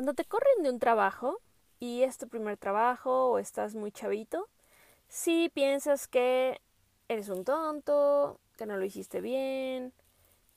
Cuando 0.00 0.14
te 0.14 0.24
corren 0.24 0.62
de 0.62 0.70
un 0.70 0.78
trabajo 0.78 1.42
y 1.78 2.04
es 2.04 2.16
tu 2.16 2.26
primer 2.26 2.56
trabajo 2.56 3.32
o 3.32 3.38
estás 3.38 3.74
muy 3.74 3.92
chavito, 3.92 4.48
si 5.08 5.50
piensas 5.50 6.08
que 6.08 6.62
eres 7.08 7.28
un 7.28 7.44
tonto, 7.44 8.40
que 8.56 8.64
no 8.64 8.78
lo 8.78 8.84
hiciste 8.86 9.20
bien, 9.20 9.92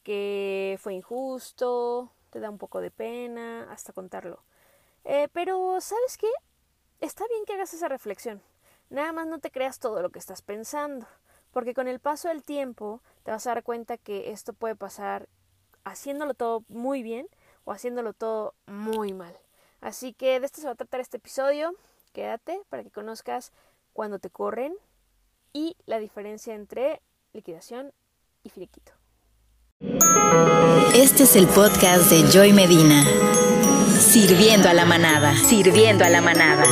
que 0.01 0.79
fue 0.81 0.93
injusto, 0.93 2.09
te 2.29 2.39
da 2.39 2.49
un 2.49 2.57
poco 2.57 2.79
de 2.79 2.89
pena 2.89 3.69
hasta 3.69 3.91
contarlo. 3.91 4.45
Eh, 5.03 5.27
pero, 5.33 5.81
¿sabes 5.81 6.17
qué? 6.17 6.31
Está 7.01 7.25
bien 7.27 7.43
que 7.43 7.55
hagas 7.55 7.73
esa 7.73 7.89
reflexión. 7.89 8.41
Nada 8.89 9.11
más 9.11 9.27
no 9.27 9.39
te 9.39 9.51
creas 9.51 9.77
todo 9.77 10.01
lo 10.01 10.09
que 10.09 10.19
estás 10.19 10.41
pensando, 10.41 11.05
porque 11.51 11.73
con 11.73 11.89
el 11.89 11.99
paso 11.99 12.29
del 12.29 12.45
tiempo 12.45 13.01
te 13.23 13.31
vas 13.31 13.45
a 13.45 13.55
dar 13.55 13.63
cuenta 13.63 13.97
que 13.97 14.31
esto 14.31 14.53
puede 14.53 14.77
pasar 14.77 15.27
haciéndolo 15.83 16.33
todo 16.33 16.63
muy 16.69 17.03
bien 17.03 17.27
o 17.65 17.71
haciéndolo 17.71 18.13
todo 18.13 18.53
muy 18.65 19.13
mal. 19.13 19.37
Así 19.81 20.13
que 20.13 20.39
de 20.39 20.45
esto 20.45 20.61
se 20.61 20.67
va 20.67 20.73
a 20.73 20.75
tratar 20.75 20.99
este 20.99 21.17
episodio. 21.17 21.75
Quédate 22.13 22.61
para 22.69 22.83
que 22.83 22.91
conozcas 22.91 23.51
cuando 23.91 24.19
te 24.19 24.29
corren 24.29 24.73
y 25.51 25.75
la 25.85 25.99
diferencia 25.99 26.55
entre 26.55 27.01
liquidación 27.33 27.93
y 28.43 28.49
finiquito. 28.49 28.91
Este 30.95 31.23
es 31.23 31.35
el 31.35 31.47
podcast 31.47 32.09
de 32.09 32.23
Joy 32.31 32.53
Medina. 32.53 33.03
Sirviendo 33.99 34.69
a 34.69 34.73
la 34.73 34.85
manada, 34.85 35.35
sirviendo 35.35 36.05
a 36.05 36.09
la 36.09 36.21
manada. 36.21 36.63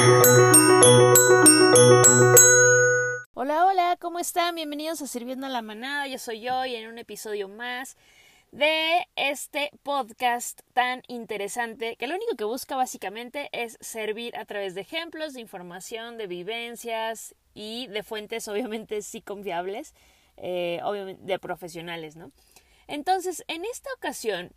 Hola, 3.34 3.66
hola, 3.66 3.98
¿cómo 4.00 4.20
están? 4.20 4.56
Bienvenidos 4.56 5.02
a 5.02 5.08
Sirviendo 5.08 5.48
a 5.48 5.50
la 5.50 5.62
manada. 5.62 6.08
Yo 6.08 6.20
soy 6.20 6.48
Joy 6.48 6.76
en 6.76 6.88
un 6.88 6.98
episodio 7.00 7.48
más 7.48 7.98
de 8.52 9.08
este 9.16 9.72
podcast 9.82 10.62
tan 10.74 11.04
interesante 11.08 11.96
que 11.96 12.08
lo 12.08 12.16
único 12.16 12.36
que 12.36 12.44
busca 12.44 12.76
básicamente 12.76 13.50
es 13.54 13.78
servir 13.80 14.36
a 14.36 14.46
través 14.46 14.76
de 14.76 14.82
ejemplos, 14.82 15.34
de 15.34 15.42
información, 15.42 16.18
de 16.18 16.28
vivencias 16.28 17.34
y 17.54 17.88
de 17.88 18.04
fuentes 18.04 18.48
obviamente 18.50 19.02
sí 19.02 19.22
confiables, 19.22 19.96
eh, 20.38 20.80
obviamente 20.84 21.24
de 21.24 21.40
profesionales, 21.40 22.16
¿no? 22.16 22.32
Entonces, 22.88 23.46
en 23.48 23.64
esta 23.64 23.90
ocasión 23.94 24.52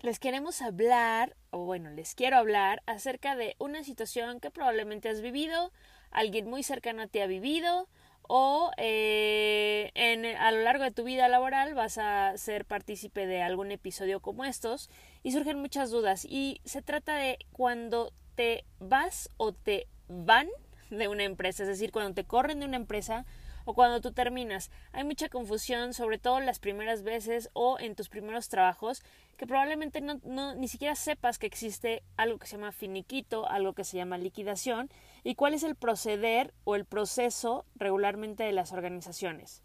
les 0.00 0.18
queremos 0.18 0.60
hablar, 0.60 1.36
o 1.50 1.64
bueno, 1.64 1.90
les 1.90 2.14
quiero 2.14 2.36
hablar 2.36 2.82
acerca 2.86 3.34
de 3.34 3.56
una 3.58 3.82
situación 3.82 4.40
que 4.40 4.50
probablemente 4.50 5.08
has 5.08 5.22
vivido, 5.22 5.72
alguien 6.10 6.48
muy 6.48 6.62
cercano 6.62 7.02
a 7.02 7.06
ti 7.06 7.20
ha 7.20 7.26
vivido, 7.26 7.88
o 8.22 8.70
eh, 8.76 9.90
en, 9.94 10.24
a 10.24 10.52
lo 10.52 10.62
largo 10.62 10.84
de 10.84 10.90
tu 10.90 11.04
vida 11.04 11.28
laboral 11.28 11.74
vas 11.74 11.98
a 11.98 12.36
ser 12.36 12.64
partícipe 12.64 13.26
de 13.26 13.42
algún 13.42 13.72
episodio 13.72 14.20
como 14.20 14.44
estos 14.44 14.88
y 15.22 15.32
surgen 15.32 15.58
muchas 15.58 15.90
dudas 15.90 16.24
y 16.24 16.60
se 16.64 16.82
trata 16.82 17.14
de 17.16 17.38
cuando 17.52 18.12
te 18.36 18.64
vas 18.78 19.28
o 19.36 19.52
te 19.52 19.88
van 20.08 20.48
de 20.90 21.08
una 21.08 21.24
empresa, 21.24 21.62
es 21.62 21.68
decir, 21.68 21.92
cuando 21.92 22.14
te 22.14 22.24
corren 22.24 22.60
de 22.60 22.66
una 22.66 22.76
empresa 22.76 23.26
o 23.64 23.74
cuando 23.74 24.00
tú 24.00 24.12
terminas. 24.12 24.70
Hay 24.92 25.04
mucha 25.04 25.28
confusión, 25.28 25.94
sobre 25.94 26.18
todo 26.18 26.40
las 26.40 26.58
primeras 26.58 27.02
veces 27.02 27.50
o 27.52 27.78
en 27.78 27.94
tus 27.94 28.08
primeros 28.08 28.48
trabajos, 28.48 29.02
que 29.36 29.46
probablemente 29.46 30.00
no, 30.00 30.20
no, 30.24 30.54
ni 30.54 30.68
siquiera 30.68 30.94
sepas 30.94 31.38
que 31.38 31.46
existe 31.46 32.02
algo 32.16 32.38
que 32.38 32.46
se 32.46 32.56
llama 32.56 32.72
finiquito, 32.72 33.48
algo 33.48 33.72
que 33.72 33.84
se 33.84 33.96
llama 33.96 34.18
liquidación 34.18 34.90
y 35.24 35.34
cuál 35.34 35.54
es 35.54 35.62
el 35.62 35.74
proceder 35.74 36.52
o 36.64 36.76
el 36.76 36.84
proceso 36.84 37.64
regularmente 37.74 38.44
de 38.44 38.52
las 38.52 38.72
organizaciones. 38.72 39.62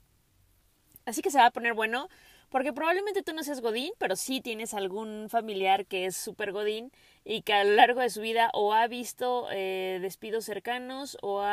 Así 1.06 1.22
que 1.22 1.32
se 1.32 1.38
va 1.38 1.48
a 1.48 1.52
poner 1.52 1.74
bueno 1.74 2.10
porque 2.50 2.74
probablemente 2.74 3.24
tú 3.24 3.34
no 3.34 3.44
seas 3.44 3.62
Godín, 3.62 3.92
pero 3.98 4.16
sí 4.16 4.40
tienes 4.40 4.74
algún 4.74 5.28
familiar 5.30 5.86
que 5.86 6.06
es 6.06 6.16
súper 6.16 6.52
Godín 6.52 6.92
y 7.24 7.42
que 7.42 7.54
a 7.54 7.64
lo 7.64 7.74
largo 7.76 8.02
de 8.02 8.10
su 8.10 8.22
vida 8.22 8.50
o 8.54 8.74
ha 8.74 8.88
visto 8.88 9.48
eh, 9.52 10.00
despidos 10.02 10.46
cercanos 10.46 11.18
o 11.22 11.44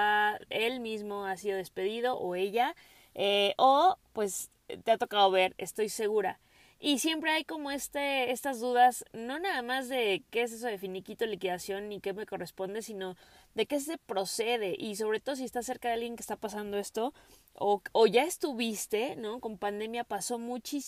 él 0.50 0.80
mismo 0.80 1.24
ha 1.24 1.36
sido 1.36 1.56
despedido 1.56 2.18
o 2.18 2.34
ella 2.34 2.74
eh, 3.14 3.54
o 3.56 3.98
pues 4.12 4.50
te 4.84 4.90
ha 4.90 4.98
tocado 4.98 5.30
ver, 5.30 5.54
estoy 5.58 5.88
segura. 5.88 6.40
Y 6.84 6.98
siempre 6.98 7.30
hay 7.30 7.44
como 7.44 7.70
este, 7.70 8.32
estas 8.32 8.58
dudas, 8.58 9.04
no 9.12 9.38
nada 9.38 9.62
más 9.62 9.88
de 9.88 10.24
qué 10.30 10.42
es 10.42 10.50
eso 10.50 10.66
de 10.66 10.78
finiquito, 10.78 11.24
liquidación 11.26 11.88
ni 11.88 12.00
qué 12.00 12.12
me 12.12 12.26
corresponde, 12.26 12.82
sino 12.82 13.14
de 13.54 13.66
qué 13.66 13.78
se 13.78 13.98
procede 13.98 14.74
y 14.76 14.96
sobre 14.96 15.20
todo 15.20 15.36
si 15.36 15.44
estás 15.44 15.64
cerca 15.64 15.86
de 15.86 15.94
alguien 15.94 16.16
que 16.16 16.22
está 16.22 16.34
pasando 16.34 16.78
esto 16.78 17.14
o, 17.54 17.82
o 17.92 18.06
ya 18.08 18.24
estuviste, 18.24 19.14
¿no? 19.14 19.38
Con 19.38 19.58
pandemia 19.58 20.02
pasó 20.02 20.40
muchísimo. 20.40 20.82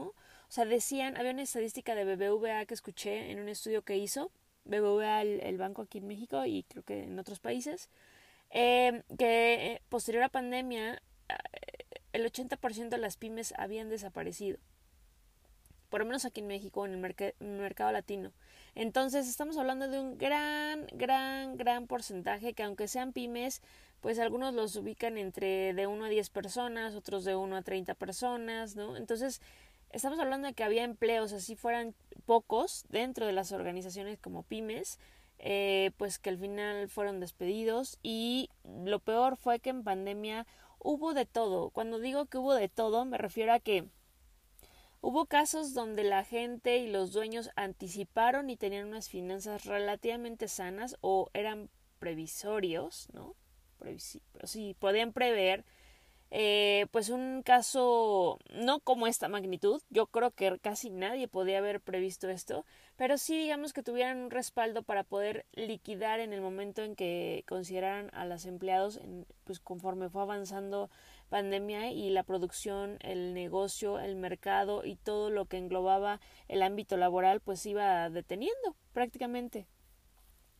O 0.00 0.14
sea, 0.52 0.64
decían, 0.64 1.16
había 1.16 1.32
una 1.32 1.42
estadística 1.42 1.96
de 1.96 2.04
BBVA 2.04 2.66
que 2.66 2.74
escuché 2.74 3.32
en 3.32 3.40
un 3.40 3.48
estudio 3.48 3.82
que 3.82 3.96
hizo, 3.96 4.30
BBVA, 4.64 5.22
el, 5.22 5.58
banco 5.58 5.82
aquí 5.82 5.98
en 5.98 6.06
México 6.06 6.46
y 6.46 6.62
creo 6.68 6.84
que 6.84 7.02
en 7.02 7.18
otros 7.18 7.40
países, 7.40 7.90
eh, 8.50 9.02
que 9.18 9.72
eh, 9.72 9.82
posterior 9.88 10.22
a 10.22 10.28
pandemia 10.28 11.02
el 12.12 12.24
80% 12.24 12.88
de 12.88 12.98
las 12.98 13.16
pymes 13.16 13.54
habían 13.56 13.88
desaparecido. 13.88 14.58
Por 15.88 16.00
lo 16.00 16.06
menos 16.06 16.24
aquí 16.24 16.40
en 16.40 16.46
México, 16.46 16.86
en 16.86 16.92
el, 16.92 17.34
mercado 17.40 17.90
latino. 17.90 18.32
Entonces, 18.76 19.28
estamos 19.28 19.56
hablando 19.56 19.88
de 19.88 19.98
un 19.98 20.18
gran, 20.18 20.86
gran, 20.92 21.56
gran 21.56 21.88
porcentaje 21.88 22.52
que 22.52 22.62
aunque 22.62 22.86
sean 22.86 23.12
pymes, 23.12 23.60
pues 24.00 24.18
algunos 24.18 24.54
los 24.54 24.76
ubican 24.76 25.18
entre 25.18 25.74
de 25.74 25.86
1 25.88 26.04
a 26.04 26.08
10 26.08 26.30
personas, 26.30 26.94
otros 26.94 27.24
de 27.24 27.34
1 27.34 27.56
a 27.56 27.62
30 27.62 27.94
personas, 27.94 28.76
¿no? 28.76 28.96
Entonces, 28.96 29.42
estamos 29.90 30.20
hablando 30.20 30.46
de 30.46 30.54
que 30.54 30.62
había 30.62 30.84
empleos, 30.84 31.32
así 31.32 31.56
fueran 31.56 31.94
pocos, 32.24 32.84
dentro 32.88 33.26
de 33.26 33.32
las 33.32 33.50
organizaciones 33.50 34.18
como 34.18 34.44
pymes, 34.44 34.98
eh, 35.38 35.90
pues 35.96 36.18
que 36.18 36.30
al 36.30 36.38
final 36.38 36.88
fueron 36.88 37.18
despedidos 37.18 37.98
y 38.02 38.50
lo 38.84 39.00
peor 39.00 39.36
fue 39.36 39.58
que 39.58 39.70
en 39.70 39.82
pandemia 39.82 40.46
hubo 40.80 41.14
de 41.14 41.26
todo. 41.26 41.70
Cuando 41.70 41.98
digo 41.98 42.26
que 42.26 42.38
hubo 42.38 42.54
de 42.54 42.68
todo, 42.68 43.04
me 43.04 43.18
refiero 43.18 43.52
a 43.52 43.60
que 43.60 43.88
hubo 45.00 45.26
casos 45.26 45.74
donde 45.74 46.04
la 46.04 46.24
gente 46.24 46.78
y 46.78 46.90
los 46.90 47.12
dueños 47.12 47.50
anticiparon 47.56 48.50
y 48.50 48.56
tenían 48.56 48.88
unas 48.88 49.08
finanzas 49.08 49.64
relativamente 49.64 50.48
sanas 50.48 50.96
o 51.00 51.30
eran 51.32 51.70
previsorios, 51.98 53.08
¿no? 53.12 53.36
sí, 54.44 54.76
podían 54.78 55.12
prever 55.12 55.64
eh, 56.32 56.86
pues 56.92 57.08
un 57.08 57.42
caso 57.42 58.38
no 58.54 58.80
como 58.80 59.08
esta 59.08 59.28
magnitud, 59.28 59.82
yo 59.90 60.06
creo 60.06 60.30
que 60.30 60.58
casi 60.60 60.88
nadie 60.88 61.26
podía 61.26 61.58
haber 61.58 61.80
previsto 61.80 62.28
esto, 62.28 62.64
pero 63.00 63.16
sí 63.16 63.38
digamos 63.38 63.72
que 63.72 63.82
tuvieran 63.82 64.18
un 64.18 64.30
respaldo 64.30 64.82
para 64.82 65.04
poder 65.04 65.46
liquidar 65.54 66.20
en 66.20 66.34
el 66.34 66.42
momento 66.42 66.82
en 66.82 66.94
que 66.94 67.44
consideraran 67.48 68.10
a 68.12 68.26
los 68.26 68.44
empleados, 68.44 68.98
en, 68.98 69.26
pues 69.44 69.58
conforme 69.58 70.10
fue 70.10 70.20
avanzando 70.20 70.90
pandemia 71.30 71.92
y 71.92 72.10
la 72.10 72.24
producción, 72.24 72.98
el 73.00 73.32
negocio, 73.32 73.98
el 73.98 74.16
mercado 74.16 74.84
y 74.84 74.96
todo 74.96 75.30
lo 75.30 75.46
que 75.46 75.56
englobaba 75.56 76.20
el 76.46 76.60
ámbito 76.62 76.98
laboral, 76.98 77.40
pues 77.40 77.64
iba 77.64 78.10
deteniendo 78.10 78.76
prácticamente 78.92 79.66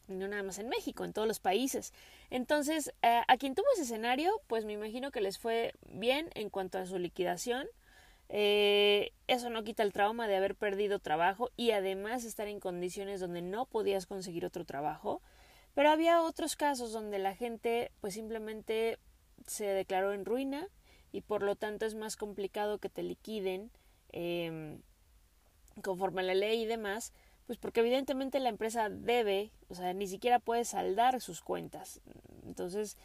no 0.08 0.26
nada 0.26 0.42
más 0.42 0.58
en 0.58 0.70
México, 0.70 1.04
en 1.04 1.12
todos 1.12 1.28
los 1.28 1.40
países. 1.40 1.92
Entonces, 2.30 2.94
eh, 3.02 3.20
a 3.28 3.36
quien 3.36 3.54
tuvo 3.54 3.66
ese 3.74 3.82
escenario, 3.82 4.32
pues 4.46 4.64
me 4.64 4.72
imagino 4.72 5.10
que 5.10 5.20
les 5.20 5.38
fue 5.38 5.74
bien 5.90 6.30
en 6.34 6.48
cuanto 6.48 6.78
a 6.78 6.86
su 6.86 6.98
liquidación. 6.98 7.68
Eh, 8.32 9.12
eso 9.26 9.50
no 9.50 9.64
quita 9.64 9.82
el 9.82 9.92
trauma 9.92 10.28
de 10.28 10.36
haber 10.36 10.54
perdido 10.54 11.00
trabajo 11.00 11.50
y 11.56 11.72
además 11.72 12.24
estar 12.24 12.46
en 12.46 12.60
condiciones 12.60 13.20
donde 13.20 13.42
no 13.42 13.66
podías 13.66 14.06
conseguir 14.06 14.46
otro 14.46 14.64
trabajo. 14.64 15.20
Pero 15.74 15.90
había 15.90 16.22
otros 16.22 16.56
casos 16.56 16.92
donde 16.92 17.18
la 17.18 17.34
gente 17.34 17.90
pues 18.00 18.14
simplemente 18.14 18.98
se 19.46 19.66
declaró 19.66 20.12
en 20.12 20.24
ruina 20.24 20.68
y 21.12 21.22
por 21.22 21.42
lo 21.42 21.56
tanto 21.56 21.86
es 21.86 21.94
más 21.94 22.16
complicado 22.16 22.78
que 22.78 22.88
te 22.88 23.02
liquiden 23.02 23.70
eh, 24.12 24.78
conforme 25.82 26.20
a 26.20 26.24
la 26.24 26.34
ley 26.34 26.62
y 26.62 26.66
demás 26.66 27.12
pues 27.50 27.58
porque 27.58 27.80
evidentemente 27.80 28.38
la 28.38 28.48
empresa 28.48 28.88
debe, 28.88 29.50
o 29.66 29.74
sea, 29.74 29.92
ni 29.92 30.06
siquiera 30.06 30.38
puede 30.38 30.64
saldar 30.64 31.20
sus 31.20 31.40
cuentas. 31.40 32.00
Entonces, 32.46 32.96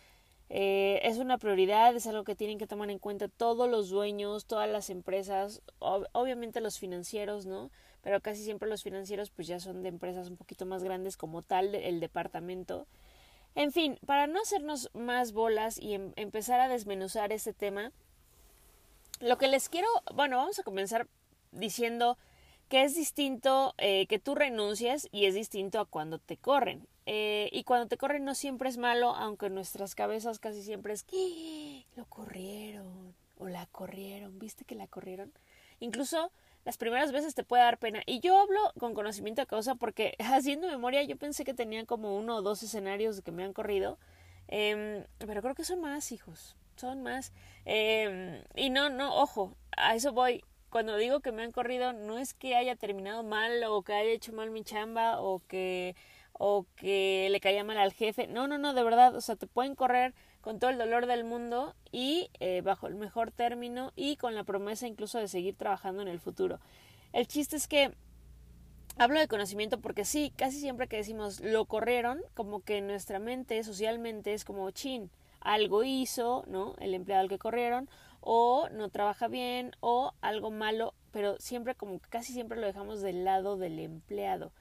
eh, 0.49 0.99
es 1.03 1.17
una 1.17 1.37
prioridad, 1.37 1.95
es 1.95 2.05
algo 2.07 2.23
que 2.23 2.35
tienen 2.35 2.57
que 2.57 2.67
tomar 2.67 2.89
en 2.91 2.99
cuenta 2.99 3.27
todos 3.27 3.69
los 3.69 3.89
dueños, 3.89 4.45
todas 4.45 4.69
las 4.69 4.89
empresas, 4.89 5.61
obviamente 5.79 6.61
los 6.61 6.77
financieros, 6.77 7.45
¿no? 7.45 7.71
Pero 8.01 8.21
casi 8.21 8.43
siempre 8.43 8.69
los 8.69 8.83
financieros 8.83 9.31
pues 9.31 9.47
ya 9.47 9.59
son 9.59 9.81
de 9.81 9.89
empresas 9.89 10.29
un 10.29 10.37
poquito 10.37 10.65
más 10.65 10.83
grandes 10.83 11.17
como 11.17 11.41
tal, 11.41 11.73
el 11.73 11.99
departamento. 11.99 12.85
En 13.55 13.71
fin, 13.71 13.97
para 14.05 14.27
no 14.27 14.39
hacernos 14.39 14.89
más 14.93 15.31
bolas 15.31 15.79
y 15.79 15.93
em, 15.95 16.11
empezar 16.15 16.59
a 16.59 16.67
desmenuzar 16.67 17.31
este 17.31 17.53
tema, 17.53 17.91
lo 19.21 19.37
que 19.37 19.47
les 19.47 19.69
quiero, 19.69 19.87
bueno, 20.13 20.37
vamos 20.37 20.59
a 20.59 20.63
comenzar 20.63 21.07
diciendo 21.51 22.17
que 22.69 22.83
es 22.83 22.95
distinto 22.95 23.75
eh, 23.77 24.07
que 24.07 24.19
tú 24.19 24.35
renuncies 24.35 25.07
y 25.11 25.25
es 25.25 25.35
distinto 25.35 25.79
a 25.79 25.85
cuando 25.85 26.19
te 26.19 26.37
corren. 26.37 26.87
Eh, 27.05 27.49
y 27.51 27.63
cuando 27.63 27.87
te 27.87 27.97
corren 27.97 28.25
no 28.25 28.33
siempre 28.33 28.69
es 28.69 28.77
malo, 28.77 29.15
aunque 29.15 29.49
nuestras 29.49 29.93
cabezas 29.93 30.39
casi 30.39 30.63
siempre 30.63 30.93
es 30.93 31.03
que 31.03 31.85
lo 31.95 32.05
corrieron 32.05 33.13
o 33.37 33.47
la 33.47 33.67
corrieron, 33.67 34.39
¿viste 34.39 34.65
que 34.65 34.75
la 34.75 34.87
corrieron? 34.87 35.31
Incluso 35.79 36.31
las 36.63 36.77
primeras 36.77 37.11
veces 37.11 37.35
te 37.35 37.43
puede 37.43 37.63
dar 37.63 37.77
pena. 37.77 38.01
Y 38.07 38.19
yo 38.21 38.37
hablo 38.39 38.59
con 38.79 38.95
conocimiento 38.95 39.41
de 39.41 39.47
causa 39.47 39.75
porque 39.75 40.15
haciendo 40.19 40.67
memoria 40.67 41.03
yo 41.03 41.17
pensé 41.17 41.43
que 41.43 41.53
tenía 41.53 41.85
como 41.85 42.17
uno 42.17 42.37
o 42.37 42.41
dos 42.41 42.63
escenarios 42.63 43.21
que 43.21 43.31
me 43.31 43.43
han 43.43 43.53
corrido. 43.53 43.99
Em, 44.47 45.05
pero 45.19 45.41
creo 45.41 45.55
que 45.55 45.63
son 45.63 45.81
más, 45.81 46.11
hijos. 46.11 46.55
Son 46.75 47.03
más. 47.03 47.31
Em, 47.65 48.41
y 48.55 48.69
no, 48.69 48.89
no, 48.89 49.15
ojo, 49.15 49.55
a 49.77 49.95
eso 49.95 50.11
voy. 50.11 50.43
Cuando 50.75 50.97
digo 50.97 51.21
que 51.21 51.31
me 51.31 51.41
han 51.41 51.53
corrido, 51.53 51.93
no 51.93 52.17
es 52.17 52.33
que 52.33 52.57
haya 52.57 52.75
terminado 52.75 53.23
mal 53.23 53.63
o 53.63 53.81
que 53.81 53.93
haya 53.93 54.09
hecho 54.11 54.33
mal 54.33 54.51
mi 54.51 54.61
chamba 54.61 55.21
o 55.21 55.41
que 55.47 55.95
o 56.33 56.65
que 56.75 57.29
le 57.31 57.39
caía 57.39 57.63
mal 57.63 57.77
al 57.77 57.93
jefe. 57.93 58.27
No, 58.27 58.45
no, 58.49 58.57
no, 58.57 58.73
de 58.73 58.83
verdad, 58.83 59.15
o 59.15 59.21
sea, 59.21 59.37
te 59.37 59.47
pueden 59.47 59.73
correr 59.73 60.13
con 60.41 60.59
todo 60.59 60.71
el 60.71 60.77
dolor 60.77 61.05
del 61.05 61.23
mundo 61.23 61.73
y 61.93 62.29
eh, 62.41 62.59
bajo 62.59 62.87
el 62.87 62.95
mejor 62.95 63.31
término 63.31 63.93
y 63.95 64.17
con 64.17 64.35
la 64.35 64.43
promesa 64.43 64.85
incluso 64.85 65.17
de 65.17 65.29
seguir 65.29 65.55
trabajando 65.55 66.01
en 66.01 66.09
el 66.09 66.19
futuro. 66.19 66.59
El 67.13 67.25
chiste 67.25 67.55
es 67.55 67.69
que 67.69 67.93
hablo 68.97 69.21
de 69.21 69.29
conocimiento 69.29 69.79
porque 69.79 70.03
sí, 70.03 70.33
casi 70.35 70.59
siempre 70.59 70.89
que 70.89 70.97
decimos 70.97 71.39
lo 71.39 71.63
corrieron, 71.63 72.19
como 72.33 72.59
que 72.59 72.81
nuestra 72.81 73.19
mente 73.19 73.63
socialmente 73.63 74.33
es 74.33 74.43
como 74.43 74.69
chin, 74.71 75.09
algo 75.39 75.85
hizo, 75.85 76.43
¿no? 76.47 76.75
El 76.79 76.95
empleado 76.95 77.21
al 77.21 77.29
que 77.29 77.39
corrieron, 77.39 77.87
o 78.25 78.67
no 78.69 78.89
trabaja 78.89 79.29
bien, 79.29 79.71
o 79.79 80.11
algo 80.19 80.51
malo, 80.51 80.93
pero 81.11 81.37
siempre 81.39 81.75
como 81.75 81.99
casi 82.09 82.33
siempre 82.33 82.59
lo 82.59 82.67
dejamos 82.67 83.01
del 83.01 83.23
lado 83.23 83.55
del 83.55 83.79
empleado 83.79 84.51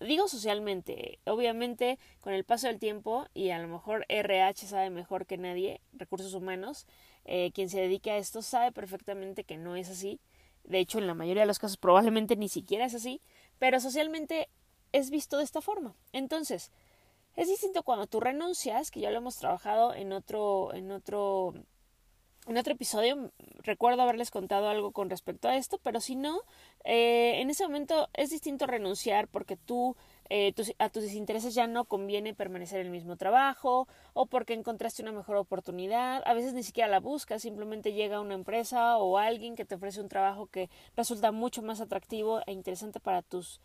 digo 0.00 0.28
socialmente, 0.28 1.18
obviamente 1.24 1.98
con 2.20 2.32
el 2.32 2.44
paso 2.44 2.66
del 2.66 2.78
tiempo 2.78 3.26
y 3.34 3.50
a 3.50 3.58
lo 3.58 3.68
mejor 3.68 4.04
RH 4.08 4.66
sabe 4.66 4.90
mejor 4.90 5.26
que 5.26 5.38
nadie, 5.38 5.80
recursos 5.92 6.34
humanos, 6.34 6.86
eh, 7.24 7.52
quien 7.52 7.68
se 7.68 7.80
dedique 7.80 8.10
a 8.10 8.18
esto 8.18 8.42
sabe 8.42 8.72
perfectamente 8.72 9.44
que 9.44 9.56
no 9.56 9.76
es 9.76 9.88
así. 9.88 10.20
De 10.64 10.78
hecho, 10.78 10.98
en 10.98 11.06
la 11.06 11.14
mayoría 11.14 11.42
de 11.42 11.46
los 11.46 11.58
casos 11.58 11.76
probablemente 11.76 12.36
ni 12.36 12.48
siquiera 12.48 12.84
es 12.84 12.94
así, 12.94 13.20
pero 13.58 13.80
socialmente 13.80 14.48
es 14.92 15.10
visto 15.10 15.38
de 15.38 15.44
esta 15.44 15.60
forma. 15.60 15.96
Entonces, 16.12 16.70
es 17.34 17.48
distinto 17.48 17.82
cuando 17.82 18.06
tú 18.06 18.20
renuncias, 18.20 18.90
que 18.90 19.00
ya 19.00 19.10
lo 19.10 19.18
hemos 19.18 19.36
trabajado 19.36 19.94
en 19.94 20.12
otro, 20.12 20.74
en 20.74 20.92
otro 20.92 21.54
en 22.46 22.58
otro 22.58 22.72
episodio 22.72 23.30
recuerdo 23.58 24.02
haberles 24.02 24.30
contado 24.30 24.68
algo 24.68 24.90
con 24.90 25.08
respecto 25.10 25.48
a 25.48 25.56
esto, 25.56 25.78
pero 25.82 26.00
si 26.00 26.16
no, 26.16 26.40
eh, 26.84 27.40
en 27.40 27.50
ese 27.50 27.64
momento 27.64 28.08
es 28.14 28.30
distinto 28.30 28.66
renunciar 28.66 29.28
porque 29.28 29.56
tú 29.56 29.96
eh, 30.28 30.52
a 30.78 30.88
tus 30.88 31.12
intereses 31.12 31.54
ya 31.54 31.66
no 31.66 31.84
conviene 31.84 32.34
permanecer 32.34 32.80
en 32.80 32.86
el 32.86 32.92
mismo 32.92 33.16
trabajo 33.16 33.86
o 34.12 34.26
porque 34.26 34.54
encontraste 34.54 35.02
una 35.02 35.12
mejor 35.12 35.36
oportunidad. 35.36 36.22
A 36.26 36.34
veces 36.34 36.52
ni 36.54 36.62
siquiera 36.62 36.88
la 36.88 37.00
buscas, 37.00 37.42
simplemente 37.42 37.92
llega 37.92 38.20
una 38.20 38.34
empresa 38.34 38.98
o 38.98 39.18
alguien 39.18 39.54
que 39.54 39.64
te 39.64 39.76
ofrece 39.76 40.00
un 40.00 40.08
trabajo 40.08 40.46
que 40.46 40.68
resulta 40.96 41.30
mucho 41.30 41.62
más 41.62 41.80
atractivo 41.80 42.40
e 42.46 42.52
interesante 42.52 42.98
para 42.98 43.22
tus 43.22 43.60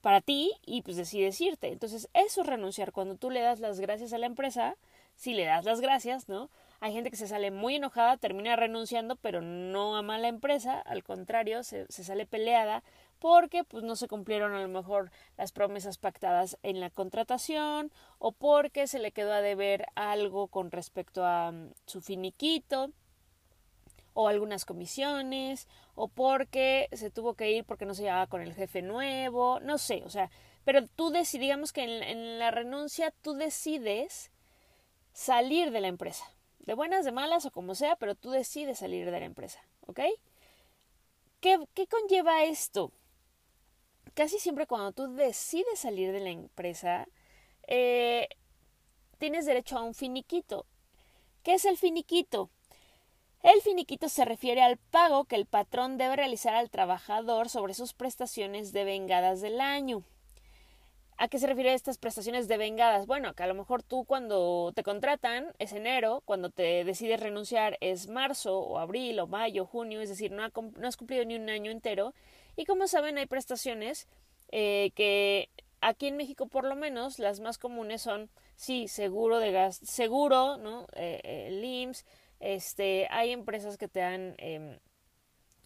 para 0.00 0.20
ti 0.20 0.52
y 0.64 0.82
pues 0.82 0.96
decides 0.96 1.40
irte. 1.40 1.72
Entonces, 1.72 2.08
eso 2.14 2.42
es 2.42 2.46
renunciar. 2.46 2.92
Cuando 2.92 3.16
tú 3.16 3.30
le 3.30 3.40
das 3.40 3.60
las 3.60 3.80
gracias 3.80 4.12
a 4.12 4.18
la 4.18 4.26
empresa, 4.26 4.76
si 5.16 5.34
le 5.34 5.44
das 5.44 5.64
las 5.64 5.80
gracias, 5.80 6.28
¿no? 6.28 6.48
Hay 6.80 6.92
gente 6.92 7.10
que 7.10 7.16
se 7.16 7.28
sale 7.28 7.50
muy 7.50 7.76
enojada, 7.76 8.16
termina 8.18 8.54
renunciando, 8.54 9.16
pero 9.16 9.40
no 9.40 9.96
ama 9.96 10.16
a 10.16 10.18
la 10.18 10.28
empresa, 10.28 10.80
al 10.80 11.02
contrario, 11.02 11.62
se, 11.62 11.86
sale 11.88 12.26
peleada 12.26 12.82
porque 13.18 13.64
pues 13.64 13.82
no 13.82 13.96
se 13.96 14.08
cumplieron 14.08 14.52
a 14.52 14.60
lo 14.60 14.68
mejor 14.68 15.10
las 15.38 15.52
promesas 15.52 15.96
pactadas 15.96 16.58
en 16.62 16.80
la 16.80 16.90
contratación 16.90 17.90
o 18.18 18.32
porque 18.32 18.86
se 18.86 18.98
le 18.98 19.12
quedó 19.12 19.32
a 19.32 19.40
deber 19.40 19.86
algo 19.94 20.48
con 20.48 20.70
respecto 20.70 21.24
a 21.24 21.50
mm, 21.50 21.72
su 21.86 22.02
finiquito 22.02 22.90
o 24.12 24.28
algunas 24.28 24.66
comisiones 24.66 25.68
o 25.94 26.08
porque 26.08 26.88
se 26.92 27.10
tuvo 27.10 27.34
que 27.34 27.52
ir 27.52 27.64
porque 27.64 27.86
no 27.86 27.94
se 27.94 28.02
llevaba 28.02 28.26
con 28.26 28.42
el 28.42 28.54
jefe 28.54 28.82
nuevo, 28.82 29.60
no 29.60 29.78
sé, 29.78 30.02
o 30.04 30.10
sea, 30.10 30.30
pero 30.64 30.86
tú 30.86 31.08
decides, 31.08 31.40
digamos 31.40 31.72
que 31.72 31.84
en 31.84 32.38
la 32.38 32.50
renuncia 32.50 33.14
tú 33.22 33.32
decides 33.32 34.30
salir 35.14 35.70
de 35.70 35.80
la 35.80 35.88
empresa 35.88 36.35
de 36.66 36.74
buenas, 36.74 37.04
de 37.04 37.12
malas 37.12 37.46
o 37.46 37.50
como 37.50 37.74
sea, 37.74 37.96
pero 37.96 38.14
tú 38.14 38.30
decides 38.30 38.78
salir 38.78 39.06
de 39.06 39.12
la 39.12 39.24
empresa, 39.24 39.60
¿ok? 39.86 40.00
¿Qué, 41.40 41.86
conlleva 41.88 42.44
esto? 42.44 42.90
Casi 44.14 44.38
siempre 44.38 44.66
cuando 44.66 44.92
tú 44.92 45.14
decides 45.14 45.78
salir 45.78 46.10
de 46.10 46.20
la 46.20 46.30
empresa, 46.30 47.06
eh, 47.68 48.28
tienes 49.18 49.46
derecho 49.46 49.78
a 49.78 49.82
un 49.82 49.94
finiquito. 49.94 50.66
¿Qué 51.44 51.54
es 51.54 51.64
el 51.64 51.78
finiquito? 51.78 52.50
El 53.42 53.60
finiquito 53.60 54.08
se 54.08 54.24
refiere 54.24 54.62
al 54.62 54.76
pago 54.76 55.26
que 55.26 55.36
el 55.36 55.46
patrón 55.46 55.98
debe 55.98 56.16
realizar 56.16 56.56
al 56.56 56.70
trabajador 56.70 57.48
sobre 57.48 57.74
sus 57.74 57.92
prestaciones 57.92 58.72
de 58.72 58.82
vengadas 58.82 59.40
del 59.40 59.60
año. 59.60 60.02
¿A 61.18 61.28
qué 61.28 61.38
se 61.38 61.46
refiere 61.46 61.72
estas 61.72 61.96
prestaciones 61.96 62.46
de 62.46 62.58
vengadas? 62.58 63.06
Bueno, 63.06 63.34
que 63.34 63.42
a 63.42 63.46
lo 63.46 63.54
mejor 63.54 63.82
tú 63.82 64.04
cuando 64.04 64.72
te 64.74 64.82
contratan 64.82 65.46
es 65.58 65.72
enero, 65.72 66.22
cuando 66.26 66.50
te 66.50 66.84
decides 66.84 67.20
renunciar 67.20 67.78
es 67.80 68.08
marzo 68.08 68.58
o 68.58 68.78
abril 68.78 69.18
o 69.20 69.26
mayo, 69.26 69.64
junio, 69.64 70.02
es 70.02 70.10
decir, 70.10 70.30
no, 70.30 70.42
has 70.44 70.96
cumplido 70.98 71.24
ni 71.24 71.36
un 71.36 71.48
año 71.48 71.70
entero. 71.70 72.12
Y 72.54 72.66
como 72.66 72.86
saben, 72.86 73.16
hay 73.16 73.24
prestaciones 73.24 74.08
eh, 74.52 74.92
que 74.94 75.48
aquí 75.80 76.06
en 76.08 76.18
México 76.18 76.48
por 76.48 76.66
lo 76.66 76.76
menos 76.76 77.18
las 77.18 77.40
más 77.40 77.56
comunes 77.56 78.02
son, 78.02 78.28
sí, 78.54 78.86
seguro 78.86 79.38
de 79.38 79.52
gas, 79.52 79.80
seguro, 79.82 80.58
¿no? 80.58 80.86
Eh, 80.92 81.60
IMSS, 81.62 82.04
este, 82.40 83.08
hay 83.10 83.32
empresas 83.32 83.78
que 83.78 83.88
te 83.88 84.00
dan 84.00 84.34
em, 84.36 84.78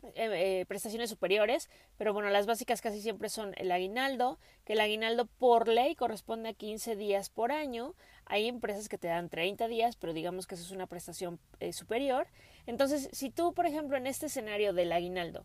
eh, 0.02 0.61
eh, 0.61 0.67
prestaciones 0.67 1.11
superiores, 1.11 1.69
pero 1.97 2.12
bueno, 2.12 2.31
las 2.31 2.47
básicas 2.47 2.81
casi 2.81 3.00
siempre 3.00 3.29
son 3.29 3.55
el 3.56 3.70
aguinaldo, 3.70 4.38
que 4.64 4.73
el 4.73 4.81
aguinaldo 4.81 5.26
por 5.26 5.69
ley 5.69 5.94
corresponde 5.94 6.50
a 6.50 6.55
15 6.55 6.97
días 6.97 7.31
por 7.31 7.52
año. 7.52 7.94
Hay 8.25 8.49
empresas 8.49 8.88
que 8.88 8.99
te 8.99 9.08
dan 9.08 9.29
30 9.29 9.69
días, 9.69 9.97
pero 9.97 10.12
digamos 10.12 10.47
que 10.47 10.55
eso 10.55 10.64
es 10.64 10.70
una 10.70 10.87
prestación 10.87 11.38
eh, 11.61 11.73
superior. 11.73 12.29
Entonces, 12.67 13.08
si 13.12 13.31
tú, 13.31 13.52
por 13.52 13.67
ejemplo, 13.67 13.97
en 13.97 14.06
este 14.06 14.26
escenario 14.26 14.73
del 14.73 14.93
aguinaldo, 14.93 15.44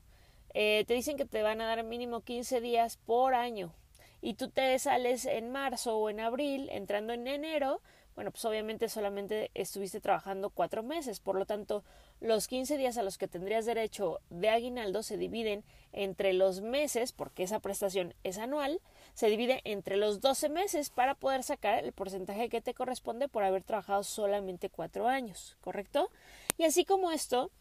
te 0.53 0.85
dicen 0.87 1.17
que 1.17 1.25
te 1.25 1.41
van 1.41 1.59
a 1.59 1.65
dar 1.65 1.83
mínimo 1.83 2.21
15 2.21 2.61
días 2.61 2.95
por 2.95 3.33
año 3.33 3.73
y 4.21 4.35
tú 4.35 4.49
te 4.49 4.79
sales 4.79 5.25
en 5.25 5.51
marzo 5.51 5.97
o 5.97 6.09
en 6.09 6.21
abril, 6.21 6.69
entrando 6.71 7.11
en 7.11 7.27
enero, 7.27 7.81
bueno, 8.15 8.31
pues 8.31 8.45
obviamente 8.45 8.87
solamente 8.87 9.51
estuviste 9.53 9.99
trabajando 9.99 10.49
cuatro 10.49 10.83
meses, 10.83 11.19
por 11.19 11.37
lo 11.37 11.45
tanto, 11.45 11.83
los 12.21 12.47
15 12.47 12.77
días 12.77 12.97
a 12.97 13.03
los 13.03 13.17
que 13.17 13.27
tendrías 13.27 13.65
derecho 13.65 14.19
de 14.29 14.49
aguinaldo 14.49 15.03
se 15.03 15.17
dividen 15.17 15.63
entre 15.91 16.33
los 16.33 16.61
meses, 16.61 17.11
porque 17.11 17.43
esa 17.43 17.59
prestación 17.59 18.13
es 18.23 18.37
anual, 18.37 18.81
se 19.13 19.29
divide 19.29 19.61
entre 19.63 19.97
los 19.97 20.21
12 20.21 20.49
meses 20.49 20.89
para 20.89 21.15
poder 21.15 21.43
sacar 21.43 21.83
el 21.83 21.93
porcentaje 21.93 22.49
que 22.49 22.61
te 22.61 22.73
corresponde 22.73 23.27
por 23.27 23.43
haber 23.43 23.63
trabajado 23.63 24.03
solamente 24.03 24.69
cuatro 24.69 25.07
años, 25.07 25.57
¿correcto? 25.61 26.09
Y 26.57 26.63
así 26.63 26.85
como 26.85 27.11
esto, 27.11 27.51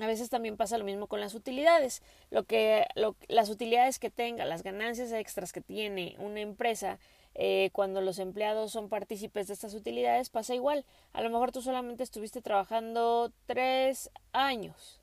a 0.00 0.06
veces 0.06 0.30
también 0.30 0.56
pasa 0.56 0.78
lo 0.78 0.84
mismo 0.84 1.06
con 1.06 1.20
las 1.20 1.34
utilidades. 1.34 2.02
Lo 2.30 2.44
que, 2.44 2.86
las 3.28 3.48
utilidades 3.48 3.98
que 3.98 4.10
tenga, 4.10 4.44
las 4.44 4.62
ganancias 4.62 5.12
extras 5.12 5.52
que 5.52 5.60
tiene 5.60 6.16
una 6.18 6.40
empresa 6.40 6.98
eh, 7.34 7.70
cuando 7.72 8.00
los 8.00 8.18
empleados 8.18 8.72
son 8.72 8.88
partícipes 8.88 9.48
de 9.48 9.54
estas 9.54 9.74
utilidades 9.74 10.30
pasa 10.30 10.54
igual. 10.54 10.84
A 11.12 11.22
lo 11.22 11.30
mejor 11.30 11.52
tú 11.52 11.62
solamente 11.62 12.02
estuviste 12.02 12.42
trabajando 12.42 13.32
tres 13.46 14.10
años 14.32 15.00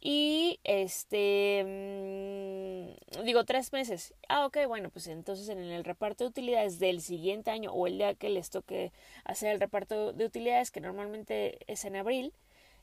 y 0.00 0.60
este 0.64 1.64
mm, 1.64 3.24
digo 3.24 3.44
tres 3.44 3.72
meses. 3.72 4.14
Ah, 4.28 4.46
ok, 4.46 4.58
bueno, 4.68 4.90
pues 4.90 5.06
entonces 5.08 5.48
en 5.48 5.58
el 5.58 5.84
reparto 5.84 6.24
de 6.24 6.30
utilidades 6.30 6.78
del 6.78 7.00
siguiente 7.00 7.50
año 7.50 7.72
o 7.72 7.86
el 7.86 7.98
día 7.98 8.14
que 8.14 8.28
les 8.28 8.50
toque 8.50 8.92
hacer 9.24 9.52
el 9.52 9.60
reparto 9.60 10.12
de 10.12 10.24
utilidades, 10.24 10.70
que 10.70 10.80
normalmente 10.80 11.58
es 11.66 11.84
en 11.84 11.96
abril, 11.96 12.32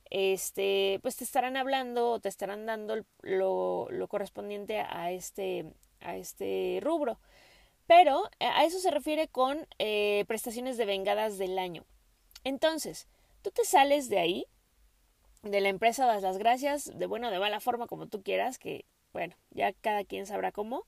este, 0.10 1.00
pues 1.02 1.16
te 1.16 1.24
estarán 1.24 1.58
hablando 1.58 2.12
o 2.12 2.20
te 2.20 2.30
estarán 2.30 2.66
dando 2.66 2.98
lo, 3.22 3.88
lo 3.90 4.08
correspondiente 4.08 4.80
a 4.80 5.12
este, 5.12 5.66
a 6.02 6.18
este 6.18 6.80
rubro. 6.82 7.20
Pero 7.88 8.30
eh, 8.40 8.46
a 8.46 8.66
eso 8.66 8.80
se 8.80 8.92
refiere 8.92 9.28
con 9.28 9.68
eh, 9.80 10.26
prestaciones 10.28 10.78
de 10.78 10.86
vengadas 10.86 11.38
del 11.38 11.60
año. 11.60 11.86
Entonces, 12.44 13.08
tú 13.42 13.52
te 13.52 13.66
sales 13.66 14.10
de 14.10 14.20
ahí, 14.20 14.46
de 15.44 15.62
la 15.62 15.70
empresa, 15.70 16.06
das 16.06 16.24
las 16.24 16.38
gracias, 16.38 16.92
de 16.98 17.06
buena 17.06 17.28
o 17.28 17.32
de 17.32 17.40
mala 17.40 17.60
forma, 17.60 17.88
como 17.88 18.08
tú 18.08 18.24
quieras, 18.24 18.58
que 18.58 18.86
bueno, 19.12 19.36
ya 19.52 19.74
cada 19.74 20.04
quien 20.04 20.26
sabrá 20.26 20.52
cómo. 20.52 20.86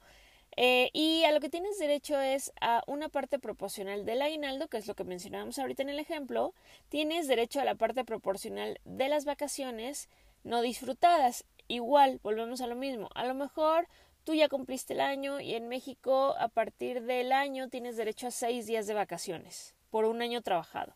Eh, 0.58 0.90
y 0.94 1.24
a 1.26 1.32
lo 1.32 1.42
que 1.42 1.50
tienes 1.50 1.78
derecho 1.78 2.20
es 2.20 2.54
a 2.62 2.82
una 2.88 3.10
parte 3.10 3.40
proporcional 3.40 4.06
del 4.06 4.22
aguinaldo, 4.22 4.68
que 4.68 4.78
es 4.78 4.88
lo 4.88 4.96
que 4.96 5.04
mencionábamos 5.04 5.60
ahorita 5.60 5.84
en 5.84 5.90
el 5.90 6.00
ejemplo. 6.00 6.54
Tienes 6.90 7.28
derecho 7.28 7.60
a 7.60 7.66
la 7.66 7.76
parte 7.76 8.06
proporcional 8.06 8.80
de 8.86 9.10
las 9.10 9.26
vacaciones 9.26 10.10
no 10.44 10.62
disfrutadas. 10.62 11.46
Igual, 11.68 12.20
volvemos 12.24 12.62
a 12.62 12.68
lo 12.68 12.76
mismo. 12.76 13.10
A 13.16 13.26
lo 13.26 13.34
mejor 13.34 13.88
tú 14.26 14.34
ya 14.34 14.50
cumpliste 14.50 14.94
el 14.94 15.02
año 15.02 15.40
y 15.40 15.54
en 15.54 15.70
México 15.70 16.36
a 16.38 16.50
partir 16.50 17.04
del 17.04 17.32
año 17.32 17.70
tienes 17.70 17.96
derecho 17.96 18.28
a 18.28 18.32
seis 18.32 18.66
días 18.66 18.88
de 18.88 18.94
vacaciones 18.96 19.76
por 19.92 20.06
un 20.06 20.22
año 20.22 20.42
trabajado. 20.42 20.94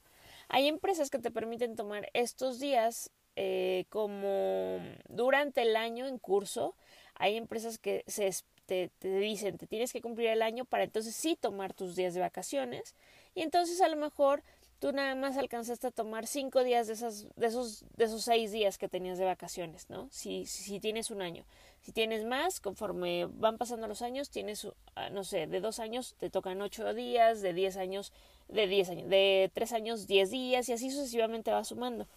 Hay 0.49 0.67
empresas 0.67 1.09
que 1.09 1.19
te 1.19 1.31
permiten 1.31 1.75
tomar 1.75 2.09
estos 2.13 2.59
días 2.59 3.11
eh, 3.35 3.85
como 3.89 4.79
durante 5.07 5.61
el 5.61 5.75
año 5.75 6.07
en 6.07 6.17
curso. 6.17 6.75
Hay 7.13 7.37
empresas 7.37 7.77
que 7.77 8.03
se, 8.07 8.31
te, 8.65 8.89
te 8.97 9.19
dicen, 9.19 9.57
te 9.57 9.67
tienes 9.67 9.93
que 9.93 10.01
cumplir 10.01 10.29
el 10.29 10.41
año 10.41 10.65
para 10.65 10.83
entonces 10.83 11.15
sí 11.15 11.37
tomar 11.39 11.73
tus 11.73 11.95
días 11.95 12.15
de 12.15 12.19
vacaciones. 12.19 12.95
Y 13.35 13.43
entonces 13.43 13.79
a 13.79 13.87
lo 13.87 13.95
mejor 13.95 14.43
tú 14.79 14.91
nada 14.91 15.13
más 15.15 15.37
alcanzaste 15.37 15.87
a 15.87 15.91
tomar 15.91 16.25
cinco 16.25 16.63
días 16.63 16.87
de, 16.87 16.93
esas, 16.93 17.27
de, 17.35 17.47
esos, 17.47 17.83
de 17.97 18.05
esos 18.05 18.23
seis 18.23 18.51
días 18.51 18.77
que 18.77 18.87
tenías 18.87 19.17
de 19.17 19.25
vacaciones, 19.25 19.89
¿no? 19.89 20.07
Si, 20.11 20.45
si, 20.45 20.79
tienes 20.79 21.11
un 21.11 21.21
año. 21.21 21.45
Si 21.81 21.91
tienes 21.91 22.25
más, 22.25 22.59
conforme 22.59 23.25
van 23.25 23.57
pasando 23.57 23.87
los 23.87 24.01
años, 24.01 24.29
tienes, 24.29 24.67
ah, 24.95 25.09
no 25.09 25.23
sé, 25.23 25.47
de 25.47 25.59
dos 25.59 25.79
años 25.79 26.15
te 26.17 26.29
tocan 26.29 26.61
ocho 26.61 26.93
días, 26.93 27.41
de 27.41 27.53
diez 27.53 27.77
años, 27.77 28.13
de 28.47 28.67
diez 28.67 28.89
años, 28.89 29.09
de 29.09 29.51
tres 29.53 29.73
años, 29.73 30.07
diez 30.07 30.31
días, 30.31 30.69
y 30.69 30.73
así 30.73 30.89
sucesivamente 30.89 31.51
va 31.51 31.63
sumando. 31.63 32.07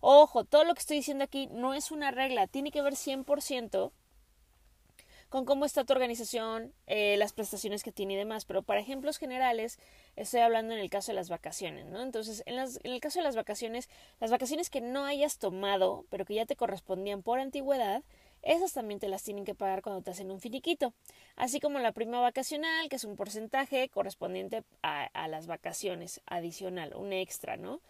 Ojo, 0.00 0.44
todo 0.44 0.64
lo 0.64 0.74
que 0.74 0.80
estoy 0.80 0.98
diciendo 0.98 1.24
aquí 1.24 1.48
no 1.50 1.74
es 1.74 1.90
una 1.90 2.10
regla, 2.10 2.46
tiene 2.46 2.70
que 2.70 2.82
ver 2.82 2.94
100% 2.94 3.90
con 5.34 5.46
cómo 5.46 5.64
está 5.64 5.82
tu 5.82 5.92
organización, 5.92 6.72
eh, 6.86 7.16
las 7.16 7.32
prestaciones 7.32 7.82
que 7.82 7.90
tiene 7.90 8.14
y 8.14 8.16
demás. 8.16 8.44
Pero 8.44 8.62
para 8.62 8.78
ejemplos 8.78 9.18
generales, 9.18 9.80
estoy 10.14 10.38
hablando 10.38 10.74
en 10.74 10.78
el 10.78 10.88
caso 10.88 11.10
de 11.10 11.16
las 11.16 11.28
vacaciones, 11.28 11.86
¿no? 11.86 12.02
Entonces, 12.02 12.44
en, 12.46 12.56
el 12.56 13.00
caso 13.00 13.18
de 13.18 13.24
las 13.24 13.34
vacaciones, 13.34 13.88
las 14.20 14.30
vacaciones 14.30 14.70
que 14.70 14.80
no 14.80 15.04
hayas 15.04 15.38
tomado, 15.38 16.06
pero 16.08 16.24
que 16.24 16.34
ya 16.34 16.46
te 16.46 16.54
correspondían 16.54 17.24
por 17.24 17.40
antigüedad, 17.40 18.04
esas 18.42 18.74
también 18.74 19.00
te 19.00 19.08
las 19.08 19.24
tienen 19.24 19.44
que 19.44 19.56
pagar 19.56 19.82
cuando 19.82 20.02
te 20.02 20.12
hacen 20.12 20.30
un 20.30 20.38
finiquito. 20.38 20.94
Así 21.34 21.58
como 21.58 21.80
la 21.80 21.90
prima 21.90 22.20
vacacional, 22.20 22.88
que 22.88 22.94
es 22.94 23.02
un 23.02 23.16
porcentaje 23.16 23.88
correspondiente 23.88 24.62
a, 24.84 25.06
a 25.06 25.26
las 25.26 25.48
vacaciones 25.48 26.20
adicional, 26.26 26.94
un 26.94 27.12
extra, 27.12 27.56
¿no? 27.56 27.80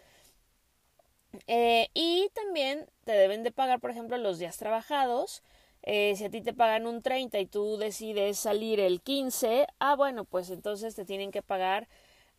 Eh, 1.47 1.89
y 1.93 2.31
también 2.33 2.87
te 3.05 3.13
deben 3.13 3.43
de 3.43 3.53
pagar, 3.53 3.81
por 3.81 3.91
ejemplo, 3.91 4.17
los 4.17 4.39
días 4.39 4.57
trabajados, 4.57 5.43
eh, 5.87 6.15
si 6.17 6.25
a 6.25 6.31
ti 6.31 6.41
te 6.41 6.55
pagan 6.55 6.87
un 6.87 7.03
30 7.03 7.39
y 7.41 7.47
tú 7.47 7.77
decides 7.77 8.39
salir 8.39 8.81
el 8.81 9.03
15, 9.03 9.67
ah, 9.81 9.95
bueno, 9.97 10.25
pues 10.25 10.49
entonces 10.49 10.95
te 10.95 11.05
tienen 11.05 11.31
que 11.31 11.43
pagar 11.43 11.89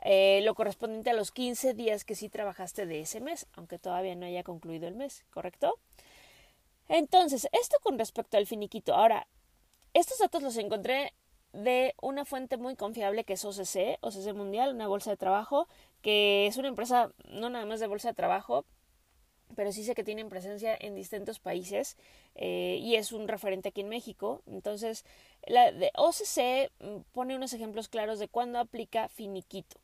eh, 0.01 0.41
lo 0.43 0.55
correspondiente 0.55 1.11
a 1.11 1.13
los 1.13 1.31
15 1.31 1.75
días 1.75 2.05
que 2.05 2.15
sí 2.15 2.27
trabajaste 2.27 2.87
de 2.87 3.01
ese 3.01 3.21
mes, 3.21 3.47
aunque 3.53 3.77
todavía 3.77 4.15
no 4.15 4.25
haya 4.25 4.43
concluido 4.43 4.87
el 4.87 4.95
mes, 4.95 5.25
¿correcto? 5.29 5.79
Entonces, 6.87 7.47
esto 7.51 7.77
con 7.83 7.99
respecto 7.99 8.37
al 8.37 8.47
finiquito. 8.47 8.95
Ahora, 8.95 9.27
estos 9.93 10.17
datos 10.17 10.41
los 10.41 10.57
encontré 10.57 11.13
de 11.53 11.93
una 12.01 12.25
fuente 12.25 12.57
muy 12.57 12.75
confiable 12.75 13.23
que 13.25 13.33
es 13.33 13.45
OCC, 13.45 13.99
OCC 14.01 14.33
Mundial, 14.33 14.73
una 14.73 14.87
bolsa 14.87 15.11
de 15.11 15.17
trabajo, 15.17 15.67
que 16.01 16.47
es 16.47 16.57
una 16.57 16.67
empresa 16.67 17.11
no 17.29 17.49
nada 17.49 17.65
más 17.65 17.79
de 17.79 17.87
bolsa 17.87 18.09
de 18.09 18.15
trabajo, 18.15 18.65
pero 19.55 19.71
sí 19.71 19.83
sé 19.83 19.95
que 19.95 20.03
tienen 20.03 20.29
presencia 20.29 20.75
en 20.79 20.95
distintos 20.95 21.39
países 21.39 21.97
eh, 22.35 22.79
y 22.81 22.95
es 22.95 23.11
un 23.11 23.27
referente 23.27 23.69
aquí 23.69 23.81
en 23.81 23.89
México. 23.89 24.41
Entonces, 24.47 25.05
la 25.45 25.71
de 25.71 25.91
OCC 25.95 26.71
mm, 26.79 27.01
pone 27.11 27.35
unos 27.35 27.53
ejemplos 27.53 27.87
claros 27.87 28.19
de 28.19 28.27
cuándo 28.27 28.59
aplica 28.59 29.09
finiquito. 29.09 29.77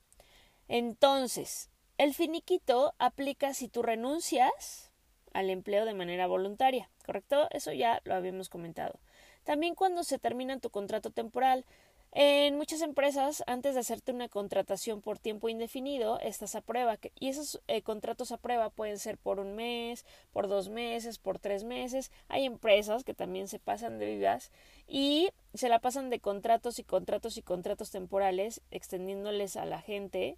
Entonces, 0.67 1.69
el 1.97 2.13
finiquito 2.13 2.93
aplica 2.97 3.53
si 3.53 3.67
tú 3.67 3.81
renuncias 3.81 4.91
al 5.33 5.49
empleo 5.49 5.85
de 5.85 5.93
manera 5.93 6.27
voluntaria, 6.27 6.89
¿correcto? 7.05 7.47
Eso 7.51 7.71
ya 7.71 8.01
lo 8.05 8.15
habíamos 8.15 8.49
comentado. 8.49 8.99
También 9.43 9.75
cuando 9.75 10.03
se 10.03 10.19
termina 10.19 10.59
tu 10.59 10.69
contrato 10.69 11.11
temporal, 11.11 11.65
en 12.13 12.57
muchas 12.57 12.81
empresas, 12.81 13.41
antes 13.47 13.73
de 13.73 13.79
hacerte 13.79 14.11
una 14.11 14.27
contratación 14.27 15.01
por 15.01 15.17
tiempo 15.17 15.47
indefinido, 15.47 16.19
estás 16.19 16.55
a 16.55 16.61
prueba. 16.61 16.97
Y 17.19 17.29
esos 17.29 17.61
eh, 17.67 17.81
contratos 17.81 18.33
a 18.33 18.37
prueba 18.37 18.69
pueden 18.69 18.99
ser 18.99 19.17
por 19.17 19.39
un 19.39 19.55
mes, 19.55 20.05
por 20.33 20.49
dos 20.49 20.69
meses, 20.69 21.19
por 21.19 21.39
tres 21.39 21.63
meses. 21.63 22.11
Hay 22.27 22.45
empresas 22.45 23.05
que 23.05 23.13
también 23.13 23.47
se 23.47 23.59
pasan 23.59 23.97
de 23.97 24.07
vivas 24.07 24.51
y 24.87 25.29
se 25.53 25.69
la 25.69 25.79
pasan 25.79 26.09
de 26.09 26.19
contratos 26.19 26.79
y 26.79 26.83
contratos 26.83 27.37
y 27.37 27.41
contratos 27.43 27.91
temporales, 27.91 28.61
extendiéndoles 28.71 29.55
a 29.55 29.65
la 29.65 29.81
gente 29.81 30.37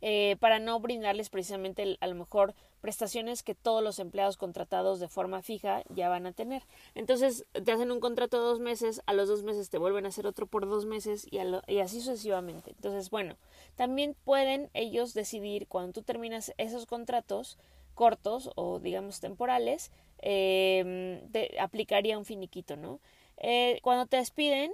eh, 0.00 0.36
para 0.40 0.58
no 0.58 0.78
brindarles 0.80 1.30
precisamente 1.30 1.96
a 2.00 2.06
lo 2.06 2.14
mejor 2.14 2.54
prestaciones 2.80 3.42
que 3.42 3.54
todos 3.54 3.82
los 3.82 3.98
empleados 3.98 4.36
contratados 4.36 5.00
de 5.00 5.08
forma 5.08 5.40
fija 5.40 5.82
ya 5.88 6.10
van 6.10 6.26
a 6.26 6.32
tener. 6.32 6.62
Entonces 6.94 7.46
te 7.52 7.72
hacen 7.72 7.90
un 7.90 8.00
contrato 8.00 8.38
de 8.38 8.44
dos 8.44 8.60
meses, 8.60 9.00
a 9.06 9.14
los 9.14 9.28
dos 9.28 9.42
meses 9.42 9.70
te 9.70 9.78
vuelven 9.78 10.04
a 10.04 10.08
hacer 10.08 10.26
otro 10.26 10.46
por 10.46 10.68
dos 10.68 10.84
meses 10.84 11.26
y, 11.30 11.38
así 11.78 12.00
sucesivamente. 12.00 12.72
Entonces, 12.72 13.08
bueno, 13.08 13.36
también 13.76 14.14
pueden 14.24 14.68
ellos 14.74 15.14
decidir 15.14 15.66
cuando 15.66 15.92
tú 15.92 16.02
terminas 16.02 16.52
esos 16.58 16.84
contratos 16.84 17.56
cortos 17.94 18.50
o 18.56 18.80
digamos 18.80 19.20
temporales, 19.20 19.90
eh, 20.20 21.22
te 21.32 21.58
aplicaría 21.58 22.18
un 22.18 22.24
finiquito, 22.24 22.76
¿no? 22.76 23.00
Eh, 23.38 23.78
cuando 23.82 24.06
te 24.06 24.18
despiden 24.18 24.72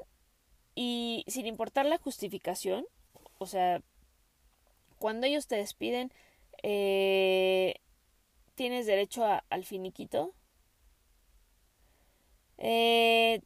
y 0.74 1.24
sin 1.28 1.46
importar 1.46 1.86
la 1.86 1.98
justificación, 1.98 2.86
o 3.38 3.46
sea, 3.46 3.82
cuando 5.00 5.26
ellos 5.26 5.48
te 5.48 5.56
despiden, 5.56 6.12
eh, 6.62 7.74
tienes 8.54 8.86
derecho 8.86 9.24
al 9.24 9.64
finiquito. 9.64 10.34
Eh, 12.58 13.40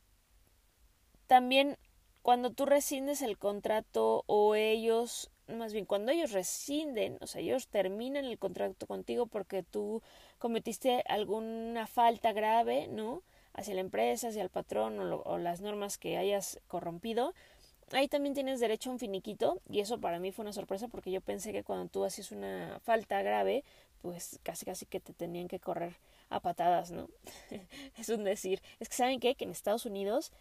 también 1.27 1.79
cuando 2.23 2.51
tú 2.53 2.67
rescindes 2.67 3.23
el 3.23 3.39
contrato 3.39 4.25
o 4.27 4.55
ellos, 4.55 5.31
más 5.47 5.73
bien 5.73 5.85
cuando 5.85 6.11
ellos 6.13 6.33
rescinden, 6.33 7.19
o 7.21 7.27
sea, 7.27 7.41
ellos 7.41 7.69
terminan 7.69 8.25
el 8.25 8.39
contrato 8.39 8.87
contigo 8.87 9.27
porque 9.27 9.63
tú 9.63 10.03
cometiste 10.39 11.03
alguna 11.07 11.87
falta 11.87 12.33
grave, 12.33 12.89
¿no? 12.89 13.23
Hacia 13.53 13.75
la 13.75 13.83
empresa, 13.83 14.29
hacia 14.29 14.43
el 14.43 14.51
patrón 14.51 14.99
o, 14.99 15.21
o 15.23 15.39
las 15.39 15.61
normas 15.61 15.99
que 15.99 16.17
hayas 16.17 16.61
corrompido, 16.67 17.35
Ahí 17.93 18.09
también 18.09 18.35
tienes 18.35 18.61
derecho 18.61 18.91
a 18.91 18.93
un 18.95 18.99
finiquito 18.99 19.61
y 19.69 19.81
eso 19.81 20.01
para 20.01 20.19
mí 20.19 20.33
fue 20.33 20.43
una 20.45 20.53
sorpresa 20.53 20.89
porque 20.89 21.11
yo 21.11 21.21
pensé 21.21 21.53
que 21.53 21.65
cuando 21.65 21.89
tú 21.89 22.05
hacías 22.05 22.33
una 22.33 22.81
falta 22.83 23.23
grave, 23.23 23.65
pues 24.03 24.39
casi 24.43 24.65
casi 24.65 24.87
que 24.87 25.01
te 25.01 25.13
tenían 25.13 25.49
que 25.49 25.61
correr 25.61 25.97
a 26.31 26.41
patadas, 26.41 26.91
¿no? 26.91 27.09
es 27.99 28.09
un 28.09 28.25
decir. 28.25 28.61
Es 28.81 28.89
que 28.89 28.97
saben 28.97 29.21
qué? 29.21 29.35
que 29.35 29.45
en 29.45 29.51
Estados 29.51 29.87
Unidos 29.87 30.33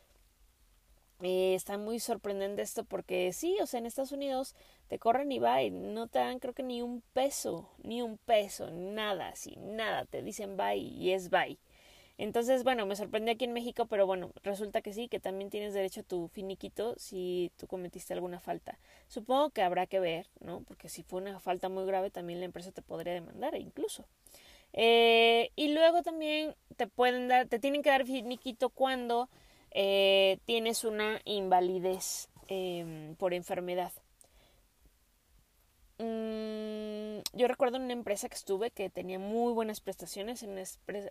eh, 1.22 1.54
está 1.56 1.78
muy 1.78 2.00
sorprendente 2.00 2.62
esto 2.62 2.84
porque 2.84 3.32
sí, 3.34 3.58
o 3.62 3.66
sea, 3.68 3.80
en 3.80 3.86
Estados 3.86 4.12
Unidos 4.12 4.56
te 4.90 5.00
corren 5.00 5.32
y 5.32 5.40
va 5.40 5.62
y 5.64 5.72
no 5.72 6.08
te 6.08 6.20
dan 6.20 6.40
creo 6.40 6.54
que 6.54 6.64
ni 6.64 6.82
un 6.82 7.02
peso, 7.14 7.70
ni 7.84 8.02
un 8.02 8.18
peso, 8.18 8.70
nada, 8.72 9.30
así, 9.30 9.56
nada, 9.58 10.06
te 10.06 10.22
dicen 10.22 10.58
bye 10.58 10.76
y 10.78 11.12
es 11.12 11.30
bye. 11.30 11.58
Entonces, 12.18 12.64
bueno, 12.64 12.86
me 12.86 12.96
sorprendió 12.96 13.34
aquí 13.34 13.46
en 13.46 13.54
México, 13.54 13.88
pero 13.88 14.06
bueno, 14.06 14.32
resulta 14.44 14.82
que 14.82 14.94
sí, 14.94 15.08
que 15.08 15.20
también 15.20 15.50
tienes 15.50 15.74
derecho 15.74 16.02
a 16.02 16.04
tu 16.04 16.28
finiquito 16.28 16.94
si 16.98 17.52
tú 17.58 17.66
cometiste 17.68 18.14
alguna 18.14 18.40
falta. 18.40 18.78
Supongo 19.08 19.50
que 19.50 19.64
habrá 19.64 19.88
que 19.88 20.00
ver, 20.00 20.28
¿no? 20.40 20.62
Porque 20.62 20.90
si 20.90 21.02
fue 21.02 21.22
una 21.22 21.40
falta 21.40 21.70
muy 21.70 21.86
grave, 21.86 22.12
también 22.12 22.40
la 22.40 22.46
empresa 22.46 22.72
te 22.72 22.84
podría 22.84 23.14
demandar, 23.14 23.56
incluso. 23.56 24.06
Eh, 24.74 25.52
y 25.56 25.74
luego 25.74 26.04
también 26.04 26.56
te 26.76 26.88
pueden 26.88 27.28
dar, 27.28 27.48
te 27.48 27.60
tienen 27.60 27.82
que 27.82 27.90
dar 27.90 28.06
finiquito 28.06 28.70
cuando 28.70 29.30
eh, 29.72 30.38
tienes 30.46 30.84
una 30.84 31.20
invalidez 31.26 32.30
em, 32.48 33.16
por 33.16 33.34
enfermedad. 33.34 33.92
Mm, 36.04 37.22
yo 37.32 37.48
recuerdo 37.48 37.78
una 37.78 37.94
empresa 37.94 38.28
que 38.28 38.36
estuve 38.36 38.72
que 38.72 38.90
tenía 38.90 39.20
muy 39.20 39.54
buenas 39.54 39.80
prestaciones, 39.80 40.44
en 40.44 40.50
una 40.52 40.64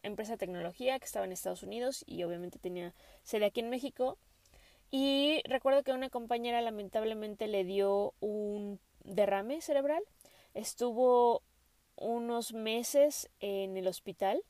empresa 0.02 0.32
de 0.32 0.38
tecnología 0.38 0.98
que 0.98 1.06
estaba 1.06 1.24
en 1.24 1.32
Estados 1.32 1.62
Unidos 1.62 2.04
y 2.06 2.24
obviamente 2.24 2.58
tenía 2.58 2.92
sede 3.22 3.46
aquí 3.46 3.60
en 3.60 3.70
México. 3.70 4.18
Y 4.90 5.40
recuerdo 5.46 5.82
que 5.82 5.92
una 5.92 6.10
compañera 6.10 6.60
lamentablemente 6.60 7.46
le 7.46 7.64
dio 7.64 8.12
un 8.20 8.80
derrame 9.04 9.62
cerebral. 9.62 10.02
Estuvo 10.52 11.42
unos 11.96 12.52
meses 12.52 13.30
en 13.40 13.78
el 13.78 13.86
hospital 13.88 14.42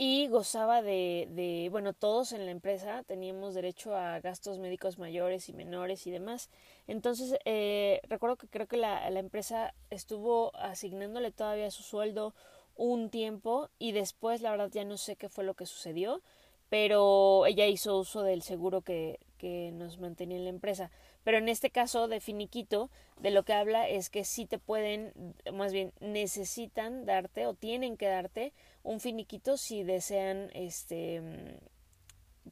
y 0.00 0.28
gozaba 0.28 0.80
de, 0.80 1.26
de, 1.32 1.70
bueno, 1.72 1.92
todos 1.92 2.30
en 2.32 2.46
la 2.46 2.52
empresa 2.52 3.02
teníamos 3.02 3.54
derecho 3.54 3.96
a 3.96 4.20
gastos 4.20 4.60
médicos 4.60 4.96
mayores 4.96 5.48
y 5.48 5.52
menores 5.52 6.06
y 6.06 6.12
demás. 6.12 6.50
Entonces, 6.86 7.36
eh, 7.44 8.00
recuerdo 8.08 8.36
que 8.36 8.46
creo 8.46 8.68
que 8.68 8.76
la, 8.76 9.08
empresa 9.08 9.74
estuvo 9.90 10.54
asignándole 10.54 11.32
todavía 11.32 11.72
su 11.72 11.82
sueldo 11.82 12.32
un 12.76 13.10
tiempo 13.10 13.70
y 13.80 13.90
después, 13.90 14.40
la 14.40 14.52
verdad, 14.52 14.70
ya 14.70 14.84
no 14.84 14.98
sé 14.98 15.16
qué 15.16 15.28
fue 15.28 15.42
lo 15.42 15.54
que 15.54 15.66
sucedió, 15.66 16.22
pero 16.68 17.44
ella 17.46 17.66
hizo 17.66 17.98
uso 17.98 18.22
del 18.22 18.42
seguro 18.42 18.82
que, 18.82 19.18
que 19.36 19.72
nos 19.72 19.98
mantenía 19.98 20.36
en 20.36 20.44
la 20.44 20.50
empresa. 20.50 20.92
Pero 21.24 21.38
en 21.38 21.48
este 21.48 21.70
caso 21.70 22.06
de 22.06 22.20
finiquito, 22.20 22.88
de 23.18 23.32
lo 23.32 23.42
que 23.42 23.52
habla 23.52 23.88
es 23.88 24.10
que 24.10 24.22
sí 24.22 24.46
te 24.46 24.60
pueden, 24.60 25.12
más 25.52 25.72
bien 25.72 25.92
necesitan 25.98 27.04
darte 27.04 27.48
o 27.48 27.54
tienen 27.54 27.96
que 27.96 28.06
darte 28.06 28.52
un 28.88 29.00
finiquito 29.00 29.58
si 29.58 29.82
desean 29.82 30.50
este 30.54 31.20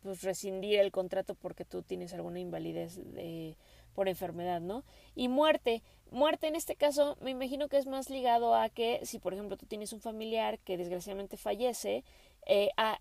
pues 0.02 0.23
rescindir 0.23 0.78
el 0.78 0.93
contrato 0.93 1.35
porque 1.35 1.64
tú 1.64 1.83
tienes 1.83 2.12
alguna 2.12 2.38
invalidez 2.38 2.97
de, 3.14 3.57
por 3.95 4.07
enfermedad, 4.07 4.61
¿no? 4.61 4.85
Y 5.14 5.28
muerte. 5.28 5.83
Muerte 6.11 6.49
en 6.49 6.55
este 6.55 6.76
caso 6.76 7.16
me 7.23 7.31
imagino 7.31 7.69
que 7.69 7.78
es 7.78 7.87
más 7.87 8.11
ligado 8.11 8.55
a 8.55 8.69
que 8.69 9.00
si 9.05 9.19
por 9.19 9.33
ejemplo 9.33 9.57
tú 9.57 9.64
tienes 9.64 9.95
un 9.95 10.02
familiar 10.02 10.59
que 10.59 10.76
desgraciadamente 10.76 11.38
fallece, 11.38 12.05
eh, 12.45 12.69
a, 12.76 13.00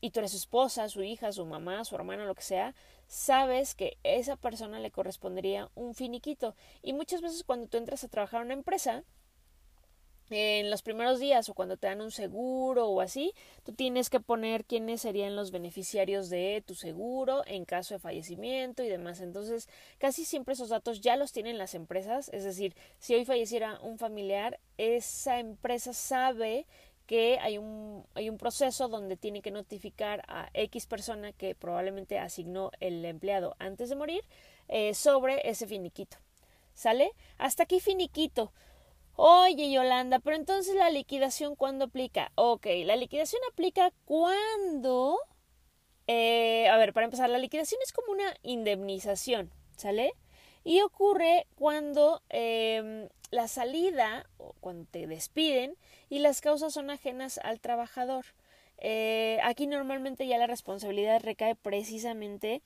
y 0.00 0.10
tú 0.10 0.18
eres 0.18 0.32
su 0.32 0.38
esposa, 0.38 0.88
su 0.88 1.04
hija, 1.04 1.30
su 1.30 1.46
mamá, 1.46 1.84
su 1.84 1.94
hermana, 1.94 2.24
lo 2.24 2.34
que 2.34 2.42
sea, 2.42 2.74
sabes 3.06 3.76
que 3.76 3.96
a 4.02 4.08
esa 4.08 4.34
persona 4.34 4.80
le 4.80 4.90
correspondería 4.90 5.70
un 5.76 5.94
finiquito. 5.94 6.56
Y 6.82 6.94
muchas 6.94 7.20
veces 7.20 7.44
cuando 7.44 7.68
tú 7.68 7.76
entras 7.76 8.02
a 8.02 8.08
trabajar 8.08 8.40
en 8.40 8.46
una 8.46 8.54
empresa, 8.54 9.04
en 10.32 10.70
los 10.70 10.82
primeros 10.82 11.20
días 11.20 11.48
o 11.48 11.54
cuando 11.54 11.76
te 11.76 11.86
dan 11.86 12.00
un 12.00 12.10
seguro 12.10 12.88
o 12.88 13.00
así, 13.00 13.32
tú 13.64 13.72
tienes 13.72 14.10
que 14.10 14.20
poner 14.20 14.64
quiénes 14.64 15.02
serían 15.02 15.36
los 15.36 15.50
beneficiarios 15.50 16.30
de 16.30 16.62
tu 16.66 16.74
seguro 16.74 17.42
en 17.46 17.64
caso 17.64 17.94
de 17.94 18.00
fallecimiento 18.00 18.82
y 18.82 18.88
demás. 18.88 19.20
Entonces, 19.20 19.68
casi 19.98 20.24
siempre 20.24 20.54
esos 20.54 20.70
datos 20.70 21.00
ya 21.00 21.16
los 21.16 21.32
tienen 21.32 21.58
las 21.58 21.74
empresas, 21.74 22.30
es 22.32 22.44
decir, 22.44 22.74
si 22.98 23.14
hoy 23.14 23.24
falleciera 23.24 23.80
un 23.80 23.98
familiar, 23.98 24.60
esa 24.78 25.38
empresa 25.38 25.92
sabe 25.92 26.66
que 27.06 27.38
hay 27.40 27.58
un, 27.58 28.06
hay 28.14 28.30
un 28.30 28.38
proceso 28.38 28.88
donde 28.88 29.16
tiene 29.16 29.42
que 29.42 29.50
notificar 29.50 30.22
a 30.28 30.48
X 30.54 30.86
persona 30.86 31.32
que 31.32 31.54
probablemente 31.54 32.18
asignó 32.18 32.70
el 32.80 33.04
empleado 33.04 33.54
antes 33.58 33.88
de 33.90 33.96
morir 33.96 34.24
eh, 34.68 34.94
sobre 34.94 35.48
ese 35.48 35.66
finiquito. 35.66 36.16
¿Sale? 36.74 37.12
Hasta 37.38 37.64
aquí 37.64 37.80
finiquito. 37.80 38.52
Oye, 39.24 39.70
Yolanda, 39.70 40.18
pero 40.18 40.34
entonces 40.34 40.74
la 40.74 40.90
liquidación 40.90 41.54
cuándo 41.54 41.84
aplica? 41.84 42.32
Ok, 42.34 42.66
la 42.84 42.96
liquidación 42.96 43.40
aplica 43.52 43.92
cuando... 44.04 45.16
Eh, 46.08 46.66
a 46.66 46.76
ver, 46.76 46.92
para 46.92 47.04
empezar, 47.04 47.30
la 47.30 47.38
liquidación 47.38 47.80
es 47.84 47.92
como 47.92 48.10
una 48.10 48.34
indemnización, 48.42 49.52
¿sale? 49.76 50.14
Y 50.64 50.80
ocurre 50.80 51.46
cuando 51.54 52.20
em, 52.30 53.08
la 53.30 53.46
salida, 53.46 54.28
o 54.38 54.56
cuando 54.58 54.86
te 54.90 55.06
despiden, 55.06 55.76
y 56.10 56.18
las 56.18 56.40
causas 56.40 56.72
son 56.72 56.90
ajenas 56.90 57.38
al 57.44 57.60
trabajador. 57.60 58.24
Eh, 58.78 59.38
aquí 59.44 59.68
normalmente 59.68 60.26
ya 60.26 60.36
la 60.36 60.48
responsabilidad 60.48 61.22
recae 61.22 61.54
precisamente 61.54 62.60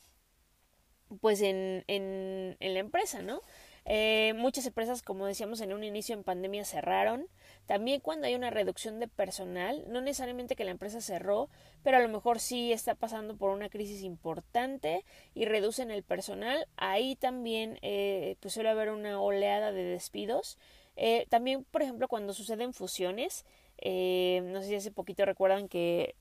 pues 1.20 1.42
en, 1.42 1.84
en, 1.86 2.56
en 2.60 2.72
la 2.72 2.80
empresa, 2.80 3.20
¿no? 3.20 3.42
Eh, 3.88 4.34
muchas 4.36 4.66
empresas, 4.66 5.00
como 5.00 5.26
decíamos 5.26 5.60
en 5.60 5.72
un 5.72 5.84
inicio 5.84 6.14
en 6.14 6.24
pandemia, 6.24 6.64
cerraron. 6.64 7.28
También 7.66 8.00
cuando 8.00 8.26
hay 8.26 8.34
una 8.34 8.50
reducción 8.50 8.98
de 8.98 9.06
personal, 9.06 9.84
no 9.88 10.00
necesariamente 10.00 10.56
que 10.56 10.64
la 10.64 10.72
empresa 10.72 11.00
cerró, 11.00 11.48
pero 11.84 11.96
a 11.96 12.00
lo 12.00 12.08
mejor 12.08 12.40
sí 12.40 12.72
está 12.72 12.96
pasando 12.96 13.36
por 13.36 13.50
una 13.50 13.68
crisis 13.68 14.02
importante 14.02 15.04
y 15.34 15.44
reducen 15.44 15.92
el 15.92 16.02
personal. 16.02 16.66
Ahí 16.76 17.14
también 17.14 17.78
eh, 17.82 18.36
pues 18.40 18.54
suele 18.54 18.70
haber 18.70 18.90
una 18.90 19.20
oleada 19.20 19.70
de 19.70 19.84
despidos. 19.84 20.58
Eh, 20.96 21.26
también, 21.28 21.64
por 21.64 21.82
ejemplo, 21.82 22.08
cuando 22.08 22.34
suceden 22.34 22.74
fusiones, 22.74 23.44
eh, 23.78 24.42
no 24.46 24.62
sé 24.62 24.68
si 24.68 24.74
hace 24.74 24.90
poquito 24.90 25.24
recuerdan 25.24 25.68
que 25.68 26.14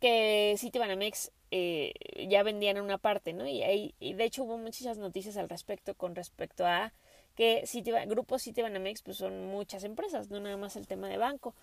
que 0.00 0.56
Citibanamex 0.58 1.30
eh, 1.54 1.92
ya 2.30 2.42
vendían 2.42 2.80
una 2.80 2.96
parte, 2.96 3.34
¿no? 3.34 3.46
Y, 3.46 3.62
ahí, 3.62 3.94
y 4.00 4.14
de 4.14 4.24
hecho 4.24 4.44
hubo 4.44 4.56
muchas 4.56 4.96
noticias 4.96 5.36
al 5.36 5.50
respecto 5.50 5.94
con 5.94 6.14
respecto 6.14 6.64
a 6.64 6.94
que 7.36 7.66
Citiban, 7.66 8.08
Grupo 8.08 8.38
Citibanamex 8.38 9.02
pues 9.02 9.18
son 9.18 9.48
muchas 9.48 9.84
empresas, 9.84 10.30
no 10.30 10.40
nada 10.40 10.56
más 10.56 10.76
el 10.76 10.86
tema 10.86 11.10
de 11.10 11.18
banco. 11.18 11.54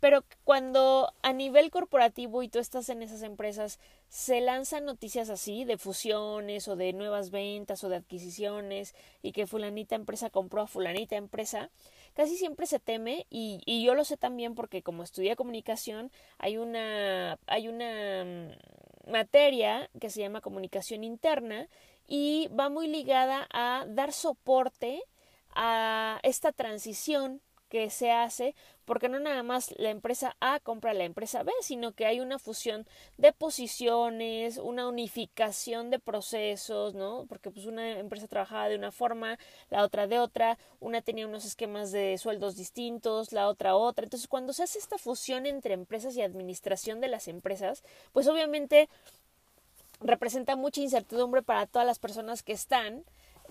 Pero 0.00 0.22
cuando 0.44 1.14
a 1.22 1.32
nivel 1.32 1.70
corporativo 1.70 2.42
y 2.42 2.48
tú 2.50 2.58
estás 2.58 2.90
en 2.90 3.02
esas 3.02 3.22
empresas, 3.22 3.80
se 4.10 4.42
lanzan 4.42 4.84
noticias 4.84 5.30
así 5.30 5.64
de 5.64 5.78
fusiones 5.78 6.68
o 6.68 6.76
de 6.76 6.92
nuevas 6.92 7.30
ventas 7.30 7.82
o 7.84 7.88
de 7.88 7.96
adquisiciones 7.96 8.94
y 9.22 9.32
que 9.32 9.46
fulanita 9.46 9.94
empresa 9.94 10.28
compró 10.28 10.60
a 10.60 10.66
fulanita 10.66 11.16
empresa, 11.16 11.70
casi 12.14 12.36
siempre 12.36 12.66
se 12.66 12.80
teme 12.80 13.26
y, 13.30 13.62
y 13.64 13.82
yo 13.82 13.94
lo 13.94 14.04
sé 14.04 14.18
también 14.18 14.54
porque 14.54 14.82
como 14.82 15.02
estudié 15.02 15.36
comunicación 15.36 16.12
hay 16.36 16.58
una, 16.58 17.38
hay 17.46 17.68
una 17.68 18.24
mm, 18.24 18.50
materia 19.08 19.90
que 20.00 20.10
se 20.10 20.20
llama 20.20 20.40
comunicación 20.40 21.04
interna 21.04 21.68
y 22.06 22.48
va 22.48 22.68
muy 22.68 22.86
ligada 22.86 23.46
a 23.52 23.84
dar 23.88 24.12
soporte 24.12 25.02
a 25.50 26.20
esta 26.22 26.52
transición 26.52 27.42
que 27.68 27.90
se 27.90 28.10
hace 28.10 28.54
porque 28.88 29.10
no 29.10 29.20
nada 29.20 29.42
más 29.42 29.74
la 29.76 29.90
empresa 29.90 30.34
A 30.40 30.60
compra 30.60 30.92
a 30.92 30.94
la 30.94 31.04
empresa 31.04 31.42
B, 31.42 31.52
sino 31.60 31.92
que 31.92 32.06
hay 32.06 32.20
una 32.20 32.38
fusión 32.38 32.86
de 33.18 33.34
posiciones, 33.34 34.56
una 34.56 34.88
unificación 34.88 35.90
de 35.90 35.98
procesos, 35.98 36.94
¿no? 36.94 37.26
Porque 37.28 37.50
pues 37.50 37.66
una 37.66 37.98
empresa 37.98 38.26
trabajaba 38.28 38.70
de 38.70 38.76
una 38.76 38.90
forma, 38.90 39.38
la 39.68 39.84
otra 39.84 40.06
de 40.06 40.18
otra, 40.18 40.56
una 40.80 41.02
tenía 41.02 41.26
unos 41.26 41.44
esquemas 41.44 41.92
de 41.92 42.16
sueldos 42.16 42.56
distintos, 42.56 43.32
la 43.32 43.48
otra 43.48 43.76
otra. 43.76 44.04
Entonces, 44.04 44.26
cuando 44.26 44.54
se 44.54 44.62
hace 44.62 44.78
esta 44.78 44.96
fusión 44.96 45.44
entre 45.44 45.74
empresas 45.74 46.16
y 46.16 46.22
administración 46.22 47.02
de 47.02 47.08
las 47.08 47.28
empresas, 47.28 47.84
pues 48.14 48.26
obviamente 48.26 48.88
representa 50.00 50.56
mucha 50.56 50.80
incertidumbre 50.80 51.42
para 51.42 51.66
todas 51.66 51.86
las 51.86 51.98
personas 51.98 52.42
que 52.42 52.54
están, 52.54 53.04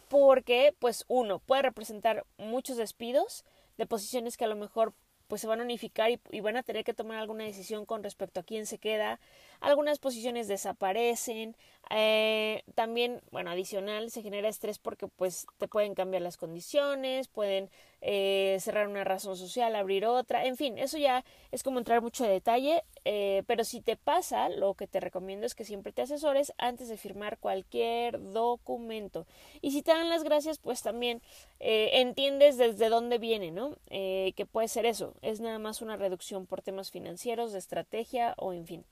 porque 0.09 0.73
pues 0.79 1.05
uno 1.07 1.37
puede 1.37 1.61
representar 1.61 2.25
muchos 2.39 2.77
despidos, 2.77 3.45
de 3.77 3.85
posiciones 3.85 4.37
que 4.37 4.45
a 4.45 4.47
lo 4.47 4.55
mejor 4.55 4.93
pues 5.27 5.41
se 5.41 5.47
van 5.47 5.59
a 5.59 5.63
unificar 5.63 6.09
y, 6.09 6.39
van 6.39 6.57
a 6.57 6.63
tener 6.63 6.83
que 6.83 6.93
tomar 6.93 7.17
alguna 7.17 7.43
decisión 7.43 7.85
con 7.85 8.03
respecto 8.03 8.39
a 8.39 8.43
quién 8.43 8.65
se 8.65 8.77
queda. 8.77 9.19
Algunas 9.59 9.99
posiciones 9.99 10.47
desaparecen. 10.47 11.55
Eh, 11.89 12.63
también, 12.75 13.21
bueno, 13.31 13.51
adicional, 13.51 14.11
se 14.11 14.21
genera 14.21 14.49
estrés 14.49 14.79
porque 14.79 15.07
pues 15.07 15.47
te 15.57 15.67
pueden 15.67 15.95
cambiar 15.95 16.21
las 16.21 16.37
condiciones, 16.37 17.27
pueden 17.27 17.69
eh, 18.01 18.57
cerrar 18.59 18.87
una 18.87 19.03
razón 19.03 19.35
social, 19.37 19.75
abrir 19.75 20.05
otra, 20.05 20.45
en 20.45 20.55
fin, 20.55 20.77
eso 20.77 20.97
ya 20.97 21.25
es 21.51 21.63
como 21.63 21.79
entrar 21.79 22.01
mucho 22.01 22.23
de 22.23 22.29
detalle, 22.29 22.83
eh, 23.05 23.43
pero 23.47 23.63
si 23.63 23.81
te 23.81 23.95
pasa, 23.95 24.49
lo 24.49 24.75
que 24.75 24.87
te 24.87 24.99
recomiendo 24.99 25.45
es 25.45 25.55
que 25.55 25.65
siempre 25.65 25.91
te 25.91 26.03
asesores 26.03 26.53
antes 26.57 26.89
de 26.89 26.97
firmar 26.97 27.39
cualquier 27.39 28.19
documento. 28.31 29.25
Y 29.61 29.71
si 29.71 29.81
te 29.81 29.91
dan 29.91 30.09
las 30.09 30.23
gracias, 30.23 30.59
pues 30.59 30.83
también 30.83 31.21
eh, 31.59 31.89
entiendes 31.93 32.57
desde 32.57 32.89
dónde 32.89 33.17
viene, 33.17 33.51
¿no? 33.51 33.77
que 33.87 34.45
puede 34.51 34.67
ser 34.67 34.85
eso, 34.85 35.15
es 35.21 35.39
nada 35.39 35.57
más 35.57 35.81
una 35.81 35.95
reducción 35.95 36.45
por 36.45 36.61
temas 36.61 36.91
financieros, 36.91 37.51
de 37.51 37.59
estrategia 37.59 38.35
o 38.37 38.53
en 38.53 38.67
fin. 38.67 38.85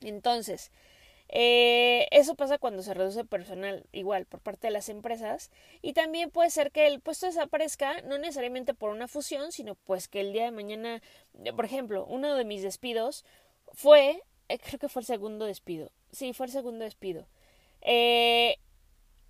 Entonces, 0.00 0.70
eh, 1.28 2.06
eso 2.12 2.34
pasa 2.36 2.58
cuando 2.58 2.82
se 2.82 2.94
reduce 2.94 3.24
personal, 3.24 3.84
igual, 3.92 4.26
por 4.26 4.40
parte 4.40 4.68
de 4.68 4.72
las 4.72 4.88
empresas. 4.88 5.50
Y 5.82 5.92
también 5.92 6.30
puede 6.30 6.50
ser 6.50 6.70
que 6.70 6.86
el 6.86 7.00
puesto 7.00 7.26
desaparezca, 7.26 8.00
no 8.02 8.18
necesariamente 8.18 8.74
por 8.74 8.90
una 8.90 9.08
fusión, 9.08 9.52
sino 9.52 9.74
pues 9.74 10.08
que 10.08 10.20
el 10.20 10.32
día 10.32 10.44
de 10.44 10.50
mañana, 10.52 11.02
por 11.54 11.64
ejemplo, 11.64 12.06
uno 12.08 12.34
de 12.36 12.44
mis 12.44 12.62
despidos 12.62 13.24
fue, 13.72 14.22
eh, 14.48 14.58
creo 14.58 14.78
que 14.78 14.88
fue 14.88 15.00
el 15.02 15.06
segundo 15.06 15.46
despido. 15.46 15.90
Sí, 16.12 16.32
fue 16.32 16.46
el 16.46 16.52
segundo 16.52 16.84
despido. 16.84 17.26
Eh, 17.82 18.56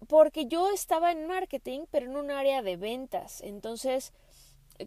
porque 0.09 0.47
yo 0.47 0.71
estaba 0.71 1.13
en 1.13 1.27
marketing, 1.27 1.87
pero 1.91 2.07
en 2.07 2.17
un 2.17 2.31
área 2.31 2.63
de 2.63 2.77
ventas. 2.77 3.41
Entonces, 3.41 4.13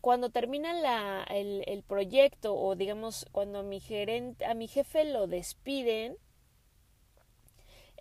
cuando 0.02 0.30
termina 0.30 0.74
la, 0.74 1.24
el, 1.30 1.64
el 1.68 1.82
proyecto 1.82 2.56
o 2.56 2.76
digamos 2.76 3.26
cuando 3.32 3.64
mi 3.64 3.80
gerente, 3.80 4.46
a 4.46 4.54
mi 4.54 4.68
jefe 4.68 5.04
lo 5.06 5.26
despiden, 5.26 6.18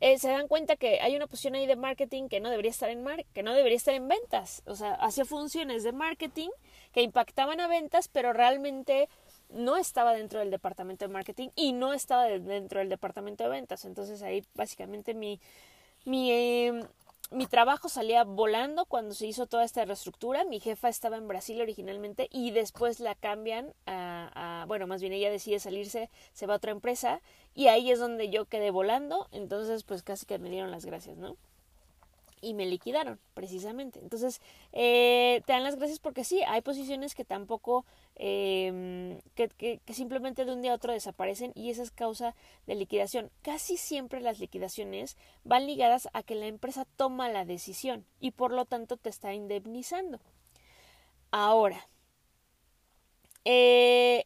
eh, 0.01 0.19
se 0.19 0.29
dan 0.29 0.49
cuenta 0.49 0.77
que 0.77 1.01
hay 1.01 1.17
una 1.17 1.27
posición 1.27 1.55
ahí 1.55 1.67
de 1.67 1.77
marketing 1.77 2.29
que 2.29 2.41
no 2.41 2.51
debería 2.51 2.71
estar 2.71 2.91
en 2.91 3.03
mar 3.03 3.25
que 3.35 3.43
no 3.43 3.55
debería 3.55 3.77
estar 3.77 3.95
en 3.95 4.09
ventas. 4.09 4.63
O 4.67 4.75
sea, 4.75 4.95
hacía 4.95 5.25
funciones 5.25 5.83
de 5.83 5.93
marketing 5.93 6.51
que 6.93 7.03
impactaban 7.03 7.61
a 7.61 7.69
ventas, 7.69 8.09
pero 8.09 8.33
realmente 8.33 9.09
no 9.51 9.77
estaba 9.77 10.13
dentro 10.13 10.41
del 10.41 10.51
departamento 10.51 11.07
de 11.07 11.13
marketing 11.13 11.49
y 11.57 11.73
no 11.73 11.93
estaba 11.93 12.25
dentro 12.25 12.81
del 12.81 12.89
departamento 12.89 13.45
de 13.45 13.51
ventas. 13.51 13.85
Entonces 13.85 14.23
ahí 14.23 14.45
básicamente 14.55 15.15
mi, 15.15 15.41
mi 16.05 16.33
eh, 16.33 16.85
mi 17.31 17.47
trabajo 17.47 17.88
salía 17.88 18.25
volando 18.25 18.87
cuando 18.87 19.14
se 19.14 19.27
hizo 19.27 19.47
toda 19.47 19.64
esta 19.64 19.85
reestructura. 19.85 20.45
Mi 20.45 20.61
jefa 20.61 20.88
estaba 20.88 21.17
en 21.17 21.29
Brasil 21.29 21.61
originalmente 21.61 22.29
y 22.33 22.51
después 22.51 23.01
la 23.01 23.14
cambian 23.14 23.75
a, 23.87 24.64
bueno, 24.69 24.87
más 24.87 25.01
bien 25.01 25.12
ella 25.12 25.31
decide 25.31 25.61
salirse, 25.61 26.11
se 26.33 26.47
va 26.47 26.55
a 26.55 26.57
otra 26.57 26.73
empresa 26.73 27.21
y 27.55 27.69
ahí 27.69 27.91
es 27.91 27.99
donde 27.99 28.31
yo 28.31 28.47
quedé 28.47 28.71
volando. 28.71 29.29
Entonces, 29.33 29.85
pues 29.85 30.03
casi 30.03 30.27
que 30.27 30.38
me 30.38 30.51
dieron 30.51 30.71
las 30.71 30.85
gracias, 30.85 31.17
¿no? 31.19 31.37
Y 32.40 32.55
me 32.55 32.66
liquidaron, 32.66 33.20
precisamente. 33.35 34.01
Entonces, 34.01 34.40
eh, 34.72 35.42
te 35.46 35.53
dan 35.53 35.64
las 35.64 35.77
gracias 35.77 35.98
porque 35.98 36.24
sí, 36.24 36.42
hay 36.46 36.61
posiciones 36.62 37.14
que 37.14 37.24
tampoco, 37.24 37.85
que, 38.16 39.22
que, 39.35 39.81
que, 39.85 39.94
simplemente 39.94 40.44
de 40.44 40.53
un 40.53 40.62
día 40.62 40.72
a 40.72 40.77
otro 40.77 40.92
desaparecen 40.92 41.53
y 41.55 41.70
esa 41.70 41.83
es 41.83 41.90
causa 41.90 42.35
de 42.66 42.74
liquidación. 42.74 43.31
Casi 43.42 43.77
siempre 43.77 44.20
las 44.20 44.38
liquidaciones 44.38 45.16
van 45.44 45.66
ligadas 45.66 46.09
a 46.12 46.22
que 46.22 46.35
la 46.35 46.46
empresa 46.46 46.87
toma 46.96 47.29
la 47.29 47.44
decisión 47.44 48.05
y 48.20 48.33
por 48.33 48.53
lo 48.53 48.64
tanto 48.64 48.96
te 48.96 49.09
está 49.09 49.35
indemnizando. 49.35 50.20
Ahora, 51.31 51.88
eh, 53.44 54.24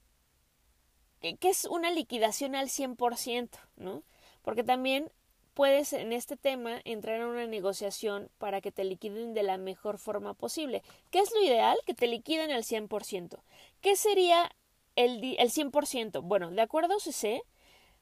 ¿qué 1.20 1.48
es 1.48 1.64
una 1.64 1.90
liquidación 1.90 2.54
al 2.54 2.68
100%? 2.68 3.50
¿no? 3.76 4.02
Porque 4.42 4.64
también 4.64 5.10
puedes 5.54 5.92
en 5.92 6.12
este 6.12 6.36
tema 6.36 6.80
entrar 6.84 7.20
en 7.20 7.26
una 7.26 7.46
negociación 7.46 8.30
para 8.38 8.60
que 8.60 8.72
te 8.72 8.84
liquiden 8.84 9.34
de 9.34 9.42
la 9.42 9.58
mejor 9.58 9.98
forma 9.98 10.34
posible. 10.34 10.82
¿Qué 11.10 11.20
es 11.20 11.32
lo 11.32 11.42
ideal? 11.42 11.78
Que 11.86 11.94
te 11.94 12.06
liquiden 12.06 12.50
al 12.50 12.64
100%. 12.64 13.38
¿Qué 13.80 13.96
sería 13.96 14.50
el, 14.96 15.36
el 15.38 15.50
100%. 15.50 16.22
Bueno, 16.22 16.50
de 16.50 16.62
acuerdo 16.62 16.94
a 16.94 16.96
UCC, 16.96 17.42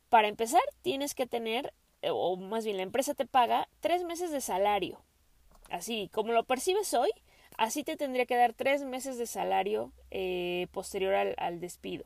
para 0.09 0.29
empezar 0.29 0.63
tienes 0.83 1.15
que 1.15 1.27
tener, 1.27 1.73
eh, 2.03 2.11
o 2.13 2.37
más 2.37 2.65
bien 2.65 2.77
la 2.77 2.83
empresa 2.83 3.15
te 3.15 3.27
paga 3.27 3.69
tres 3.81 4.05
meses 4.05 4.31
de 4.31 4.41
salario. 4.41 5.03
Así, 5.71 6.11
como 6.13 6.33
lo 6.33 6.45
percibes 6.45 6.95
hoy, 6.95 7.11
así 7.57 7.85
te 7.85 7.97
tendría 7.97 8.27
que 8.27 8.37
dar 8.37 8.55
tres 8.55 8.85
meses 8.85 9.19
de 9.19 9.27
salario 9.27 9.93
eh, 10.11 10.67
posterior 10.73 11.35
al 11.37 11.61
despido. 11.61 12.05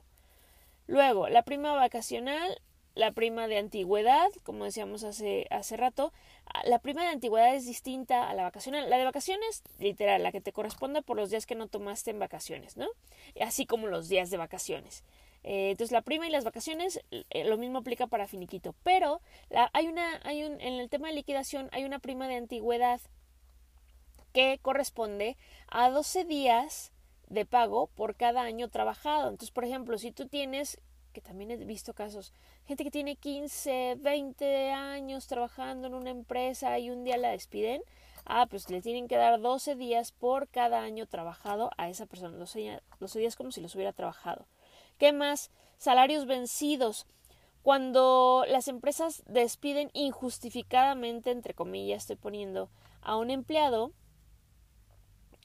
Luego, 0.86 1.28
la 1.28 1.42
prima 1.42 1.72
vacacional 1.72 2.60
la 2.94 3.12
prima 3.12 3.48
de 3.48 3.58
antigüedad, 3.58 4.28
como 4.44 4.64
decíamos 4.64 5.02
hace, 5.04 5.46
hace 5.50 5.76
rato, 5.76 6.12
ah, 6.46 6.62
la 6.64 6.78
prima 6.78 7.02
de 7.02 7.08
antigüedad 7.08 7.54
es 7.54 7.66
distinta 7.66 8.28
a 8.28 8.34
la 8.34 8.44
vacacional. 8.44 8.88
La 8.88 8.98
de 8.98 9.04
vacaciones, 9.04 9.62
literal, 9.78 10.22
la 10.22 10.32
que 10.32 10.40
te 10.40 10.52
corresponde 10.52 11.02
por 11.02 11.16
los 11.16 11.30
días 11.30 11.46
que 11.46 11.54
no 11.54 11.66
tomaste 11.66 12.10
en 12.12 12.18
vacaciones, 12.18 12.76
¿no? 12.76 12.86
Así 13.40 13.66
como 13.66 13.88
los 13.88 14.08
días 14.08 14.30
de 14.30 14.36
vacaciones. 14.36 15.02
Eh, 15.42 15.72
entonces 15.72 15.92
la 15.92 16.02
prima 16.02 16.26
y 16.26 16.30
las 16.30 16.44
vacaciones, 16.44 17.00
eh, 17.10 17.44
lo 17.44 17.58
mismo 17.58 17.78
aplica 17.78 18.06
para 18.06 18.26
finiquito. 18.28 18.74
Pero 18.82 19.20
hay 19.72 19.88
una, 19.88 20.20
hay 20.24 20.44
un, 20.44 20.60
en 20.60 20.74
el 20.74 20.88
tema 20.88 21.08
de 21.08 21.14
liquidación 21.14 21.68
hay 21.72 21.84
una 21.84 21.98
prima 21.98 22.28
de 22.28 22.36
antigüedad 22.36 23.00
que 24.32 24.58
corresponde 24.62 25.36
a 25.68 25.90
12 25.90 26.24
días 26.24 26.92
de 27.28 27.44
pago 27.44 27.88
por 27.88 28.16
cada 28.16 28.42
año 28.42 28.68
trabajado. 28.68 29.28
Entonces, 29.28 29.50
por 29.50 29.64
ejemplo, 29.64 29.98
si 29.98 30.12
tú 30.12 30.26
tienes 30.28 30.80
que 31.14 31.22
también 31.22 31.50
he 31.50 31.56
visto 31.56 31.94
casos, 31.94 32.34
gente 32.66 32.84
que 32.84 32.90
tiene 32.90 33.16
15, 33.16 33.96
20 34.00 34.72
años 34.72 35.26
trabajando 35.26 35.86
en 35.86 35.94
una 35.94 36.10
empresa 36.10 36.78
y 36.78 36.90
un 36.90 37.04
día 37.04 37.16
la 37.16 37.30
despiden, 37.30 37.82
ah, 38.26 38.46
pues 38.46 38.68
le 38.68 38.82
tienen 38.82 39.08
que 39.08 39.16
dar 39.16 39.40
12 39.40 39.76
días 39.76 40.12
por 40.12 40.48
cada 40.48 40.82
año 40.82 41.06
trabajado 41.06 41.70
a 41.78 41.88
esa 41.88 42.04
persona, 42.04 42.36
12, 42.36 42.82
12 43.00 43.18
días 43.18 43.36
como 43.36 43.52
si 43.52 43.62
los 43.62 43.74
hubiera 43.74 43.92
trabajado. 43.92 44.46
¿Qué 44.98 45.12
más? 45.12 45.50
Salarios 45.78 46.26
vencidos. 46.26 47.06
Cuando 47.62 48.44
las 48.46 48.68
empresas 48.68 49.22
despiden 49.26 49.90
injustificadamente, 49.94 51.30
entre 51.30 51.54
comillas, 51.54 52.02
estoy 52.02 52.16
poniendo, 52.16 52.68
a 53.00 53.16
un 53.16 53.30
empleado, 53.30 53.92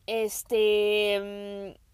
este 0.05 1.75
mm, 1.77 1.88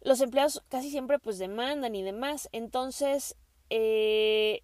los 0.00 0.20
empleados 0.20 0.62
casi 0.68 0.90
siempre 0.90 1.18
pues 1.18 1.38
demandan 1.38 1.94
y 1.94 2.02
demás. 2.02 2.48
Entonces, 2.52 3.36
eh, 3.70 4.62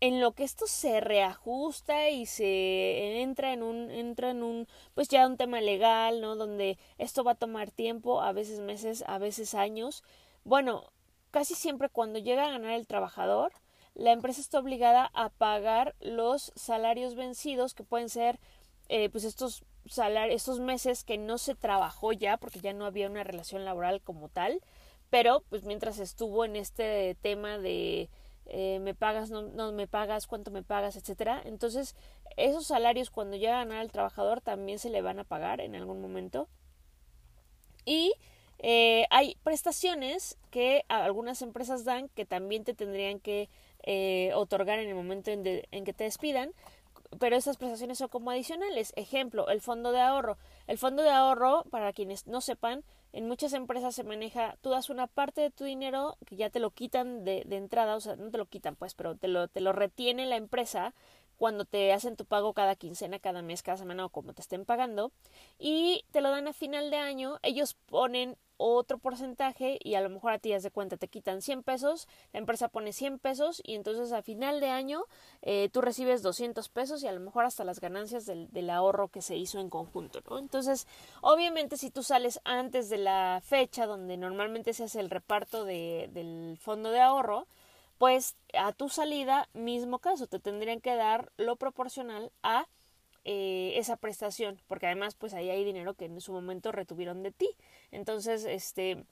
en 0.00 0.20
lo 0.20 0.32
que 0.32 0.42
esto 0.44 0.66
se 0.66 1.00
reajusta 1.00 2.10
y 2.10 2.26
se 2.26 3.22
entra 3.22 3.52
en 3.52 3.62
un, 3.62 3.90
entra 3.90 4.30
en 4.30 4.42
un, 4.42 4.66
pues 4.94 5.08
ya 5.08 5.26
un 5.26 5.36
tema 5.36 5.60
legal, 5.60 6.20
¿no? 6.20 6.34
Donde 6.34 6.76
esto 6.98 7.22
va 7.22 7.32
a 7.32 7.36
tomar 7.36 7.70
tiempo, 7.70 8.20
a 8.20 8.32
veces 8.32 8.58
meses, 8.58 9.04
a 9.06 9.18
veces 9.18 9.54
años. 9.54 10.02
Bueno, 10.44 10.92
casi 11.30 11.54
siempre 11.54 11.88
cuando 11.88 12.18
llega 12.18 12.46
a 12.46 12.50
ganar 12.50 12.72
el 12.72 12.88
trabajador, 12.88 13.52
la 13.94 14.12
empresa 14.12 14.40
está 14.40 14.58
obligada 14.58 15.10
a 15.14 15.28
pagar 15.28 15.94
los 16.00 16.52
salarios 16.56 17.14
vencidos, 17.14 17.74
que 17.74 17.84
pueden 17.84 18.08
ser, 18.08 18.40
eh, 18.88 19.08
pues 19.08 19.22
estos 19.22 19.62
estos 19.84 20.60
meses 20.60 21.04
que 21.04 21.18
no 21.18 21.38
se 21.38 21.54
trabajó 21.54 22.12
ya 22.12 22.36
porque 22.36 22.60
ya 22.60 22.72
no 22.72 22.86
había 22.86 23.08
una 23.08 23.24
relación 23.24 23.64
laboral 23.64 24.00
como 24.00 24.28
tal, 24.28 24.60
pero 25.10 25.42
pues 25.48 25.64
mientras 25.64 25.98
estuvo 25.98 26.44
en 26.44 26.56
este 26.56 27.16
tema 27.20 27.58
de 27.58 28.08
eh, 28.46 28.80
me 28.80 28.94
pagas, 28.94 29.30
no, 29.30 29.42
no, 29.42 29.72
me 29.72 29.86
pagas, 29.86 30.26
cuánto 30.26 30.50
me 30.50 30.62
pagas, 30.62 30.96
etcétera. 30.96 31.42
Entonces, 31.44 31.94
esos 32.36 32.66
salarios 32.66 33.10
cuando 33.10 33.36
llegan 33.36 33.72
al 33.72 33.90
trabajador 33.90 34.40
también 34.40 34.78
se 34.78 34.90
le 34.90 35.02
van 35.02 35.18
a 35.18 35.24
pagar 35.24 35.60
en 35.60 35.74
algún 35.74 36.00
momento. 36.00 36.48
Y 37.84 38.12
eh, 38.58 39.06
hay 39.10 39.36
prestaciones 39.42 40.38
que 40.50 40.84
algunas 40.88 41.42
empresas 41.42 41.84
dan 41.84 42.08
que 42.08 42.24
también 42.24 42.64
te 42.64 42.74
tendrían 42.74 43.20
que 43.20 43.48
eh, 43.84 44.32
otorgar 44.34 44.78
en 44.78 44.88
el 44.88 44.94
momento 44.94 45.30
en, 45.30 45.42
en 45.44 45.84
que 45.84 45.92
te 45.92 46.04
despidan, 46.04 46.52
pero 47.18 47.36
esas 47.36 47.56
prestaciones 47.56 47.98
son 47.98 48.08
como 48.08 48.30
adicionales. 48.30 48.92
Ejemplo, 48.96 49.48
el 49.48 49.60
fondo 49.60 49.92
de 49.92 50.00
ahorro. 50.00 50.38
El 50.66 50.78
fondo 50.78 51.02
de 51.02 51.10
ahorro, 51.10 51.64
para 51.70 51.92
quienes 51.92 52.26
no 52.26 52.40
sepan, 52.40 52.84
en 53.12 53.28
muchas 53.28 53.52
empresas 53.52 53.94
se 53.94 54.04
maneja, 54.04 54.56
tú 54.62 54.70
das 54.70 54.88
una 54.88 55.06
parte 55.06 55.42
de 55.42 55.50
tu 55.50 55.64
dinero 55.64 56.16
que 56.24 56.36
ya 56.36 56.48
te 56.48 56.60
lo 56.60 56.70
quitan 56.70 57.24
de, 57.24 57.42
de 57.46 57.56
entrada, 57.56 57.94
o 57.96 58.00
sea, 58.00 58.16
no 58.16 58.30
te 58.30 58.38
lo 58.38 58.46
quitan 58.46 58.74
pues, 58.74 58.94
pero 58.94 59.16
te 59.16 59.28
lo, 59.28 59.48
te 59.48 59.60
lo 59.60 59.72
retiene 59.72 60.24
la 60.24 60.36
empresa 60.36 60.94
cuando 61.42 61.64
te 61.64 61.92
hacen 61.92 62.14
tu 62.14 62.24
pago 62.24 62.52
cada 62.52 62.76
quincena, 62.76 63.18
cada 63.18 63.42
mes, 63.42 63.64
cada 63.64 63.76
semana 63.76 64.06
o 64.06 64.10
como 64.10 64.32
te 64.32 64.40
estén 64.40 64.64
pagando 64.64 65.10
y 65.58 66.04
te 66.12 66.20
lo 66.20 66.30
dan 66.30 66.46
a 66.46 66.52
final 66.52 66.92
de 66.92 66.98
año, 66.98 67.40
ellos 67.42 67.74
ponen 67.74 68.36
otro 68.58 68.98
porcentaje 68.98 69.76
y 69.82 69.96
a 69.96 70.00
lo 70.02 70.08
mejor 70.08 70.34
a 70.34 70.38
ti 70.38 70.52
das 70.52 70.62
de 70.62 70.70
cuenta 70.70 70.98
te 70.98 71.08
quitan 71.08 71.42
100 71.42 71.64
pesos, 71.64 72.06
la 72.32 72.38
empresa 72.38 72.68
pone 72.68 72.92
100 72.92 73.18
pesos 73.18 73.60
y 73.64 73.74
entonces 73.74 74.12
a 74.12 74.22
final 74.22 74.60
de 74.60 74.68
año 74.68 75.02
eh, 75.40 75.68
tú 75.72 75.80
recibes 75.80 76.22
200 76.22 76.68
pesos 76.68 77.02
y 77.02 77.08
a 77.08 77.12
lo 77.12 77.18
mejor 77.18 77.44
hasta 77.44 77.64
las 77.64 77.80
ganancias 77.80 78.24
del, 78.24 78.70
ahorro 78.70 79.08
que 79.08 79.20
se 79.20 79.36
hizo 79.36 79.58
en 79.58 79.68
conjunto, 79.68 80.20
¿no? 80.30 80.38
Entonces, 80.38 80.86
obviamente 81.22 81.76
si 81.76 81.90
tú 81.90 82.04
sales 82.04 82.40
antes 82.44 82.88
de 82.88 82.98
la 82.98 83.42
fecha 83.42 83.86
donde 83.86 84.16
normalmente 84.16 84.74
se 84.74 84.84
hace 84.84 85.00
el 85.00 85.10
reparto 85.10 85.64
de, 85.64 86.08
del 86.12 86.56
fondo 86.60 86.92
de 86.92 87.00
ahorro, 87.00 87.48
pues 88.02 88.34
a 88.52 88.72
tu 88.72 88.88
salida, 88.88 89.48
mismo 89.52 90.00
caso, 90.00 90.26
te 90.26 90.40
tendrían 90.40 90.80
que 90.80 90.96
dar 90.96 91.30
lo 91.36 91.54
proporcional 91.54 92.32
a 92.42 92.66
eh, 93.22 93.74
esa 93.76 93.96
prestación, 93.96 94.60
porque 94.66 94.86
además 94.86 95.14
pues 95.14 95.34
ahí 95.34 95.50
hay 95.50 95.62
dinero 95.62 95.94
que 95.94 96.06
en 96.06 96.20
su 96.20 96.32
momento 96.32 96.72
retuvieron 96.72 97.22
de 97.22 97.30
ti. 97.30 97.48
Entonces, 97.92 98.44
este, 98.44 99.04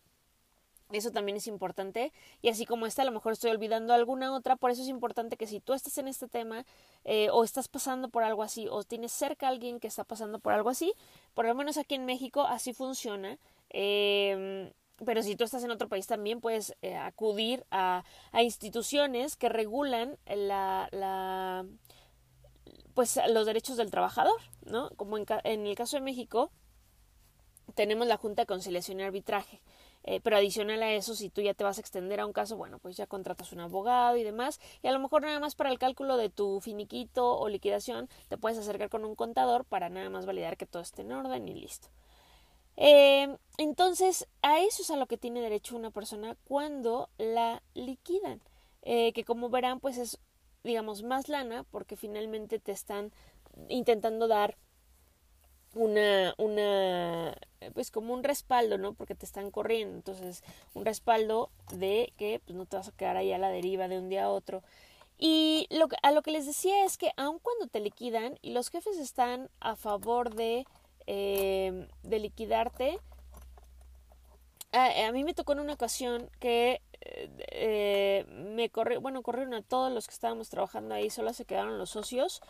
eso 0.90 1.12
también 1.12 1.36
es 1.36 1.46
importante. 1.46 2.12
Y 2.42 2.48
así 2.48 2.66
como 2.66 2.84
esta, 2.84 3.02
a 3.02 3.04
lo 3.04 3.12
mejor 3.12 3.34
estoy 3.34 3.52
olvidando 3.52 3.94
alguna 3.94 4.34
otra. 4.34 4.56
Por 4.56 4.72
eso 4.72 4.82
es 4.82 4.88
importante 4.88 5.36
que 5.36 5.46
si 5.46 5.60
tú 5.60 5.72
estás 5.72 5.96
en 5.98 6.08
este 6.08 6.26
tema 6.26 6.66
eh, 7.04 7.28
o 7.30 7.44
estás 7.44 7.68
pasando 7.68 8.08
por 8.08 8.24
algo 8.24 8.42
así 8.42 8.66
o 8.68 8.82
tienes 8.82 9.12
cerca 9.12 9.46
a 9.46 9.50
alguien 9.50 9.78
que 9.78 9.86
está 9.86 10.02
pasando 10.02 10.40
por 10.40 10.52
algo 10.52 10.68
así, 10.68 10.94
por 11.34 11.46
lo 11.46 11.54
menos 11.54 11.76
aquí 11.76 11.94
en 11.94 12.06
México 12.06 12.42
así 12.42 12.74
funciona. 12.74 13.38
Eh, 13.68 14.72
pero 15.04 15.22
si 15.22 15.36
tú 15.36 15.44
estás 15.44 15.64
en 15.64 15.70
otro 15.70 15.88
país 15.88 16.06
también 16.06 16.40
puedes 16.40 16.74
eh, 16.82 16.96
acudir 16.96 17.64
a, 17.70 18.04
a, 18.32 18.42
instituciones 18.42 19.36
que 19.36 19.48
regulan 19.48 20.18
la, 20.26 20.88
la, 20.92 21.66
pues 22.94 23.18
los 23.28 23.46
derechos 23.46 23.76
del 23.76 23.90
trabajador, 23.90 24.40
¿no? 24.64 24.90
Como 24.96 25.16
en, 25.16 25.66
el 25.66 25.74
caso 25.74 25.96
de 25.96 26.02
México 26.02 26.50
tenemos 27.74 28.06
la 28.06 28.16
Junta 28.16 28.42
de 28.42 28.46
Conciliación 28.46 29.00
y 29.00 29.04
Arbitraje. 29.04 29.62
Eh, 30.02 30.20
pero 30.22 30.36
adicional 30.38 30.82
a 30.82 30.92
eso, 30.92 31.14
si 31.14 31.28
tú 31.28 31.42
ya 31.42 31.52
te 31.52 31.62
vas 31.62 31.76
a 31.76 31.80
extender 31.82 32.20
a 32.20 32.26
un 32.26 32.32
caso, 32.32 32.56
bueno, 32.56 32.78
pues 32.78 32.96
ya 32.96 33.06
contratas 33.06 33.52
un 33.52 33.60
abogado 33.60 34.16
y 34.16 34.22
demás, 34.22 34.58
y 34.82 34.88
a 34.88 34.92
lo 34.92 34.98
mejor 34.98 35.22
nada 35.22 35.38
más 35.40 35.54
para 35.54 35.70
el 35.70 35.78
cálculo 35.78 36.16
de 36.16 36.30
tu 36.30 36.60
finiquito 36.60 37.38
o 37.38 37.48
liquidación, 37.50 38.08
te 38.28 38.38
puedes 38.38 38.58
acercar 38.58 38.88
con 38.88 39.04
un 39.04 39.14
contador 39.14 39.66
para 39.66 39.90
nada 39.90 40.08
más 40.08 40.24
validar 40.24 40.56
que 40.56 40.64
todo 40.64 40.82
esté 40.82 41.02
en 41.02 41.12
orden 41.12 41.46
y 41.48 41.54
listo. 41.54 41.88
Eh, 42.76 43.36
entonces, 43.58 44.26
a 44.42 44.60
eso 44.60 44.82
es 44.82 44.90
a 44.90 44.96
lo 44.96 45.06
que 45.06 45.18
tiene 45.18 45.40
derecho 45.40 45.76
una 45.76 45.90
persona 45.90 46.36
cuando 46.44 47.10
la 47.18 47.62
liquidan. 47.74 48.40
Eh, 48.82 49.12
que 49.12 49.24
como 49.24 49.50
verán, 49.50 49.80
pues 49.80 49.98
es, 49.98 50.18
digamos, 50.64 51.02
más 51.02 51.28
lana 51.28 51.64
porque 51.70 51.96
finalmente 51.96 52.58
te 52.58 52.72
están 52.72 53.12
intentando 53.68 54.28
dar 54.28 54.56
una, 55.74 56.34
una, 56.38 57.36
pues 57.74 57.90
como 57.90 58.14
un 58.14 58.24
respaldo, 58.24 58.78
¿no? 58.78 58.94
Porque 58.94 59.14
te 59.14 59.26
están 59.26 59.50
corriendo. 59.50 59.96
Entonces, 59.96 60.42
un 60.74 60.84
respaldo 60.84 61.50
de 61.72 62.12
que 62.16 62.40
pues, 62.44 62.56
no 62.56 62.66
te 62.66 62.76
vas 62.76 62.88
a 62.88 62.92
quedar 62.92 63.16
ahí 63.16 63.32
a 63.32 63.38
la 63.38 63.50
deriva 63.50 63.88
de 63.88 63.98
un 63.98 64.08
día 64.08 64.24
a 64.24 64.30
otro. 64.30 64.62
Y 65.18 65.66
lo, 65.70 65.88
a 66.02 66.12
lo 66.12 66.22
que 66.22 66.30
les 66.30 66.46
decía 66.46 66.84
es 66.84 66.96
que 66.96 67.12
aun 67.16 67.38
cuando 67.40 67.66
te 67.66 67.80
liquidan 67.80 68.38
y 68.40 68.52
los 68.52 68.70
jefes 68.70 68.96
están 68.96 69.50
a 69.60 69.76
favor 69.76 70.34
de 70.34 70.64
eh, 71.12 71.88
de 72.04 72.20
liquidarte. 72.20 73.00
A, 74.70 75.10
mí 75.10 75.24
me 75.24 75.34
tocó 75.34 75.54
en 75.54 75.58
una 75.58 75.72
ocasión 75.72 76.30
que 76.38 76.80
eh, 77.00 78.24
me 78.28 78.70
corrió, 78.70 79.00
bueno, 79.00 79.20
corrieron 79.20 79.54
a 79.54 79.62
todos 79.62 79.92
los 79.92 80.06
que 80.06 80.14
estábamos 80.14 80.50
trabajando 80.50 80.94
ahí, 80.94 81.10
solo 81.10 81.32
se 81.32 81.44
quedaron 81.44 81.78
los 81.78 81.90
socios 81.90 82.40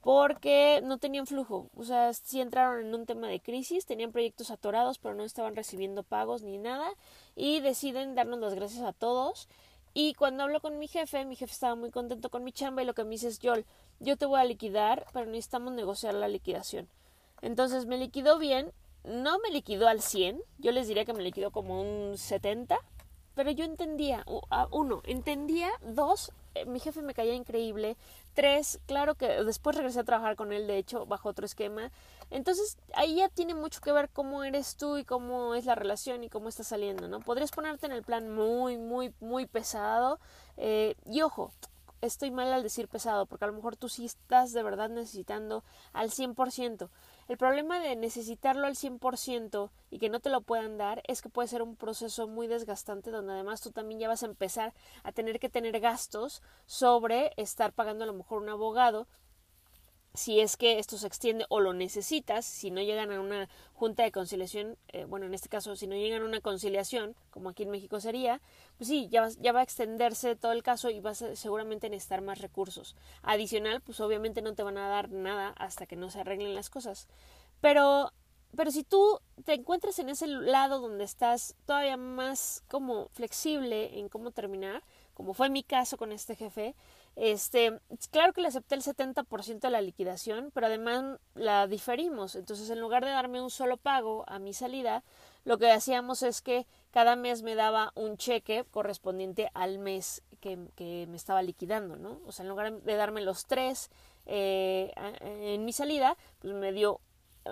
porque 0.00 0.80
no 0.82 0.98
tenían 0.98 1.28
flujo, 1.28 1.70
o 1.76 1.84
sea, 1.84 2.12
sí 2.12 2.40
entraron 2.40 2.84
en 2.84 2.92
un 2.92 3.06
tema 3.06 3.28
de 3.28 3.38
crisis, 3.38 3.86
tenían 3.86 4.10
proyectos 4.10 4.50
atorados, 4.50 4.98
pero 4.98 5.14
no 5.14 5.22
estaban 5.22 5.54
recibiendo 5.54 6.02
pagos 6.02 6.42
ni 6.42 6.58
nada 6.58 6.90
y 7.36 7.60
deciden 7.60 8.16
darnos 8.16 8.40
las 8.40 8.54
gracias 8.54 8.82
a 8.82 8.92
todos. 8.92 9.48
Y 9.94 10.14
cuando 10.14 10.42
hablo 10.42 10.60
con 10.60 10.80
mi 10.80 10.88
jefe, 10.88 11.24
mi 11.26 11.36
jefe 11.36 11.52
estaba 11.52 11.76
muy 11.76 11.92
contento 11.92 12.28
con 12.28 12.42
mi 12.42 12.50
chamba 12.50 12.82
y 12.82 12.86
lo 12.86 12.94
que 12.94 13.04
me 13.04 13.10
dice 13.10 13.28
es, 13.28 13.38
Yol, 13.38 13.64
yo 14.00 14.16
te 14.16 14.26
voy 14.26 14.40
a 14.40 14.44
liquidar, 14.44 15.06
pero 15.12 15.26
necesitamos 15.26 15.74
negociar 15.74 16.14
la 16.14 16.26
liquidación. 16.26 16.88
Entonces 17.42 17.86
me 17.86 17.98
liquidó 17.98 18.38
bien, 18.38 18.72
no 19.04 19.38
me 19.38 19.50
liquidó 19.50 19.88
al 19.88 20.00
100, 20.00 20.40
yo 20.58 20.72
les 20.72 20.88
diría 20.88 21.04
que 21.04 21.12
me 21.12 21.22
liquidó 21.22 21.50
como 21.50 21.80
un 21.80 22.18
70, 22.18 22.78
pero 23.34 23.50
yo 23.50 23.64
entendía, 23.64 24.24
uno, 24.70 25.00
entendía, 25.04 25.70
dos, 25.80 26.32
eh, 26.54 26.66
mi 26.66 26.80
jefe 26.80 27.00
me 27.00 27.14
caía 27.14 27.34
increíble. 27.34 27.96
Tres, 28.34 28.80
claro 28.86 29.14
que 29.14 29.28
después 29.44 29.76
regresé 29.76 30.00
a 30.00 30.04
trabajar 30.04 30.36
con 30.36 30.52
él, 30.52 30.66
de 30.66 30.78
hecho, 30.78 31.06
bajo 31.06 31.28
otro 31.28 31.46
esquema. 31.46 31.90
Entonces, 32.30 32.76
ahí 32.94 33.16
ya 33.16 33.28
tiene 33.28 33.54
mucho 33.54 33.80
que 33.80 33.92
ver 33.92 34.10
cómo 34.10 34.44
eres 34.44 34.76
tú 34.76 34.98
y 34.98 35.04
cómo 35.04 35.54
es 35.54 35.64
la 35.64 35.74
relación 35.74 36.24
y 36.24 36.28
cómo 36.28 36.48
está 36.48 36.64
saliendo, 36.64 37.08
¿no? 37.08 37.20
Podrías 37.20 37.50
ponerte 37.50 37.86
en 37.86 37.92
el 37.92 38.02
plan 38.02 38.28
muy, 38.30 38.76
muy, 38.78 39.14
muy 39.20 39.46
pesado. 39.46 40.18
Eh, 40.56 40.96
y 41.06 41.22
ojo, 41.22 41.52
estoy 42.00 42.30
mal 42.30 42.52
al 42.52 42.62
decir 42.62 42.88
pesado, 42.88 43.26
porque 43.26 43.44
a 43.44 43.48
lo 43.48 43.54
mejor 43.54 43.76
tú 43.76 43.88
sí 43.88 44.04
estás 44.04 44.52
de 44.52 44.62
verdad 44.62 44.88
necesitando 44.88 45.64
al 45.92 46.10
100%. 46.10 46.88
El 47.30 47.38
problema 47.38 47.78
de 47.78 47.94
necesitarlo 47.94 48.66
al 48.66 48.74
100% 48.74 49.70
y 49.88 50.00
que 50.00 50.08
no 50.08 50.18
te 50.18 50.30
lo 50.30 50.40
puedan 50.40 50.78
dar 50.78 51.00
es 51.06 51.22
que 51.22 51.28
puede 51.28 51.46
ser 51.46 51.62
un 51.62 51.76
proceso 51.76 52.26
muy 52.26 52.48
desgastante 52.48 53.12
donde 53.12 53.34
además 53.34 53.60
tú 53.60 53.70
también 53.70 54.00
ya 54.00 54.08
vas 54.08 54.24
a 54.24 54.26
empezar 54.26 54.74
a 55.04 55.12
tener 55.12 55.38
que 55.38 55.48
tener 55.48 55.78
gastos 55.78 56.42
sobre 56.66 57.30
estar 57.36 57.72
pagando 57.72 58.02
a 58.02 58.08
lo 58.08 58.14
mejor 58.14 58.42
un 58.42 58.48
abogado 58.48 59.06
si 60.14 60.40
es 60.40 60.56
que 60.56 60.78
esto 60.78 60.98
se 60.98 61.06
extiende 61.06 61.46
o 61.48 61.60
lo 61.60 61.72
necesitas, 61.72 62.44
si 62.44 62.70
no 62.70 62.82
llegan 62.82 63.12
a 63.12 63.20
una 63.20 63.48
junta 63.74 64.02
de 64.02 64.12
conciliación, 64.12 64.76
eh, 64.88 65.04
bueno, 65.04 65.26
en 65.26 65.34
este 65.34 65.48
caso, 65.48 65.76
si 65.76 65.86
no 65.86 65.94
llegan 65.94 66.22
a 66.22 66.26
una 66.26 66.40
conciliación, 66.40 67.14
como 67.30 67.50
aquí 67.50 67.62
en 67.62 67.70
México 67.70 68.00
sería, 68.00 68.40
pues 68.76 68.88
sí, 68.88 69.08
ya, 69.10 69.28
ya 69.38 69.52
va 69.52 69.60
a 69.60 69.62
extenderse 69.62 70.36
todo 70.36 70.52
el 70.52 70.62
caso 70.62 70.90
y 70.90 71.00
vas 71.00 71.22
a 71.22 71.36
seguramente 71.36 71.88
necesitar 71.88 72.22
más 72.22 72.40
recursos. 72.40 72.96
Adicional, 73.22 73.80
pues 73.80 74.00
obviamente 74.00 74.42
no 74.42 74.54
te 74.54 74.62
van 74.62 74.78
a 74.78 74.88
dar 74.88 75.10
nada 75.10 75.54
hasta 75.56 75.86
que 75.86 75.96
no 75.96 76.10
se 76.10 76.20
arreglen 76.20 76.54
las 76.54 76.70
cosas. 76.70 77.08
Pero, 77.60 78.12
pero 78.56 78.70
si 78.70 78.82
tú 78.84 79.20
te 79.44 79.54
encuentras 79.54 79.98
en 79.98 80.08
ese 80.08 80.26
lado 80.26 80.80
donde 80.80 81.04
estás 81.04 81.54
todavía 81.66 81.96
más 81.96 82.62
como 82.68 83.08
flexible 83.10 83.98
en 83.98 84.08
cómo 84.08 84.32
terminar, 84.32 84.82
como 85.14 85.34
fue 85.34 85.50
mi 85.50 85.62
caso 85.62 85.96
con 85.96 86.12
este 86.12 86.34
jefe, 86.34 86.74
este, 87.16 87.78
claro 88.10 88.32
que 88.32 88.40
le 88.40 88.48
acepté 88.48 88.74
el 88.74 88.82
70% 88.82 89.60
de 89.60 89.70
la 89.70 89.80
liquidación, 89.80 90.50
pero 90.54 90.66
además 90.66 91.18
la 91.34 91.66
diferimos. 91.66 92.34
Entonces, 92.34 92.70
en 92.70 92.80
lugar 92.80 93.04
de 93.04 93.10
darme 93.10 93.42
un 93.42 93.50
solo 93.50 93.76
pago 93.76 94.24
a 94.28 94.38
mi 94.38 94.54
salida, 94.54 95.04
lo 95.44 95.58
que 95.58 95.70
hacíamos 95.70 96.22
es 96.22 96.40
que 96.40 96.66
cada 96.90 97.16
mes 97.16 97.42
me 97.42 97.54
daba 97.54 97.92
un 97.94 98.16
cheque 98.16 98.64
correspondiente 98.70 99.50
al 99.54 99.78
mes 99.78 100.22
que, 100.40 100.56
me 101.06 101.16
estaba 101.16 101.42
liquidando, 101.42 101.96
¿no? 101.96 102.20
O 102.26 102.32
sea, 102.32 102.44
en 102.44 102.48
lugar 102.48 102.80
de 102.80 102.96
darme 102.96 103.20
los 103.20 103.46
tres 103.46 103.90
eh, 104.26 104.92
en 105.20 105.64
mi 105.64 105.72
salida, 105.72 106.16
pues 106.38 106.54
me 106.54 106.72
dio 106.72 107.00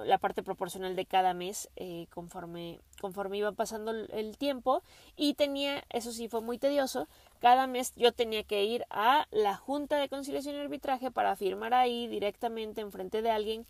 la 0.04 0.18
parte 0.18 0.42
proporcional 0.42 0.96
de 0.96 1.06
cada 1.06 1.34
mes 1.34 1.68
eh, 1.76 2.06
conforme, 2.12 2.80
conforme 3.00 3.38
iba 3.38 3.52
pasando 3.52 3.90
el 3.90 4.36
tiempo. 4.38 4.82
Y 5.16 5.34
tenía, 5.34 5.84
eso 5.90 6.12
sí 6.12 6.28
fue 6.28 6.40
muy 6.40 6.58
tedioso, 6.58 7.08
cada 7.40 7.66
mes 7.66 7.92
yo 7.96 8.12
tenía 8.12 8.42
que 8.42 8.64
ir 8.64 8.84
a 8.90 9.26
la 9.30 9.56
Junta 9.56 9.98
de 9.98 10.08
Conciliación 10.08 10.56
y 10.56 10.58
Arbitraje 10.58 11.10
para 11.10 11.36
firmar 11.36 11.74
ahí 11.74 12.08
directamente 12.08 12.80
en 12.80 12.90
frente 12.90 13.22
de 13.22 13.30
alguien 13.30 13.66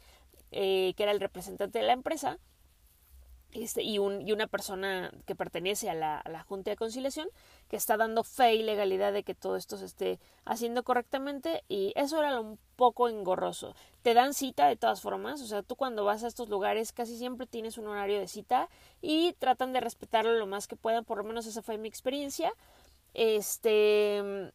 eh, 0.51 0.95
que 0.97 1.03
era 1.03 1.12
el 1.12 1.21
representante 1.21 1.79
de 1.79 1.87
la 1.87 1.93
empresa 1.93 2.38
este, 3.53 3.83
y, 3.83 3.99
un, 3.99 4.31
una 4.31 4.47
persona 4.47 5.11
que 5.27 5.35
pertenece 5.35 5.89
a 5.89 5.95
la, 5.95 6.19
a 6.19 6.29
la, 6.29 6.43
Junta 6.43 6.71
de 6.71 6.77
Conciliación 6.77 7.29
que 7.69 7.77
está 7.77 7.97
dando 7.97 8.23
fe 8.23 8.55
y 8.55 8.63
legalidad 8.63 9.13
de 9.13 9.23
que 9.23 9.35
todo 9.35 9.57
esto 9.57 9.77
se 9.77 9.87
esté 9.87 10.21
haciendo 10.45 10.83
correctamente 10.83 11.65
y 11.69 11.93
eso 11.97 12.19
era 12.19 12.41
un 12.41 12.59
poco 12.77 13.09
engorroso. 13.09 13.75
Te 14.03 14.15
dan 14.15 14.35
cita 14.35 14.69
de 14.69 14.77
todas 14.77 15.01
formas, 15.01 15.41
o 15.41 15.47
sea, 15.47 15.63
tú 15.63 15.77
cuando 15.77 16.05
vas 16.05 16.25
a 16.25 16.29
estos 16.29 16.49
lugares 16.49 16.93
casi 16.93 17.17
siempre 17.17 17.47
tienes 17.47 17.79
un 17.79 17.87
horario 17.87 18.19
de 18.21 18.29
cita 18.29 18.69
y 19.01 19.33
tratan 19.39 19.73
de 19.73 19.81
respetarlo 19.81 20.33
lo 20.35 20.47
más 20.47 20.69
que 20.69 20.77
puedan, 20.77 21.05
por 21.05 21.19
lo 21.19 21.25
menos 21.25 21.47
esa 21.47 21.63
fue 21.63 21.79
mi 21.79 21.89
experiencia. 21.89 22.53
Este 23.15 24.53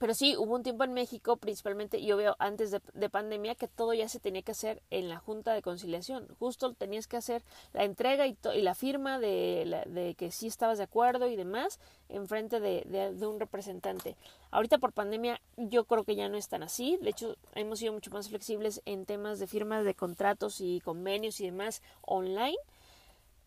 pero 0.00 0.14
sí, 0.14 0.34
hubo 0.34 0.54
un 0.54 0.62
tiempo 0.62 0.82
en 0.84 0.94
México, 0.94 1.36
principalmente, 1.36 2.02
yo 2.02 2.16
veo 2.16 2.34
antes 2.38 2.70
de, 2.70 3.10
pandemia, 3.10 3.54
que 3.54 3.68
todo 3.68 3.92
ya 3.92 4.08
se 4.08 4.18
tenía 4.18 4.40
que 4.40 4.52
hacer 4.52 4.82
en 4.88 5.10
la 5.10 5.18
Junta 5.18 5.52
de 5.52 5.60
Conciliación. 5.60 6.26
Justo 6.38 6.72
tenías 6.72 7.06
que 7.06 7.18
hacer 7.18 7.42
la 7.74 7.84
entrega 7.84 8.26
y, 8.26 8.34
y 8.54 8.62
la 8.62 8.74
firma 8.74 9.18
de, 9.18 9.84
de, 9.88 10.14
que 10.14 10.30
sí 10.30 10.46
estabas 10.46 10.78
de 10.78 10.84
acuerdo 10.84 11.28
y 11.28 11.36
demás 11.36 11.80
en 12.08 12.28
frente 12.28 12.60
de, 12.60 13.26
un 13.26 13.38
representante. 13.38 14.16
Ahorita 14.50 14.78
por 14.78 14.94
pandemia 14.94 15.38
yo 15.58 15.84
creo 15.84 16.04
que 16.04 16.16
ya 16.16 16.30
no 16.30 16.38
es 16.38 16.48
tan 16.48 16.62
así. 16.62 16.98
De 17.02 17.10
hecho, 17.10 17.36
hemos 17.54 17.78
sido 17.78 17.92
mucho 17.92 18.10
más 18.10 18.30
flexibles 18.30 18.80
en 18.86 19.04
temas 19.04 19.38
de 19.38 19.48
firmas 19.48 19.84
de 19.84 19.94
contratos 19.94 20.62
y 20.62 20.80
convenios 20.80 21.42
y 21.42 21.44
demás 21.44 21.82
online. 22.00 22.56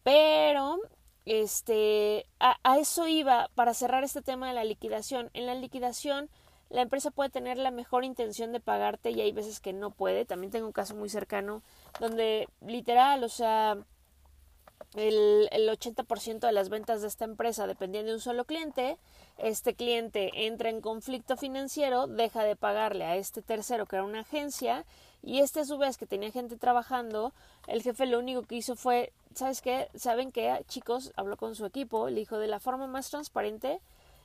Pero 0.04 0.78
este, 1.26 2.28
a, 2.40 2.78
eso 2.78 3.08
iba 3.08 3.50
para 3.56 3.74
cerrar 3.74 4.04
este 4.04 4.22
tema 4.22 4.50
de 4.50 4.54
la 4.54 4.64
liquidación. 4.64 5.32
En 5.34 5.46
la 5.46 5.56
liquidación 5.56 6.30
la 6.74 6.82
empresa 6.82 7.12
puede 7.12 7.30
tener 7.30 7.60
la 7.60 7.70
mejor 7.70 8.04
intención 8.04 8.52
de 8.52 8.60
pagarte 8.60 9.12
y 9.12 9.22
hay 9.22 9.32
veces 9.32 9.60
que 9.60 9.74
no 9.74 9.92
puede. 9.92 10.26
También 10.26 10.52
tengo 10.52 10.66
un 10.66 10.74
caso 10.74 10.96
muy 10.96 11.08
cercano 11.08 11.62
donde 12.00 12.50
literal, 12.66 13.24
o 13.24 13.30
sea, 13.30 13.78
el, 14.96 15.48
el 15.52 15.70
80% 15.70 16.40
de 16.40 16.52
las 16.52 16.70
ventas 16.70 17.04
de 17.04 17.10
esta 17.10 17.26
empresa 17.26 17.68
dependían 17.68 18.08
de 18.08 18.14
un 18.14 18.20
solo 18.20 18.46
cliente. 18.46 18.98
Este 19.38 19.76
cliente 19.76 20.32
entra 20.48 20.70
en 20.70 20.82
conflicto 20.82 21.38
financiero, 21.38 22.08
deja 22.08 22.44
de 22.44 22.56
pagarle 22.56 23.06
a 23.06 23.18
este 23.18 23.44
tercero 23.44 23.86
que 23.86 23.98
era 23.98 24.06
una 24.06 24.22
agencia 24.22 24.84
y 25.22 25.40
este 25.42 25.60
a 25.60 25.66
su 25.66 25.78
vez 25.78 25.98
que 25.98 26.08
tenía 26.08 26.32
gente 26.32 26.58
trabajando, 26.58 27.34
el 27.68 27.84
jefe 27.84 28.08
lo 28.08 28.18
único 28.18 28.42
que 28.42 28.56
hizo 28.56 28.76
fue, 28.76 29.14
¿sabes 29.36 29.62
qué? 29.62 29.90
¿Saben 29.94 30.32
qué? 30.32 30.66
Chicos, 30.68 31.14
habló 31.16 31.38
con 31.38 31.56
su 31.56 31.66
equipo, 31.68 32.10
le 32.10 32.20
dijo 32.20 32.40
de 32.40 32.48
la 32.48 32.60
forma 32.60 32.88
más 32.88 33.12
transparente, 33.12 33.80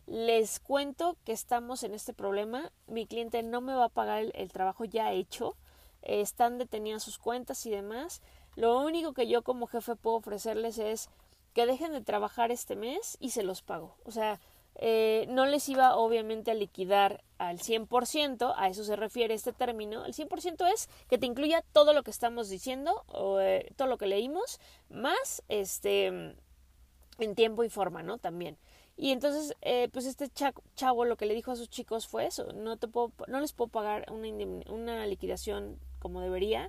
les 0.09 0.59
cuento 0.59 1.17
que 1.25 1.33
estamos 1.33 1.83
en 1.83 1.95
este 1.95 2.15
problema. 2.15 2.73
Mi 2.87 3.07
cliente 3.07 3.43
no 3.43 3.61
me 3.61 3.75
va 3.75 3.85
a 3.85 3.91
pagar 3.91 4.25
el, 4.33 4.53
trabajo 4.53 4.85
ya 4.85 5.13
hecho. 5.13 5.57
están 6.03 6.59
detenidas 6.59 7.03
sus 7.03 7.19
cuentas 7.19 7.65
y 7.67 7.71
demás. 7.71 8.23
Lo 8.57 8.81
único 8.81 9.13
que 9.13 9.29
yo 9.29 9.43
como 9.43 9.67
jefe 9.67 9.97
puedo 9.97 10.17
ofrecerles 10.17 10.79
es 10.79 11.11
que 11.53 11.67
dejen 11.67 11.93
de 11.93 12.01
trabajar 12.01 12.51
este 12.51 12.77
mes 12.77 13.19
y 13.21 13.31
se 13.31 13.43
los 13.43 13.63
pago. 13.63 13.97
O 14.05 14.11
sea, 14.11 14.41
eh, 14.77 15.27
no 15.29 15.45
les 15.45 15.69
iba 15.69 15.97
obviamente 15.97 16.53
a 16.53 16.55
liquidar 16.55 17.23
al 17.37 17.59
100%, 17.59 18.55
a 18.57 18.69
eso 18.69 18.85
se 18.85 18.97
refiere 18.97 19.35
este 19.35 19.53
término. 19.53 20.07
El 20.07 20.15
100% 20.15 20.73
es 20.73 20.89
que 21.09 21.19
te 21.19 21.27
incluya 21.27 21.65
todo 21.73 21.93
lo 21.93 22.03
que 22.03 22.11
estamos 22.11 22.49
diciendo 22.49 23.05
o 23.09 23.41
eh, 23.41 23.73
todo 23.77 23.89
lo 23.89 23.99
que 23.99 24.07
leímos, 24.07 24.61
más 24.89 25.43
este 25.49 26.07
en 26.07 27.35
tiempo 27.35 27.65
y 27.65 27.69
forma, 27.69 28.03
¿no? 28.03 28.19
También. 28.19 28.57
Y 29.01 29.13
entonces, 29.13 29.55
eh, 29.63 29.89
pues 29.93 30.07
este 30.07 30.29
chavo 30.75 31.05
lo 31.05 31.17
que 31.17 31.27
le 31.27 31.35
dijo 31.35 31.53
a 31.53 31.57
sus 31.57 31.71
chicos 31.71 32.09
fue 32.09 32.27
eso, 32.27 32.53
no, 32.53 32.77
te 32.79 32.89
puedo, 32.89 33.13
no 33.29 33.39
les 33.39 33.53
puedo 33.53 33.71
pagar 33.71 34.11
una, 34.11 34.29
una 34.69 35.07
liquidación 35.07 35.79
como 36.01 36.21
debería, 36.21 36.69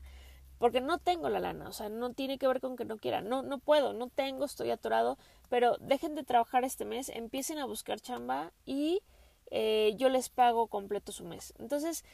porque 0.59 0.79
no 0.79 0.99
tengo 0.99 1.27
la 1.29 1.39
lana, 1.39 1.67
o 1.67 1.73
sea, 1.73 1.89
no 1.89 2.13
tiene 2.13 2.37
que 2.37 2.47
ver 2.47 2.61
con 2.61 2.75
que 2.75 2.85
no 2.85 2.97
quiera, 2.97 3.21
no, 3.21 3.41
no 3.41 3.57
puedo, 3.57 3.93
no 3.93 4.09
tengo, 4.09 4.45
estoy 4.45 4.69
atorado, 4.69 5.17
pero 5.49 5.77
dejen 5.79 6.13
de 6.13 6.23
trabajar 6.23 6.63
este 6.63 6.85
mes, 6.85 7.09
empiecen 7.09 7.57
a 7.57 7.65
buscar 7.65 7.99
chamba 7.99 8.51
y 8.63 9.01
eh, 9.49 9.95
yo 9.97 10.09
les 10.09 10.29
pago 10.29 10.67
completo 10.67 11.11
su 11.11 11.25
mes. 11.25 11.55
Entonces, 11.57 12.05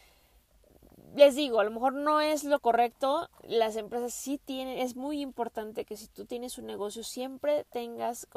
les 1.15 1.33
digo, 1.35 1.61
a 1.61 1.63
lo 1.63 1.71
mejor 1.71 1.93
no 1.93 2.19
es 2.19 2.43
lo 2.43 2.59
correcto, 2.59 3.29
las 3.43 3.77
empresas 3.77 4.13
sí 4.13 4.37
tienen, 4.37 4.79
es 4.79 4.97
muy 4.97 5.21
importante 5.21 5.85
que 5.85 5.95
si 5.95 6.07
tú 6.07 6.25
tienes 6.25 6.57
un 6.57 6.65
negocio 6.65 7.03
siempre 7.03 7.65
tengas 7.71 8.27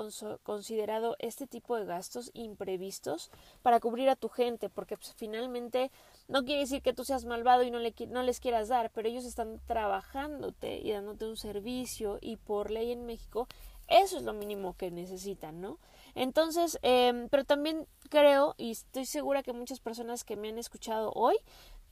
considerado 0.45 1.17
este 1.19 1.49
tipo 1.49 1.75
de 1.77 1.85
gastos 1.85 2.31
imprevistos 2.35 3.33
para 3.63 3.81
cubrir 3.81 4.09
a 4.09 4.17
tu 4.17 4.29
gente, 4.29 4.69
porque 4.69 4.97
pues, 4.97 5.13
finalmente 5.17 5.91
no 6.29 6.45
quiere 6.45 6.61
decir 6.61 6.81
que 6.81 6.93
tú 6.93 7.05
seas 7.05 7.25
malvado 7.25 7.65
y 7.65 7.73
no, 7.73 7.81
le, 7.81 7.93
no 8.09 8.23
les 8.23 8.39
quieras 8.39 8.69
dar, 8.69 8.91
pero 8.93 9.09
ellos 9.09 9.25
están 9.25 9.61
trabajándote 9.67 10.79
y 10.79 10.93
dándote 10.93 11.27
un 11.27 11.37
servicio 11.37 12.19
y 12.21 12.37
por 12.37 12.71
ley 12.71 12.93
en 12.93 13.07
México 13.07 13.49
eso 13.89 14.19
es 14.19 14.23
lo 14.23 14.35
mínimo 14.35 14.77
que 14.77 14.91
necesitan, 14.91 15.63
¿no? 15.63 15.79
Entonces, 16.15 16.79
eh, 16.83 17.27
pero 17.31 17.45
también 17.45 17.87
creo 18.11 18.55
y 18.59 18.73
estoy 18.73 19.07
segura 19.07 19.43
que 19.43 19.53
muchas 19.53 19.81
personas 19.81 20.25
que 20.25 20.37
me 20.37 20.51
han 20.51 20.59
escuchado 20.59 21.11
hoy 21.15 21.37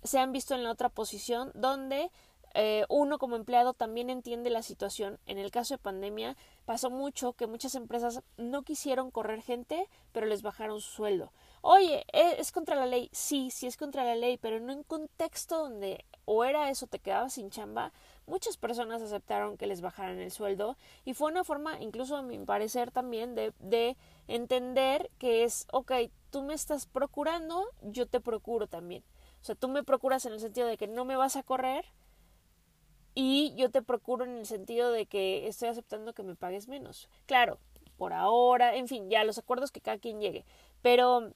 se 0.03 0.19
han 0.19 0.33
visto 0.33 0.55
en 0.55 0.63
la 0.63 0.71
otra 0.71 0.89
posición 0.89 1.51
donde 1.55 2.11
eh, 2.59 2.87
uno 2.89 3.19
como 3.19 3.37
empleado 3.37 3.75
también 3.75 4.09
entiende 4.09 4.49
la 4.49 4.63
situación. 4.63 5.19
En 5.27 5.37
el 5.37 5.51
caso 5.51 5.75
de 5.75 5.79
pandemia 5.79 6.39
pasó 6.65 6.89
mucho 6.89 7.35
que 7.35 7.47
muchas 7.47 7.75
empresas 7.75 8.23
no 8.39 8.63
quisieron 8.63 9.11
correr 9.11 9.43
gente, 9.43 9.89
pero 10.13 10.25
les 10.25 10.41
bajaron 10.41 10.81
su 10.81 10.91
sueldo. 10.91 11.33
Oye, 11.61 12.07
¿e-, 12.15 12.41
¿es 12.41 12.53
contra 12.53 12.75
la 12.75 12.87
ley? 12.87 13.11
Sí, 13.13 13.51
sí 13.51 13.67
es 13.67 13.77
contra 13.77 14.05
la 14.05 14.15
ley, 14.15 14.39
pero 14.39 14.59
no 14.59 14.73
en 14.73 14.85
contexto 14.85 15.59
donde 15.59 16.07
o 16.25 16.45
era 16.45 16.71
eso, 16.71 16.87
te 16.87 16.99
quedabas 16.99 17.35
sin 17.35 17.51
chamba. 17.51 17.93
Muchas 18.27 18.57
personas 18.57 19.03
aceptaron 19.03 19.59
que 19.59 19.67
les 19.67 19.83
bajaran 19.83 20.19
el 20.19 20.31
sueldo 20.31 20.79
y 21.05 21.13
fue 21.13 21.31
una 21.31 21.45
forma, 21.45 21.79
incluso 21.81 22.17
a 22.17 22.23
mi 22.23 22.39
parecer 22.39 22.91
también, 22.91 23.35
de, 23.35 23.53
de 23.59 23.99
entender 24.29 25.11
que 25.19 25.45
es, 25.45 25.67
ok, 25.73 25.93
tú 26.31 26.43
me 26.43 26.55
estás 26.55 26.87
procurando, 26.87 27.67
yo 27.83 28.07
te 28.07 28.21
procuro 28.21 28.67
también. 28.67 29.05
O 29.41 29.45
sea, 29.45 29.55
tú 29.55 29.69
me 29.69 29.85
procuras 29.85 30.25
en 30.27 30.33
el 30.33 30.41
sentido 30.41 30.67
de 30.67 30.77
que 30.77 30.89
no 30.89 31.05
me 31.05 31.17
vas 31.17 31.37
a 31.37 31.43
correr 31.43 31.85
y 33.15 33.55
yo 33.57 33.71
te 33.71 33.83
procuro 33.83 34.25
en 34.25 34.37
el 34.37 34.47
sentido 34.47 34.93
de 34.93 35.07
que 35.07 35.49
estoy 35.49 35.69
aceptando 35.69 36.13
que 36.13 36.23
me 36.23 36.37
pagues 36.37 36.69
menos. 36.69 37.09
Claro, 37.27 37.59
por 37.97 38.13
ahora, 38.13 38.77
en 38.77 38.89
fin, 38.89 39.09
ya 39.09 39.25
los 39.25 39.39
acuerdos 39.39 39.73
que 39.73 39.81
cada 39.81 39.99
quien 39.99 40.21
llegue. 40.21 40.45
Pero 40.83 41.33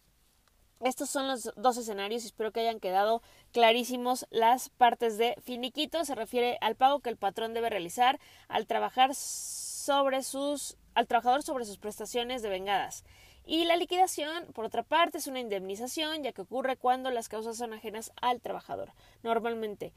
estos 0.81 1.11
son 1.11 1.29
los 1.29 1.51
dos 1.57 1.77
escenarios 1.77 2.23
y 2.23 2.27
espero 2.27 2.53
que 2.53 2.61
hayan 2.61 2.81
quedado 2.81 3.23
clarísimos 3.53 4.27
las 4.31 4.69
partes 4.71 5.19
de 5.19 5.37
finiquito. 5.43 6.05
Se 6.05 6.15
refiere 6.15 6.59
al 6.61 6.77
pago 6.77 7.01
que 7.01 7.11
el 7.11 7.17
patrón 7.17 7.55
debe 7.55 7.71
realizar 7.71 8.19
al 8.49 8.67
trabajar 8.67 9.15
sobre 9.15 10.23
sus, 10.23 10.77
al 10.95 11.07
trabajador 11.07 11.43
sobre 11.43 11.65
sus 11.65 11.79
prestaciones 11.79 12.43
de 12.43 12.49
vengadas. 12.49 13.05
Y 13.51 13.65
la 13.65 13.75
liquidación, 13.75 14.47
por 14.53 14.65
otra 14.65 14.85
parte, 14.85 15.19
es 15.19 15.27
una 15.27 15.41
indemnización, 15.41 16.23
ya 16.23 16.31
que 16.31 16.43
ocurre 16.43 16.77
cuando 16.77 17.11
las 17.11 17.29
causas 17.29 17.57
son 17.57 17.73
ajenas 17.73 18.13
al 18.23 18.41
trabajador, 18.41 18.93
normalmente. 19.25 19.93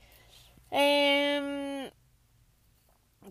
Eh, 0.72 1.92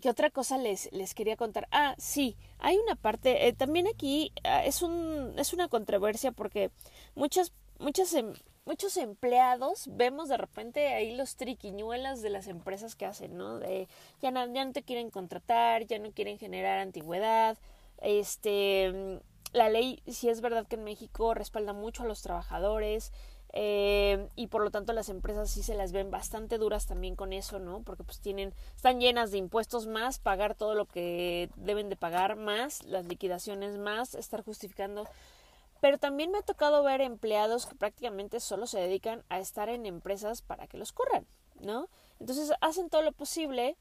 ¿Qué 0.00 0.08
otra 0.08 0.30
cosa 0.30 0.58
les, 0.58 0.92
les 0.92 1.14
quería 1.14 1.37
contar? 1.37 1.66
Ah, 1.72 1.96
sí, 1.98 2.37
hay 2.61 2.76
una 2.76 2.94
parte, 2.94 3.48
eh, 3.48 3.52
también 3.52 3.88
aquí 3.88 4.32
ah, 4.44 4.64
es, 4.64 4.82
un, 4.82 5.35
es 5.38 5.52
una 5.52 5.66
controversia 5.66 6.30
porque 6.30 6.70
muchas, 7.16 7.52
muchas, 7.80 8.14
em, 8.14 8.32
muchos 8.64 8.96
empleados 8.98 9.88
vemos 9.90 10.28
de 10.28 10.37
repente 10.37 10.94
ahí 10.94 11.16
los 11.16 11.35
triquiñuelas 11.35 12.22
de 12.22 12.30
las 12.30 12.46
empresas 12.46 12.94
que 12.94 13.06
hacen, 13.06 13.37
¿no? 13.37 13.58
De 13.58 13.88
ya 14.20 14.30
no, 14.30 14.46
ya 14.54 14.64
no 14.64 14.72
te 14.72 14.85
quieren 14.85 15.11
contratar, 15.11 15.85
ya 15.85 15.98
no 15.98 16.12
quieren 16.12 16.38
generar 16.38 16.78
antigüedad, 16.78 17.58
este, 18.00 19.20
la 19.52 19.68
ley, 19.68 20.02
si 20.06 20.28
es 20.28 20.40
verdad 20.40 20.66
que 20.66 20.76
en 20.76 20.84
México 20.84 21.34
respalda 21.34 21.72
mucho 21.72 22.02
a 22.02 22.06
los 22.06 22.22
trabajadores, 22.22 23.12
eh, 23.54 24.28
y 24.34 24.46
por 24.46 24.64
lo 24.64 24.70
tanto 24.70 24.94
las 24.94 25.10
empresas 25.10 25.50
sí 25.50 25.62
se 25.62 25.74
las 25.74 25.92
ven 25.92 26.10
bastante 26.10 26.56
duras 26.56 26.86
también 26.86 27.16
con 27.16 27.34
eso, 27.34 27.58
¿no? 27.58 27.82
Porque 27.82 28.02
pues 28.02 28.18
tienen, 28.18 28.54
están 28.74 28.98
llenas 28.98 29.30
de 29.30 29.38
impuestos 29.38 29.86
más, 29.86 30.18
pagar 30.18 30.54
todo 30.54 30.74
lo 30.74 30.86
que 30.86 31.50
deben 31.56 31.90
de 31.90 31.96
pagar 31.96 32.36
más, 32.36 32.82
las 32.84 33.04
liquidaciones 33.06 33.76
más, 33.76 34.14
estar 34.14 34.42
justificando. 34.42 35.06
Pero 35.82 35.98
también 35.98 36.30
me 36.30 36.38
ha 36.38 36.42
tocado 36.42 36.82
ver 36.82 37.02
empleados 37.02 37.66
que 37.66 37.74
prácticamente 37.74 38.40
solo 38.40 38.66
se 38.66 38.80
dedican 38.80 39.22
a 39.28 39.38
estar 39.38 39.68
en 39.68 39.84
empresas 39.84 40.40
para 40.40 40.66
que 40.66 40.78
los 40.78 40.92
corran, 40.92 41.26
¿no? 41.60 41.88
Entonces 42.20 42.52
hacen 42.60 42.88
todo 42.88 43.02
lo 43.02 43.12
posible 43.12 43.76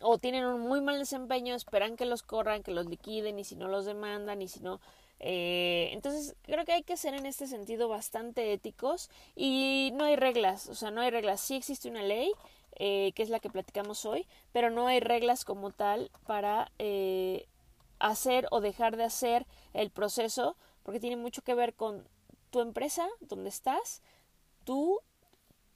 o 0.00 0.18
tienen 0.18 0.44
un 0.44 0.60
muy 0.60 0.80
mal 0.80 0.98
desempeño, 0.98 1.54
esperan 1.54 1.96
que 1.96 2.06
los 2.06 2.22
corran, 2.22 2.62
que 2.62 2.72
los 2.72 2.86
liquiden 2.86 3.38
y 3.38 3.44
si 3.44 3.56
no 3.56 3.68
los 3.68 3.84
demandan 3.86 4.42
y 4.42 4.48
si 4.48 4.60
no 4.60 4.80
eh, 5.18 5.90
entonces 5.92 6.36
creo 6.42 6.64
que 6.64 6.72
hay 6.72 6.82
que 6.82 6.96
ser 6.96 7.14
en 7.14 7.26
este 7.26 7.46
sentido 7.46 7.88
bastante 7.88 8.52
éticos 8.52 9.10
y 9.34 9.92
no 9.94 10.04
hay 10.04 10.16
reglas, 10.16 10.68
o 10.68 10.74
sea, 10.74 10.90
no 10.90 11.00
hay 11.00 11.10
reglas. 11.10 11.40
Sí 11.40 11.56
existe 11.56 11.88
una 11.88 12.02
ley, 12.02 12.32
eh, 12.78 13.12
que 13.14 13.22
es 13.22 13.30
la 13.30 13.40
que 13.40 13.50
platicamos 13.50 14.04
hoy, 14.04 14.26
pero 14.52 14.70
no 14.70 14.86
hay 14.86 15.00
reglas 15.00 15.44
como 15.44 15.70
tal 15.70 16.10
para 16.26 16.70
eh, 16.78 17.46
hacer 17.98 18.46
o 18.50 18.60
dejar 18.60 18.96
de 18.96 19.04
hacer 19.04 19.46
el 19.72 19.90
proceso, 19.90 20.56
porque 20.82 21.00
tiene 21.00 21.16
mucho 21.16 21.42
que 21.42 21.54
ver 21.54 21.74
con 21.74 22.06
tu 22.50 22.60
empresa, 22.60 23.08
donde 23.20 23.48
estás, 23.48 24.02
tú, 24.64 25.00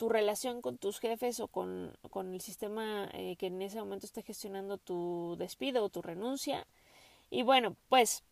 tu 0.00 0.08
relación 0.08 0.62
con 0.62 0.78
tus 0.78 0.98
jefes 0.98 1.40
o 1.40 1.48
con, 1.48 1.94
con 2.08 2.32
el 2.32 2.40
sistema 2.40 3.10
eh, 3.12 3.36
que 3.36 3.48
en 3.48 3.60
ese 3.60 3.78
momento 3.80 4.06
está 4.06 4.22
gestionando 4.22 4.78
tu 4.78 5.36
despido 5.38 5.84
o 5.84 5.90
tu 5.90 6.00
renuncia. 6.00 6.66
Y 7.28 7.42
bueno, 7.42 7.76
pues 7.90 8.24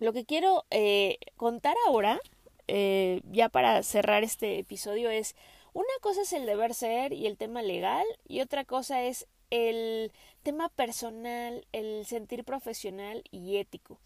lo 0.00 0.12
que 0.12 0.24
quiero 0.24 0.64
eh, 0.72 1.18
contar 1.36 1.76
ahora, 1.86 2.20
eh, 2.66 3.20
ya 3.30 3.48
para 3.48 3.84
cerrar 3.84 4.24
este 4.24 4.58
episodio, 4.58 5.10
es 5.10 5.36
una 5.74 5.94
cosa 6.00 6.22
es 6.22 6.32
el 6.32 6.44
deber 6.44 6.74
ser 6.74 7.12
y 7.12 7.28
el 7.28 7.36
tema 7.36 7.62
legal 7.62 8.04
y 8.26 8.40
otra 8.40 8.64
cosa 8.64 9.04
es 9.04 9.28
el 9.50 10.10
tema 10.42 10.70
personal, 10.70 11.68
el 11.70 12.04
sentir 12.04 12.42
profesional 12.42 13.22
y 13.30 13.58
ético. 13.58 14.00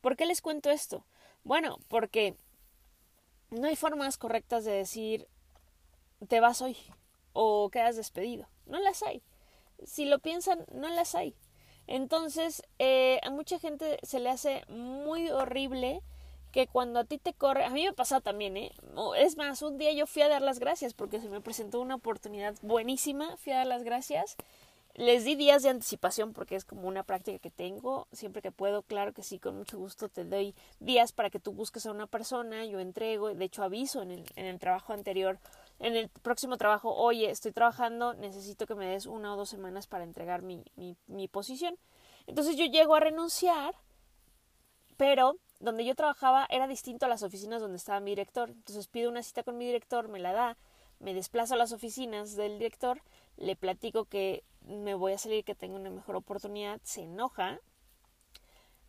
¿Por 0.00 0.16
qué 0.16 0.24
les 0.24 0.40
cuento 0.40 0.70
esto? 0.70 1.04
Bueno, 1.42 1.80
porque 1.88 2.36
no 3.50 3.66
hay 3.66 3.74
formas 3.74 4.18
correctas 4.18 4.64
de 4.64 4.70
decir 4.70 5.26
te 6.28 6.40
vas 6.40 6.62
hoy 6.62 6.76
o 7.32 7.70
quedas 7.70 7.96
despedido. 7.96 8.48
No 8.66 8.78
las 8.80 9.02
hay. 9.02 9.22
Si 9.84 10.04
lo 10.04 10.18
piensan, 10.18 10.64
no 10.72 10.88
las 10.88 11.14
hay. 11.14 11.34
Entonces, 11.86 12.62
eh, 12.78 13.18
a 13.22 13.30
mucha 13.30 13.58
gente 13.58 13.98
se 14.02 14.20
le 14.20 14.30
hace 14.30 14.64
muy 14.68 15.28
horrible 15.30 16.02
que 16.52 16.66
cuando 16.66 17.00
a 17.00 17.04
ti 17.04 17.18
te 17.18 17.32
corre, 17.32 17.64
a 17.64 17.70
mí 17.70 17.84
me 17.84 17.92
pasa 17.92 18.20
también, 18.20 18.56
¿eh? 18.56 18.72
Es 19.16 19.36
más, 19.36 19.62
un 19.62 19.78
día 19.78 19.92
yo 19.92 20.06
fui 20.06 20.22
a 20.22 20.28
dar 20.28 20.42
las 20.42 20.58
gracias 20.58 20.94
porque 20.94 21.20
se 21.20 21.28
me 21.28 21.40
presentó 21.40 21.80
una 21.80 21.94
oportunidad 21.96 22.54
buenísima, 22.62 23.36
fui 23.36 23.52
a 23.52 23.58
dar 23.58 23.66
las 23.66 23.82
gracias. 23.84 24.36
Les 24.94 25.24
di 25.24 25.36
días 25.36 25.62
de 25.62 25.70
anticipación 25.70 26.32
porque 26.32 26.56
es 26.56 26.64
como 26.64 26.88
una 26.88 27.04
práctica 27.04 27.38
que 27.38 27.50
tengo. 27.50 28.08
Siempre 28.12 28.42
que 28.42 28.50
puedo, 28.50 28.82
claro 28.82 29.12
que 29.12 29.22
sí, 29.22 29.38
con 29.38 29.56
mucho 29.56 29.78
gusto 29.78 30.08
te 30.08 30.24
doy 30.24 30.54
días 30.80 31.12
para 31.12 31.30
que 31.30 31.38
tú 31.38 31.52
busques 31.52 31.86
a 31.86 31.92
una 31.92 32.08
persona, 32.08 32.64
yo 32.66 32.80
entrego, 32.80 33.32
de 33.32 33.44
hecho 33.44 33.62
aviso 33.62 34.02
en 34.02 34.10
el, 34.10 34.24
en 34.34 34.46
el 34.46 34.58
trabajo 34.58 34.92
anterior 34.92 35.38
en 35.80 35.96
el 35.96 36.08
próximo 36.08 36.58
trabajo, 36.58 36.94
oye, 36.94 37.30
estoy 37.30 37.52
trabajando, 37.52 38.14
necesito 38.14 38.66
que 38.66 38.74
me 38.74 38.86
des 38.86 39.06
una 39.06 39.34
o 39.34 39.36
dos 39.36 39.48
semanas 39.48 39.86
para 39.86 40.04
entregar 40.04 40.42
mi, 40.42 40.62
mi, 40.76 40.96
mi 41.06 41.26
posición. 41.26 41.76
Entonces 42.26 42.56
yo 42.56 42.66
llego 42.66 42.94
a 42.94 43.00
renunciar, 43.00 43.74
pero 44.96 45.38
donde 45.58 45.84
yo 45.86 45.94
trabajaba 45.94 46.46
era 46.50 46.68
distinto 46.68 47.06
a 47.06 47.08
las 47.08 47.22
oficinas 47.22 47.62
donde 47.62 47.78
estaba 47.78 47.98
mi 48.00 48.10
director. 48.10 48.50
Entonces 48.50 48.88
pido 48.88 49.10
una 49.10 49.22
cita 49.22 49.42
con 49.42 49.56
mi 49.56 49.66
director, 49.66 50.08
me 50.08 50.18
la 50.18 50.32
da, 50.32 50.58
me 50.98 51.14
desplazo 51.14 51.54
a 51.54 51.56
las 51.56 51.72
oficinas 51.72 52.36
del 52.36 52.58
director, 52.58 53.02
le 53.38 53.56
platico 53.56 54.04
que 54.04 54.44
me 54.60 54.94
voy 54.94 55.12
a 55.12 55.18
salir, 55.18 55.44
que 55.44 55.54
tengo 55.54 55.76
una 55.76 55.90
mejor 55.90 56.14
oportunidad, 56.14 56.78
se 56.82 57.02
enoja 57.02 57.58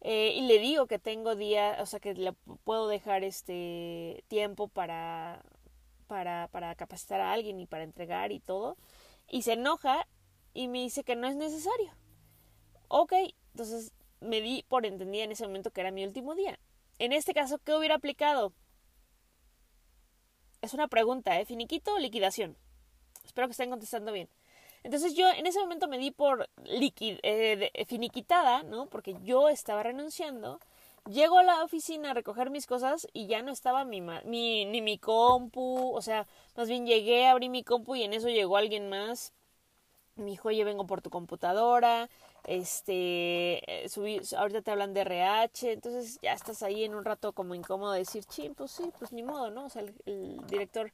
eh, 0.01 0.33
y 0.35 0.41
le 0.41 0.57
digo 0.59 0.87
que 0.87 0.97
tengo 0.99 1.35
día, 1.35 1.77
o 1.79 1.85
sea 1.85 1.99
que 1.99 2.15
le 2.15 2.33
puedo 2.63 2.87
dejar 2.87 3.23
este 3.23 4.23
tiempo 4.27 4.67
para 4.67 5.43
para, 6.11 6.49
para 6.49 6.75
capacitar 6.75 7.21
a 7.21 7.31
alguien 7.31 7.57
y 7.61 7.65
para 7.65 7.85
entregar 7.85 8.33
y 8.33 8.41
todo, 8.41 8.75
y 9.29 9.43
se 9.43 9.53
enoja 9.53 10.05
y 10.53 10.67
me 10.67 10.79
dice 10.79 11.05
que 11.05 11.15
no 11.15 11.25
es 11.25 11.37
necesario. 11.37 11.95
Ok, 12.89 13.13
entonces 13.53 13.93
me 14.19 14.41
di 14.41 14.65
por 14.67 14.85
entendida 14.85 15.23
en 15.23 15.31
ese 15.31 15.47
momento 15.47 15.71
que 15.71 15.79
era 15.79 15.89
mi 15.89 16.03
último 16.03 16.35
día. 16.35 16.59
En 16.99 17.13
este 17.13 17.33
caso, 17.33 17.59
¿qué 17.59 17.73
hubiera 17.73 17.95
aplicado? 17.95 18.51
Es 20.61 20.73
una 20.73 20.89
pregunta, 20.89 21.39
¿eh? 21.39 21.45
¿Finiquito 21.45 21.93
o 21.93 21.97
liquidación? 21.97 22.57
Espero 23.23 23.47
que 23.47 23.53
estén 23.53 23.69
contestando 23.69 24.11
bien. 24.11 24.27
Entonces 24.83 25.15
yo 25.15 25.29
en 25.29 25.47
ese 25.47 25.61
momento 25.61 25.87
me 25.87 25.97
di 25.97 26.11
por 26.11 26.49
liquid, 26.65 27.19
eh, 27.23 27.71
finiquitada, 27.87 28.63
¿no? 28.63 28.87
Porque 28.87 29.15
yo 29.23 29.47
estaba 29.47 29.81
renunciando 29.81 30.59
Llego 31.09 31.39
a 31.39 31.43
la 31.43 31.63
oficina 31.63 32.11
a 32.11 32.13
recoger 32.13 32.51
mis 32.51 32.67
cosas 32.67 33.07
y 33.11 33.25
ya 33.27 33.41
no 33.41 33.51
estaba 33.51 33.85
mi, 33.85 34.01
mi, 34.01 34.65
ni 34.65 34.81
mi 34.81 34.99
compu, 34.99 35.95
o 35.95 36.01
sea, 36.01 36.27
más 36.55 36.69
bien 36.69 36.85
llegué, 36.85 37.27
abrí 37.27 37.49
mi 37.49 37.63
compu 37.63 37.95
y 37.95 38.03
en 38.03 38.13
eso 38.13 38.29
llegó 38.29 38.55
alguien 38.57 38.87
más. 38.87 39.33
Me 40.15 40.25
dijo, 40.25 40.49
oye, 40.49 40.63
vengo 40.63 40.85
por 40.85 41.01
tu 41.01 41.09
computadora, 41.09 42.09
este, 42.45 43.83
eh, 43.85 43.89
subí, 43.89 44.21
ahorita 44.37 44.61
te 44.61 44.71
hablan 44.71 44.93
de 44.93 45.01
RH, 45.01 45.71
entonces 45.73 46.19
ya 46.21 46.33
estás 46.33 46.61
ahí 46.63 46.83
en 46.83 46.93
un 46.93 47.05
rato 47.05 47.33
como 47.33 47.55
incómodo 47.55 47.93
de 47.93 47.99
decir, 47.99 48.25
ching, 48.25 48.53
pues 48.53 48.71
sí, 48.71 48.91
pues 48.99 49.11
ni 49.11 49.23
modo, 49.23 49.49
¿no? 49.49 49.65
O 49.65 49.69
sea, 49.69 49.83
el, 50.05 50.45
director, 50.47 50.91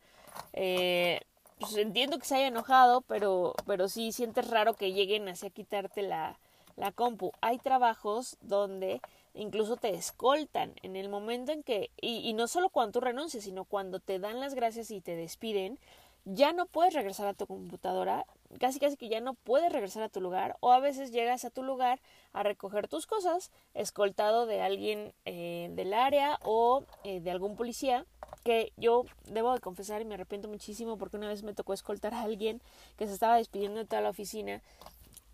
eh, 0.53 1.21
pues 1.59 1.75
entiendo 1.75 2.19
que 2.19 2.25
se 2.25 2.35
haya 2.35 2.47
enojado, 2.47 3.01
pero, 3.01 3.55
pero 3.65 3.89
sí 3.89 4.11
sientes 4.13 4.49
raro 4.49 4.73
que 4.73 4.93
lleguen 4.93 5.27
así 5.27 5.47
a 5.47 5.49
quitarte 5.49 6.01
la, 6.01 6.39
la 6.77 6.91
compu. 6.91 7.31
Hay 7.41 7.57
trabajos 7.57 8.37
donde 8.41 9.01
incluso 9.37 9.77
te 9.77 9.93
escoltan 9.93 10.73
en 10.81 10.95
el 10.95 11.09
momento 11.09 11.51
en 11.51 11.63
que, 11.63 11.91
y, 12.01 12.33
no 12.33 12.47
solo 12.47 12.69
cuando 12.69 12.93
tú 12.93 13.05
renuncias, 13.05 13.43
sino 13.43 13.65
cuando 13.65 13.99
te 13.99 14.19
dan 14.19 14.39
las 14.39 14.55
gracias 14.55 14.91
y 14.91 14.99
te 14.99 15.15
despiden, 15.15 15.79
ya 16.25 16.51
no 16.51 16.65
puedes 16.65 16.93
regresar 16.93 17.27
a 17.27 17.33
tu 17.33 17.47
computadora, 17.47 18.25
casi 18.59 18.79
casi 18.79 18.97
que 18.97 19.07
ya 19.07 19.21
no 19.21 19.33
puedes 19.33 19.71
regresar 19.71 20.03
a 20.03 20.09
tu 20.09 20.19
lugar, 20.19 20.57
o 20.59 20.73
a 20.73 20.79
veces 20.79 21.11
llegas 21.11 21.45
a 21.45 21.49
tu 21.49 21.63
lugar 21.63 22.01
a 22.33 22.43
recoger 22.43 22.87
tus 22.87 23.05
cosas, 23.07 23.51
escoltado 23.73 24.45
de 24.45 24.61
alguien 24.61 25.13
eh, 25.25 25.69
del 25.71 25.93
área 25.93 26.37
o 26.43 26.83
eh, 27.03 27.21
de 27.21 27.31
algún 27.31 27.55
policía, 27.55 28.05
que 28.43 28.73
yo 28.75 29.05
debo 29.25 29.53
de 29.53 29.59
confesar 29.59 30.01
y 30.01 30.05
me 30.05 30.15
arrepiento 30.15 30.47
muchísimo 30.47 30.97
porque 30.97 31.17
una 31.17 31.27
vez 31.27 31.43
me 31.43 31.53
tocó 31.53 31.73
escoltar 31.73 32.13
a 32.13 32.23
alguien 32.23 32.61
que 32.97 33.07
se 33.07 33.13
estaba 33.13 33.37
despidiendo 33.37 33.79
de 33.79 33.85
toda 33.85 34.01
la 34.01 34.09
oficina. 34.09 34.61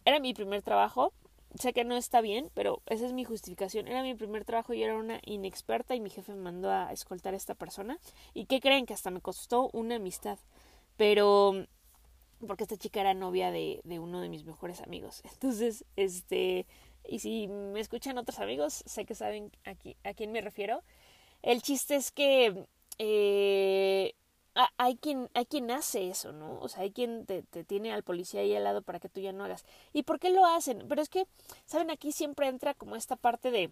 Era 0.06 0.20
mi 0.20 0.34
primer 0.34 0.62
trabajo, 0.62 1.14
sé 1.60 1.74
que 1.74 1.84
no 1.84 1.96
está 1.96 2.22
bien, 2.22 2.50
pero 2.54 2.82
esa 2.88 3.06
es 3.06 3.14
mi 3.14 3.24
justificación. 3.24 3.88
Era 3.88 4.04
mi 4.04 4.16
primer 4.16 4.46
trabajo 4.46 4.74
y 4.74 4.84
era 4.84 4.96
una 4.96 5.20
inexperta 5.26 5.96
y 5.96 6.00
mi 6.00 6.10
jefe 6.10 6.34
me 6.34 6.42
mandó 6.42 6.72
a 6.72 6.92
escoltar 6.92 7.34
a 7.34 7.38
esta 7.38 7.56
persona. 7.56 8.00
¿Y 8.34 8.46
qué 8.46 8.60
creen? 8.60 8.86
Que 8.86 8.94
hasta 8.94 9.12
me 9.12 9.22
costó 9.22 9.70
una 9.74 9.96
amistad. 9.96 10.40
Pero 10.98 11.66
porque 12.48 12.64
esta 12.64 12.78
chica 12.78 13.02
era 13.02 13.14
novia 13.14 13.52
de, 13.52 13.82
de 13.84 14.00
uno 14.00 14.22
de 14.22 14.30
mis 14.30 14.46
mejores 14.46 14.82
amigos. 14.82 15.22
Entonces, 15.34 15.86
este, 15.96 16.66
y 17.08 17.20
si 17.20 17.48
me 17.48 17.80
escuchan 17.80 18.18
otros 18.18 18.40
amigos, 18.40 18.84
sé 18.86 19.06
que 19.06 19.16
saben 19.16 19.52
a, 19.66 20.14
quién 20.14 20.32
me 20.32 20.42
refiero. 20.42 20.84
El 21.42 21.62
chiste 21.62 21.96
es 21.96 22.12
que 22.12 22.66
eh, 22.98 24.16
hay 24.78 24.98
quien, 24.98 25.30
hay 25.34 25.46
quien 25.46 25.72
hace 25.72 26.10
eso, 26.10 26.32
¿no? 26.32 26.60
O 26.60 26.68
sea, 26.70 26.84
hay 26.84 26.92
quien 26.92 27.26
te, 27.26 27.44
tiene 27.66 27.92
al 27.94 28.04
policía 28.04 28.42
ahí 28.42 28.56
al 28.56 28.64
lado 28.64 28.82
para 28.82 29.00
que 29.00 29.10
tú 29.10 29.20
ya 29.20 29.32
no 29.34 29.44
hagas. 29.44 29.66
¿Y 29.94 30.04
por 30.04 30.20
qué 30.20 30.30
lo 30.30 30.46
hacen? 30.46 30.86
Pero 30.88 31.02
es 31.02 31.10
que, 31.10 31.26
¿saben? 31.66 31.90
Aquí 31.92 32.12
siempre 32.12 32.48
entra 32.48 32.74
como 32.74 32.96
esta 32.96 33.16
parte 33.16 33.52
de, 33.52 33.72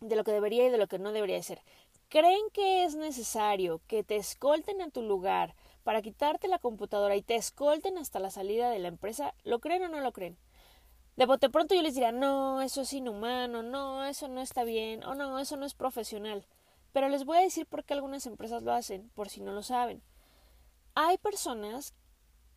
de 0.00 0.16
lo 0.16 0.24
que 0.24 0.32
debería 0.32 0.66
y 0.66 0.70
de 0.70 0.78
lo 0.78 0.86
que 0.88 0.98
no 0.98 1.12
debería 1.12 1.42
ser. 1.42 1.60
creen 2.08 2.40
que 2.52 2.84
es 2.84 2.94
necesario 2.96 3.80
que 3.86 4.04
te 4.04 4.16
escolten 4.16 4.80
a 4.82 4.90
tu 4.90 5.02
lugar 5.02 5.54
para 5.84 6.02
quitarte 6.02 6.48
la 6.48 6.58
computadora 6.58 7.16
y 7.16 7.22
te 7.22 7.36
escolten 7.36 7.98
hasta 7.98 8.20
la 8.20 8.30
salida 8.30 8.70
de 8.70 8.78
la 8.78 8.88
empresa, 8.88 9.34
¿lo 9.44 9.60
creen 9.60 9.84
o 9.84 9.88
no 9.88 10.00
lo 10.00 10.12
creen? 10.12 10.38
De 11.16 11.26
bote 11.26 11.50
pronto 11.50 11.74
yo 11.74 11.82
les 11.82 11.94
diría, 11.94 12.12
no, 12.12 12.62
eso 12.62 12.82
es 12.82 12.92
inhumano, 12.94 13.62
no, 13.62 14.04
eso 14.06 14.28
no 14.28 14.40
está 14.40 14.64
bien, 14.64 15.04
o 15.04 15.14
no, 15.14 15.38
eso 15.40 15.56
no 15.56 15.66
es 15.66 15.74
profesional. 15.74 16.46
Pero 16.92 17.08
les 17.08 17.24
voy 17.24 17.38
a 17.38 17.42
decir 17.42 17.66
por 17.66 17.84
qué 17.84 17.94
algunas 17.94 18.26
empresas 18.26 18.62
lo 18.62 18.72
hacen, 18.72 19.10
por 19.10 19.28
si 19.28 19.40
no 19.40 19.52
lo 19.52 19.62
saben. 19.62 20.02
Hay 20.94 21.18
personas 21.18 21.94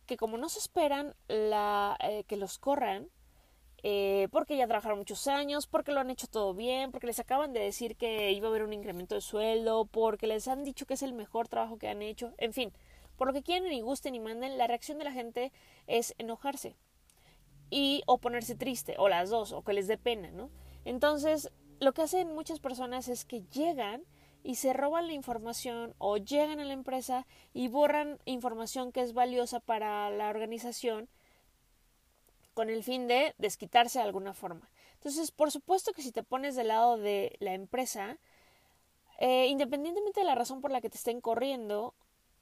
que 0.06 0.16
como 0.16 0.36
no 0.36 0.48
se 0.48 0.58
esperan 0.58 1.14
la, 1.28 1.96
eh, 2.00 2.24
que 2.24 2.36
los 2.36 2.58
corran, 2.58 3.08
eh, 3.84 4.28
porque 4.30 4.56
ya 4.56 4.66
trabajaron 4.66 4.98
muchos 4.98 5.26
años, 5.26 5.66
porque 5.66 5.92
lo 5.92 6.00
han 6.00 6.10
hecho 6.10 6.28
todo 6.28 6.54
bien, 6.54 6.92
porque 6.92 7.08
les 7.08 7.18
acaban 7.18 7.52
de 7.52 7.60
decir 7.60 7.96
que 7.96 8.30
iba 8.32 8.46
a 8.46 8.50
haber 8.50 8.62
un 8.62 8.72
incremento 8.72 9.14
de 9.14 9.20
sueldo, 9.20 9.86
porque 9.86 10.26
les 10.26 10.46
han 10.48 10.62
dicho 10.62 10.86
que 10.86 10.94
es 10.94 11.02
el 11.02 11.12
mejor 11.12 11.48
trabajo 11.48 11.78
que 11.78 11.88
han 11.88 12.02
hecho, 12.02 12.32
en 12.38 12.52
fin, 12.52 12.72
por 13.16 13.26
lo 13.26 13.32
que 13.32 13.42
quieren 13.42 13.72
y 13.72 13.80
gusten 13.80 14.14
y 14.14 14.20
manden, 14.20 14.56
la 14.56 14.66
reacción 14.66 14.98
de 14.98 15.04
la 15.04 15.12
gente 15.12 15.52
es 15.86 16.14
enojarse 16.18 16.76
y 17.70 18.02
o 18.06 18.18
ponerse 18.18 18.54
triste, 18.54 18.94
o 18.98 19.08
las 19.08 19.30
dos, 19.30 19.52
o 19.52 19.62
que 19.62 19.72
les 19.72 19.88
dé 19.88 19.98
pena, 19.98 20.30
¿no? 20.30 20.50
Entonces, 20.84 21.50
lo 21.80 21.92
que 21.92 22.02
hacen 22.02 22.34
muchas 22.34 22.60
personas 22.60 23.08
es 23.08 23.24
que 23.24 23.42
llegan 23.52 24.04
y 24.42 24.56
se 24.56 24.72
roban 24.72 25.06
la 25.06 25.12
información 25.12 25.94
o 25.98 26.16
llegan 26.16 26.60
a 26.60 26.64
la 26.64 26.72
empresa 26.72 27.26
y 27.52 27.68
borran 27.68 28.18
información 28.24 28.92
que 28.92 29.02
es 29.02 29.12
valiosa 29.12 29.60
para 29.60 30.10
la 30.10 30.28
organización 30.28 31.08
con 32.54 32.68
el 32.68 32.84
fin 32.84 33.08
de 33.08 33.34
desquitarse 33.38 33.98
de 33.98 34.04
alguna 34.04 34.34
forma. 34.34 34.68
Entonces, 34.94 35.30
por 35.30 35.50
supuesto 35.50 35.92
que 35.92 36.02
si 36.02 36.12
te 36.12 36.22
pones 36.22 36.54
del 36.54 36.68
lado 36.68 36.96
de 36.98 37.36
la 37.40 37.54
empresa, 37.54 38.18
eh, 39.18 39.46
independientemente 39.46 40.20
de 40.20 40.26
la 40.26 40.34
razón 40.34 40.60
por 40.60 40.70
la 40.70 40.80
que 40.80 40.90
te 40.90 40.98
estén 40.98 41.20
corriendo, 41.20 41.94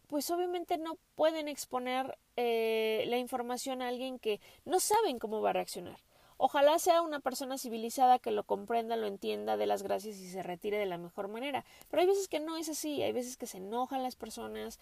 pues 0.08 0.30
obviamente 0.30 0.76
no 0.76 0.96
pueden 1.14 1.46
exponer 1.46 2.18
eh, 2.36 3.04
la 3.06 3.18
información 3.18 3.80
a 3.80 3.88
alguien 3.88 4.18
que 4.18 4.40
no 4.64 4.80
saben 4.80 5.18
cómo 5.18 5.40
va 5.40 5.50
a 5.50 5.54
reaccionar. 5.54 5.98
Ojalá 6.42 6.78
sea 6.78 7.02
una 7.02 7.20
persona 7.20 7.58
civilizada 7.58 8.18
que 8.18 8.30
lo 8.30 8.44
comprenda, 8.44 8.96
lo 8.96 9.06
entienda, 9.06 9.58
dé 9.58 9.66
las 9.66 9.82
gracias 9.82 10.16
y 10.16 10.26
se 10.26 10.42
retire 10.42 10.78
de 10.78 10.86
la 10.86 10.96
mejor 10.96 11.28
manera. 11.28 11.66
Pero 11.90 12.00
hay 12.00 12.06
veces 12.06 12.28
que 12.28 12.40
no 12.40 12.56
es 12.56 12.70
así, 12.70 13.02
hay 13.02 13.12
veces 13.12 13.36
que 13.36 13.44
se 13.44 13.58
enojan 13.58 14.02
las 14.02 14.16
personas. 14.16 14.78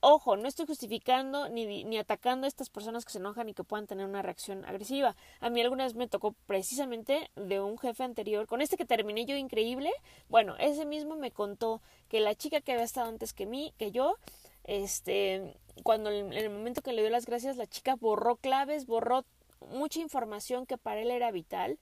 Ojo, 0.00 0.36
no 0.36 0.46
estoy 0.46 0.66
justificando 0.66 1.48
ni, 1.48 1.84
ni 1.84 1.96
atacando 1.96 2.44
a 2.44 2.48
estas 2.48 2.68
personas 2.68 3.06
que 3.06 3.12
se 3.12 3.20
enojan 3.20 3.48
y 3.48 3.54
que 3.54 3.64
puedan 3.64 3.86
tener 3.86 4.04
una 4.04 4.20
reacción 4.20 4.66
agresiva. 4.66 5.16
A 5.40 5.48
mí 5.48 5.62
alguna 5.62 5.84
vez 5.84 5.94
me 5.94 6.08
tocó 6.08 6.32
precisamente 6.44 7.30
de 7.36 7.58
un 7.58 7.78
jefe 7.78 8.04
anterior, 8.04 8.46
con 8.46 8.60
este 8.60 8.76
que 8.76 8.84
terminé 8.84 9.24
yo 9.24 9.34
increíble. 9.34 9.90
Bueno, 10.28 10.56
ese 10.58 10.84
mismo 10.84 11.16
me 11.16 11.30
contó 11.30 11.80
que 12.10 12.20
la 12.20 12.34
chica 12.34 12.60
que 12.60 12.72
había 12.72 12.84
estado 12.84 13.08
antes 13.08 13.32
que 13.32 13.46
mí, 13.46 13.72
que 13.78 13.92
yo, 13.92 14.18
este, 14.64 15.56
cuando 15.84 16.10
en 16.10 16.34
el 16.34 16.50
momento 16.50 16.82
que 16.82 16.92
le 16.92 17.00
dio 17.00 17.10
las 17.10 17.24
gracias, 17.24 17.56
la 17.56 17.66
chica 17.66 17.94
borró 17.94 18.36
claves, 18.36 18.84
borró 18.84 19.24
mucha 19.70 20.00
información 20.00 20.66
que 20.66 20.78
para 20.78 21.00
él 21.00 21.10
era 21.10 21.30
vital 21.30 21.78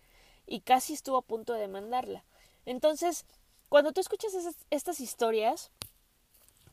y 0.46 0.60
casi 0.60 0.94
estuvo 0.94 1.16
a 1.16 1.22
punto 1.22 1.52
de 1.52 1.60
demandarla. 1.60 2.24
Entonces, 2.66 3.24
cuando 3.68 3.92
tú 3.92 4.00
escuchas 4.00 4.34
estas 4.70 5.00
historias, 5.00 5.70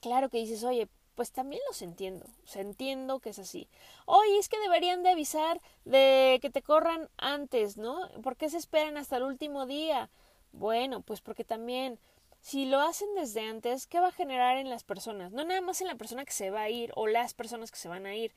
claro 0.01 0.29
que 0.29 0.37
dices, 0.37 0.63
oye, 0.63 0.87
pues 1.15 1.31
también 1.31 1.61
los 1.67 1.81
entiendo, 1.81 2.25
o 2.27 2.59
entiendo 2.59 3.19
que 3.19 3.29
es 3.29 3.39
así. 3.39 3.67
Oye, 4.05 4.37
es 4.37 4.49
que 4.49 4.59
deberían 4.59 5.01
de 5.01 5.09
avisar 5.09 5.61
de 5.83 6.37
que 6.41 6.51
te 6.51 6.61
corran 6.61 7.09
antes, 7.17 7.77
¿no? 7.77 8.07
¿Por 8.21 8.35
qué 8.35 8.49
se 8.49 8.57
esperan 8.57 8.97
hasta 8.97 9.17
el 9.17 9.23
último 9.23 9.65
día? 9.65 10.11
Bueno, 10.51 11.01
pues 11.01 11.21
porque 11.21 11.43
también, 11.43 11.97
si 12.39 12.65
lo 12.65 12.79
hacen 12.79 13.07
desde 13.15 13.41
antes, 13.41 13.87
¿qué 13.87 13.99
va 13.99 14.09
a 14.09 14.11
generar 14.11 14.57
en 14.57 14.69
las 14.69 14.83
personas? 14.83 15.31
No 15.31 15.43
nada 15.43 15.61
más 15.61 15.81
en 15.81 15.87
la 15.87 15.95
persona 15.95 16.23
que 16.23 16.33
se 16.33 16.51
va 16.51 16.61
a 16.61 16.69
ir 16.69 16.91
o 16.95 17.07
las 17.07 17.33
personas 17.33 17.71
que 17.71 17.77
se 17.77 17.89
van 17.89 18.05
a 18.05 18.15
ir, 18.15 18.31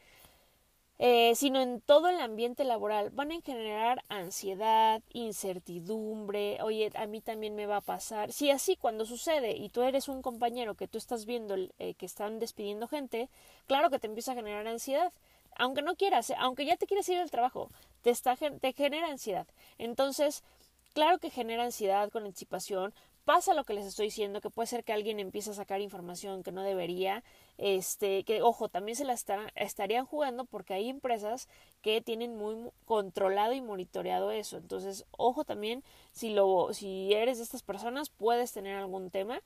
eh, 1.03 1.35
sino 1.35 1.63
en 1.63 1.81
todo 1.81 2.11
el 2.11 2.21
ambiente 2.21 2.63
laboral, 2.63 3.09
van 3.09 3.33
a 3.33 3.41
generar 3.41 4.05
ansiedad, 4.11 5.01
incertidumbre, 5.15 6.59
oye, 6.63 6.91
a 6.95 7.07
mí 7.07 7.23
también 7.23 7.55
me 7.55 7.65
va 7.65 7.77
a 7.77 7.81
pasar. 7.81 8.33
Si 8.33 8.51
así 8.51 8.77
cuando 8.77 9.07
sucede 9.07 9.57
y 9.57 9.71
tú 9.71 9.81
eres 9.81 10.09
un 10.09 10.21
compañero 10.21 10.75
que 10.75 10.89
tú 10.89 10.99
estás 10.99 11.25
viendo 11.25 11.57
eh, 11.79 11.95
que 11.95 12.05
están 12.05 12.39
despidiendo 12.39 12.87
gente, 12.87 13.31
claro 13.67 13.89
que 13.89 13.99
te 13.99 14.09
empieza 14.09 14.33
a 14.33 14.35
generar 14.35 14.67
ansiedad. 14.67 15.11
Aunque 15.57 15.81
no 15.81 15.97
quieras, 15.97 16.29
eh, 16.29 16.37
aunque 16.39 16.67
ya 16.67 16.77
te 16.77 16.87
quieres 16.87 17.09
ir 17.09 17.17
al 17.17 17.31
trabajo, 17.31 17.71
te, 18.03 18.11
está, 18.11 18.37
te 18.37 18.73
genera 18.75 19.09
ansiedad. 19.09 19.47
Entonces, 19.79 20.45
claro 20.93 21.19
que 21.19 21.31
genera 21.31 21.65
ansiedad 21.65 22.11
con 22.11 22.27
anticipación, 22.27 22.93
pasa 23.31 23.55
lo 23.55 23.63
que 23.63 23.75
les 23.75 23.87
estoy 23.87 24.07
diciendo, 24.07 24.41
que 24.41 24.51
puede 24.51 24.67
ser 24.67 24.83
que 24.83 24.93
alguien 24.93 25.21
empiece 25.21 25.51
a 25.51 25.55
sacar 25.55 25.81
información 25.81 26.43
que 26.43 26.51
no 26.51 26.65
debería, 26.65 27.23
este, 27.59 28.25
que 28.25 28.43
ojo, 28.43 28.69
también 28.69 28.97
se 28.97 29.05
la 29.05 29.15
estarían 29.55 30.05
jugando 30.05 30.47
porque 30.47 30.75
hay 30.75 30.89
empresas 30.89 31.47
que 31.81 32.01
tienen 32.01 32.37
muy 32.37 32.57
controlado 32.87 33.53
y 33.53 33.61
monitoreado 33.61 34.33
eso. 34.33 34.57
Entonces, 34.57 35.05
ojo 35.13 35.45
también, 35.45 35.85
si 36.11 36.31
lo, 36.31 36.75
si 36.75 37.15
eres 37.15 37.39
de 37.39 37.45
estas 37.45 37.63
personas, 37.63 38.11
puedes 38.11 38.51
tener 38.51 38.77
algún 38.77 39.11
tema. 39.11 39.41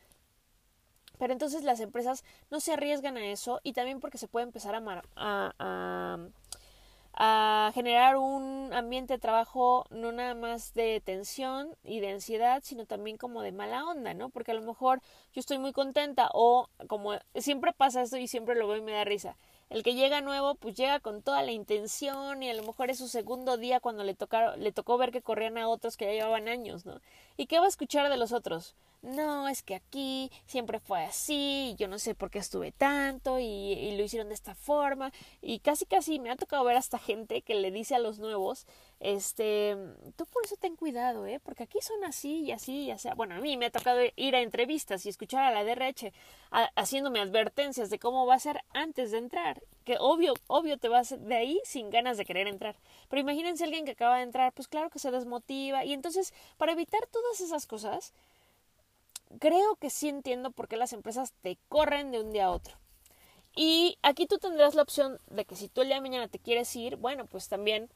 Pero 1.18 1.35
entonces 1.35 1.62
las 1.62 1.78
empresas 1.80 2.24
no 2.51 2.61
se 2.61 2.72
arriesgan 2.72 3.18
a 3.18 3.26
eso 3.26 3.61
y 3.62 3.74
también 3.74 4.01
porque 4.01 4.16
se 4.16 4.28
puede 4.28 4.45
empezar 4.45 4.74
a, 4.74 5.03
a 5.14 5.55
a 5.59 6.18
generar 7.72 8.16
un 8.16 8.72
ambiente 8.72 9.14
de 9.14 9.18
trabajo 9.18 9.86
no 9.90 10.12
nada 10.12 10.34
más 10.34 10.74
de 10.74 11.00
tensión 11.00 11.76
y 11.84 12.00
de 12.00 12.10
ansiedad, 12.10 12.60
sino 12.64 12.86
también 12.86 13.16
como 13.16 13.42
de 13.42 13.52
mala 13.52 13.84
onda, 13.86 14.14
¿no? 14.14 14.30
Porque 14.30 14.50
a 14.52 14.54
lo 14.54 14.62
mejor 14.62 15.00
yo 15.32 15.40
estoy 15.40 15.58
muy 15.58 15.72
contenta 15.72 16.28
o 16.32 16.68
como 16.88 17.12
siempre 17.36 17.72
pasa 17.72 18.02
esto 18.02 18.16
y 18.16 18.26
siempre 18.28 18.54
lo 18.56 18.66
veo 18.68 18.78
y 18.78 18.82
me 18.82 18.92
da 18.92 19.04
risa. 19.04 19.36
El 19.70 19.82
que 19.82 19.94
llega 19.94 20.20
nuevo, 20.20 20.54
pues 20.54 20.74
llega 20.74 21.00
con 21.00 21.22
toda 21.22 21.42
la 21.42 21.52
intención 21.52 22.42
y 22.42 22.50
a 22.50 22.54
lo 22.54 22.62
mejor 22.62 22.90
es 22.90 22.98
su 22.98 23.08
segundo 23.08 23.56
día 23.56 23.80
cuando 23.80 24.04
le, 24.04 24.14
tocaron, 24.14 24.62
le 24.62 24.72
tocó 24.72 24.98
ver 24.98 25.10
que 25.10 25.22
corrían 25.22 25.58
a 25.58 25.68
otros 25.68 25.96
que 25.96 26.06
ya 26.06 26.12
llevaban 26.12 26.48
años, 26.48 26.86
¿no? 26.86 27.00
¿Y 27.36 27.46
qué 27.46 27.58
va 27.58 27.66
a 27.66 27.68
escuchar 27.68 28.08
de 28.10 28.16
los 28.16 28.32
otros? 28.32 28.76
no, 29.04 29.48
es 29.48 29.62
que 29.62 29.74
aquí 29.74 30.30
siempre 30.46 30.80
fue 30.80 31.04
así, 31.04 31.74
yo 31.78 31.88
no 31.88 31.98
sé 31.98 32.14
por 32.14 32.30
qué 32.30 32.38
estuve 32.38 32.72
tanto 32.72 33.38
y, 33.38 33.44
y, 33.44 33.96
lo 33.96 34.02
hicieron 34.02 34.28
de 34.28 34.34
esta 34.34 34.54
forma 34.54 35.12
y 35.42 35.58
casi 35.60 35.84
casi 35.84 36.18
me 36.18 36.30
ha 36.30 36.36
tocado 36.36 36.64
ver 36.64 36.76
hasta 36.76 36.98
gente 36.98 37.42
que 37.42 37.54
le 37.54 37.70
dice 37.70 37.94
a 37.94 37.98
los 37.98 38.18
nuevos, 38.18 38.66
este, 39.05 39.76
tú 40.16 40.24
por 40.24 40.46
eso 40.46 40.57
ten 40.57 40.76
cuidado, 40.76 41.26
¿eh? 41.26 41.38
Porque 41.38 41.64
aquí 41.64 41.78
son 41.82 42.02
así 42.05 42.40
y 42.40 42.52
así 42.52 42.84
y 42.84 42.90
así. 42.90 43.11
Bueno, 43.14 43.34
a 43.34 43.38
mí 43.38 43.59
me 43.59 43.66
ha 43.66 43.70
tocado 43.70 44.00
ir 44.16 44.34
a 44.34 44.40
entrevistas 44.40 45.05
y 45.05 45.11
escuchar 45.11 45.44
a 45.44 45.50
la 45.50 45.62
DRH 45.62 46.11
haciéndome 46.74 47.20
advertencias 47.20 47.90
de 47.90 47.98
cómo 47.98 48.24
va 48.24 48.36
a 48.36 48.38
ser 48.38 48.62
antes 48.72 49.11
de 49.11 49.18
entrar, 49.18 49.62
que 49.84 49.98
obvio, 50.00 50.32
obvio 50.46 50.78
te 50.78 50.88
vas 50.88 51.14
de 51.18 51.34
ahí 51.34 51.61
sin 51.64 51.90
ganas 51.90 52.16
de 52.16 52.24
querer 52.24 52.46
entrar. 52.46 52.76
Pero 53.11 53.20
imagínense 53.20 53.64
alguien 53.64 53.84
que 53.84 53.90
acaba 53.90 54.16
de 54.16 54.22
entrar, 54.22 54.55
pues 54.55 54.68
claro 54.68 54.88
que 54.88 54.98
se 54.98 55.11
desmotiva 55.11 55.84
y 55.84 55.92
entonces 55.92 56.32
para 56.57 56.72
evitar 56.72 57.07
todas 57.09 57.42
esas 57.42 57.66
cosas, 57.66 58.14
creo 59.38 59.76
que 59.76 59.90
sí 59.90 60.09
entiendo 60.09 60.50
por 60.50 60.66
qué 60.66 60.78
las 60.78 60.94
empresas 60.94 61.34
te 61.42 61.59
corren 61.68 62.11
de 62.11 62.20
un 62.20 62.32
día 62.32 62.46
a 62.46 62.52
otro. 62.52 62.74
Y 63.55 63.98
aquí 64.02 64.26
tú 64.26 64.38
tendrás 64.38 64.74
la 64.74 64.82
opción 64.82 65.18
de 65.28 65.44
que 65.44 65.57
si 65.57 65.68
tú 65.68 65.82
el 65.82 65.88
día 65.88 65.96
de 65.96 66.02
mañana 66.02 66.28
te 66.28 66.38
quieres 66.38 66.74
ir, 66.74 66.96
bueno, 66.96 67.26
pues 67.26 67.48
también 67.48 67.90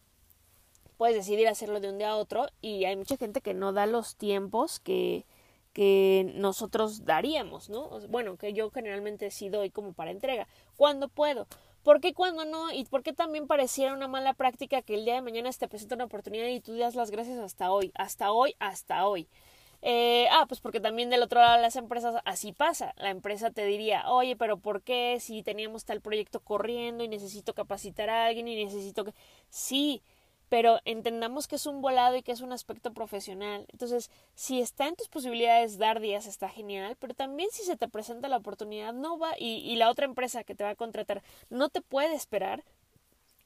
puedes 0.98 1.16
decidir 1.16 1.48
hacerlo 1.48 1.80
de 1.80 1.88
un 1.88 1.96
día 1.96 2.10
a 2.10 2.16
otro 2.16 2.48
y 2.60 2.84
hay 2.84 2.96
mucha 2.96 3.16
gente 3.16 3.40
que 3.40 3.54
no 3.54 3.72
da 3.72 3.86
los 3.86 4.16
tiempos 4.16 4.80
que, 4.80 5.24
que 5.72 6.30
nosotros 6.34 7.04
daríamos, 7.06 7.70
¿no? 7.70 7.88
Bueno, 8.08 8.36
que 8.36 8.52
yo 8.52 8.70
generalmente 8.70 9.30
sí 9.30 9.48
doy 9.48 9.70
como 9.70 9.94
para 9.94 10.10
entrega. 10.10 10.46
cuando 10.76 11.08
puedo? 11.08 11.46
¿Por 11.84 12.00
qué 12.00 12.12
cuando 12.12 12.44
no? 12.44 12.72
¿Y 12.72 12.84
por 12.84 13.02
qué 13.02 13.12
también 13.12 13.46
pareciera 13.46 13.94
una 13.94 14.08
mala 14.08 14.34
práctica 14.34 14.82
que 14.82 14.94
el 14.94 15.04
día 15.04 15.14
de 15.14 15.22
mañana 15.22 15.50
te 15.52 15.68
presenta 15.68 15.94
una 15.94 16.04
oportunidad 16.04 16.48
y 16.48 16.60
tú 16.60 16.76
das 16.76 16.94
las 16.96 17.10
gracias 17.10 17.38
hasta 17.38 17.70
hoy, 17.70 17.92
hasta 17.94 18.32
hoy, 18.32 18.54
hasta 18.58 19.06
hoy? 19.06 19.28
Eh, 19.80 20.26
ah, 20.32 20.44
pues 20.48 20.60
porque 20.60 20.80
también 20.80 21.08
del 21.08 21.22
otro 21.22 21.40
lado 21.40 21.56
de 21.56 21.62
las 21.62 21.76
empresas 21.76 22.20
así 22.24 22.52
pasa. 22.52 22.92
La 22.96 23.10
empresa 23.10 23.50
te 23.50 23.64
diría, 23.64 24.10
oye, 24.10 24.36
pero 24.36 24.58
¿por 24.58 24.82
qué 24.82 25.18
si 25.20 25.42
teníamos 25.42 25.84
tal 25.84 26.00
proyecto 26.00 26.40
corriendo 26.40 27.04
y 27.04 27.08
necesito 27.08 27.54
capacitar 27.54 28.10
a 28.10 28.26
alguien 28.26 28.48
y 28.48 28.64
necesito 28.64 29.04
que... 29.04 29.14
Sí, 29.48 30.02
pero 30.48 30.80
entendamos 30.84 31.46
que 31.46 31.56
es 31.56 31.66
un 31.66 31.80
volado 31.80 32.16
y 32.16 32.22
que 32.22 32.32
es 32.32 32.40
un 32.40 32.52
aspecto 32.52 32.92
profesional. 32.92 33.66
Entonces, 33.72 34.10
si 34.34 34.60
está 34.60 34.88
en 34.88 34.96
tus 34.96 35.08
posibilidades 35.08 35.78
dar 35.78 36.00
días, 36.00 36.26
está 36.26 36.48
genial, 36.48 36.96
pero 36.98 37.14
también 37.14 37.50
si 37.52 37.64
se 37.64 37.76
te 37.76 37.88
presenta 37.88 38.28
la 38.28 38.38
oportunidad, 38.38 38.92
no 38.92 39.18
va 39.18 39.34
y, 39.38 39.58
y 39.70 39.76
la 39.76 39.90
otra 39.90 40.06
empresa 40.06 40.44
que 40.44 40.54
te 40.54 40.64
va 40.64 40.70
a 40.70 40.76
contratar 40.76 41.22
no 41.50 41.68
te 41.68 41.80
puede 41.80 42.14
esperar, 42.14 42.64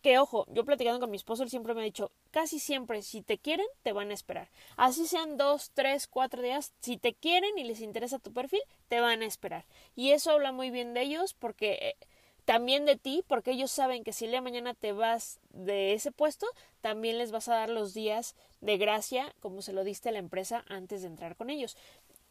que 0.03 0.19
ojo, 0.19 0.47
yo 0.49 0.65
platicando 0.65 1.01
con 1.01 1.11
mi 1.11 1.17
esposo, 1.17 1.45
él 1.45 1.51
siempre 1.51 1.75
me 1.75 1.81
ha 1.81 1.85
dicho, 1.85 2.11
casi 2.33 2.59
siempre, 2.59 3.03
si 3.03 3.23
te 3.23 3.39
quieren, 3.39 3.67
te 3.83 3.93
van 3.93 4.11
a 4.11 4.15
esperar. 4.15 4.51
Así 4.77 5.07
sean 5.07 5.37
dos, 5.37 5.71
tres, 5.75 6.09
cuatro 6.09 6.43
días, 6.43 6.73
si 6.81 6.99
te 6.99 7.15
quieren 7.15 7.57
y 7.57 7.65
les 7.65 7.81
interesa 7.81 8.19
tu 8.19 8.33
perfil, 8.33 8.61
te 8.89 9.01
van 9.01 9.23
a 9.23 9.27
esperar. 9.27 9.65
Y 9.95 10.11
eso 10.11 10.33
habla 10.33 10.51
muy 10.51 10.71
bien 10.71 10.93
de 10.93 11.03
ellos 11.03 11.35
porque 11.35 11.79
eh, 11.81 11.97
también 12.45 12.85
de 12.85 12.97
ti, 12.97 13.23
porque 13.29 13.53
ellos 13.53 13.71
saben 13.71 14.03
que 14.03 14.13
si 14.13 14.25
el 14.25 14.33
día 14.33 14.41
de 14.41 14.45
mañana 14.45 14.75
te 14.75 14.93
vas 14.93 15.39
de 15.51 15.95
ese 15.95 16.11
puesto, 16.11 16.47
también 16.83 17.17
les 17.17 17.33
vas 17.33 17.49
a 17.49 17.55
dar 17.55 17.71
los 17.71 17.95
días 17.95 18.35
de 18.61 18.77
gracia, 18.77 19.35
como 19.41 19.63
se 19.63 19.73
lo 19.73 19.85
diste 19.85 20.11
a 20.11 20.13
la 20.13 20.19
empresa 20.19 20.65
antes 20.69 21.01
de 21.01 21.09
entrar 21.09 21.37
con 21.37 21.49
ellos. 21.49 21.77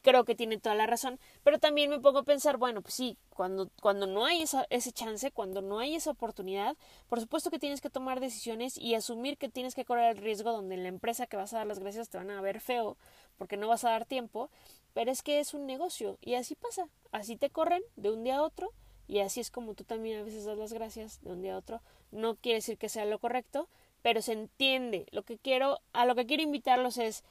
creo 0.03 0.25
que 0.25 0.33
tiene 0.33 0.57
toda 0.57 0.73
la 0.73 0.87
razón, 0.87 1.19
pero 1.43 1.59
también 1.59 1.89
me 1.89 1.99
pongo 1.99 2.19
a 2.19 2.23
pensar, 2.23 2.57
bueno, 2.57 2.81
pues 2.81 2.95
sí, 2.95 3.17
cuando, 3.29 3.69
cuando 3.81 4.07
no 4.07 4.25
hay 4.25 4.41
esa, 4.41 4.65
ese 4.71 4.91
chance, 4.91 5.31
cuando 5.31 5.61
no 5.61 5.77
hay 5.77 5.95
esa 5.95 6.09
oportunidad, 6.09 6.75
por 7.07 7.21
supuesto 7.21 7.51
que 7.51 7.59
tienes 7.59 7.81
que 7.81 7.91
tomar 7.91 8.19
decisiones 8.19 8.77
y 8.77 8.95
asumir 8.95 9.37
que 9.37 9.47
tienes 9.47 9.75
que 9.75 9.85
correr 9.85 10.17
el 10.17 10.23
riesgo 10.23 10.51
donde 10.51 10.73
en 10.75 10.83
la 10.83 10.89
empresa 10.89 11.27
que 11.27 11.37
vas 11.37 11.53
a 11.53 11.57
dar 11.57 11.67
las 11.67 11.79
gracias 11.79 12.09
te 12.09 12.17
van 12.17 12.31
a 12.31 12.41
ver 12.41 12.61
feo 12.61 12.97
porque 13.37 13.57
no 13.57 13.67
vas 13.67 13.83
a 13.83 13.91
dar 13.91 14.05
tiempo, 14.05 14.49
pero 14.93 15.11
es 15.11 15.21
que 15.21 15.39
es 15.39 15.53
un 15.53 15.67
negocio 15.67 16.17
y 16.21 16.33
así 16.33 16.55
pasa, 16.55 16.87
así 17.11 17.37
te 17.37 17.51
corren 17.51 17.83
de 17.95 18.09
un 18.09 18.23
día 18.23 18.37
a 18.37 18.43
otro 18.43 18.73
y 19.07 19.19
así 19.19 19.39
es 19.39 19.51
como 19.51 19.73
tú 19.73 19.83
también 19.83 20.19
a 20.19 20.23
veces 20.23 20.45
das 20.45 20.57
las 20.57 20.73
gracias 20.73 21.21
de 21.21 21.31
un 21.31 21.41
día 21.41 21.55
a 21.55 21.57
otro. 21.57 21.81
No 22.11 22.35
quiere 22.35 22.59
decir 22.59 22.77
que 22.77 22.87
sea 22.87 23.03
lo 23.03 23.19
correcto, 23.19 23.67
pero 24.01 24.21
se 24.21 24.33
entiende. 24.33 25.05
Lo 25.11 25.23
que 25.23 25.37
quiero, 25.37 25.79
a 25.93 26.05
lo 26.05 26.15
que 26.15 26.25
quiero 26.25 26.43
invitarlos 26.43 26.97
es 26.97 27.23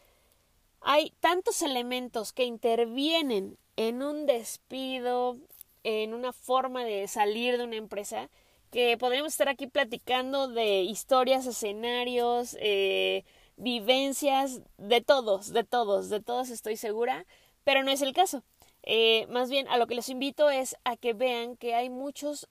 hay 0.81 1.13
tantos 1.21 1.63
elementos 1.63 2.33
que 2.33 2.45
intervienen 2.45 3.59
en 3.77 4.03
un 4.03 4.27
despido, 4.27 5.37
en 5.85 6.15
una 6.15 6.33
forma 6.33 6.85
de 6.85 7.07
salir 7.09 7.59
de 7.59 7.65
una 7.65 7.77
empresa, 7.77 8.31
que 8.71 8.97
podríamos 8.97 9.33
estar 9.33 9.49
aquí 9.49 9.67
platicando 9.67 10.49
de 10.49 10.83
historias, 10.83 11.47
escenarios, 11.47 12.57
eh, 12.61 13.25
vivencias, 13.57 14.63
de 14.79 15.01
todos, 15.01 15.53
de 15.53 15.65
todos, 15.65 16.09
de 16.09 16.21
todos 16.21 16.51
estoy 16.51 16.77
segura, 16.77 17.27
pero 17.65 17.83
no 17.83 17.91
es 17.91 18.01
el 18.03 18.13
caso. 18.13 18.43
Eh, 18.83 19.27
más 19.29 19.51
bien 19.51 19.69
a 19.69 19.77
lo 19.77 19.87
que 19.87 19.95
les 19.95 20.09
invito 20.09 20.51
es 20.51 20.77
a 20.85 20.97
que 20.97 21.13
vean 21.13 21.57
que 21.57 21.75
hay 21.75 21.91
muchos, 21.91 22.49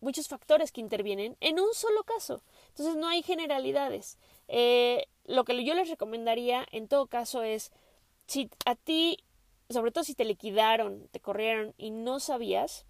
muchos 0.00 0.28
factores 0.28 0.72
que 0.72 0.80
intervienen 0.80 1.36
en 1.40 1.60
un 1.60 1.74
solo 1.74 2.04
caso. 2.04 2.42
Entonces 2.76 2.96
no 2.96 3.08
hay 3.08 3.22
generalidades. 3.22 4.18
Eh, 4.48 5.06
lo 5.24 5.44
que 5.44 5.64
yo 5.64 5.72
les 5.74 5.88
recomendaría 5.88 6.66
en 6.72 6.88
todo 6.88 7.06
caso 7.06 7.42
es, 7.42 7.72
si 8.26 8.50
a 8.66 8.74
ti, 8.74 9.24
sobre 9.70 9.92
todo 9.92 10.04
si 10.04 10.14
te 10.14 10.26
liquidaron, 10.26 11.08
te 11.10 11.18
corrieron 11.18 11.72
y 11.78 11.90
no 11.90 12.20
sabías, 12.20 12.84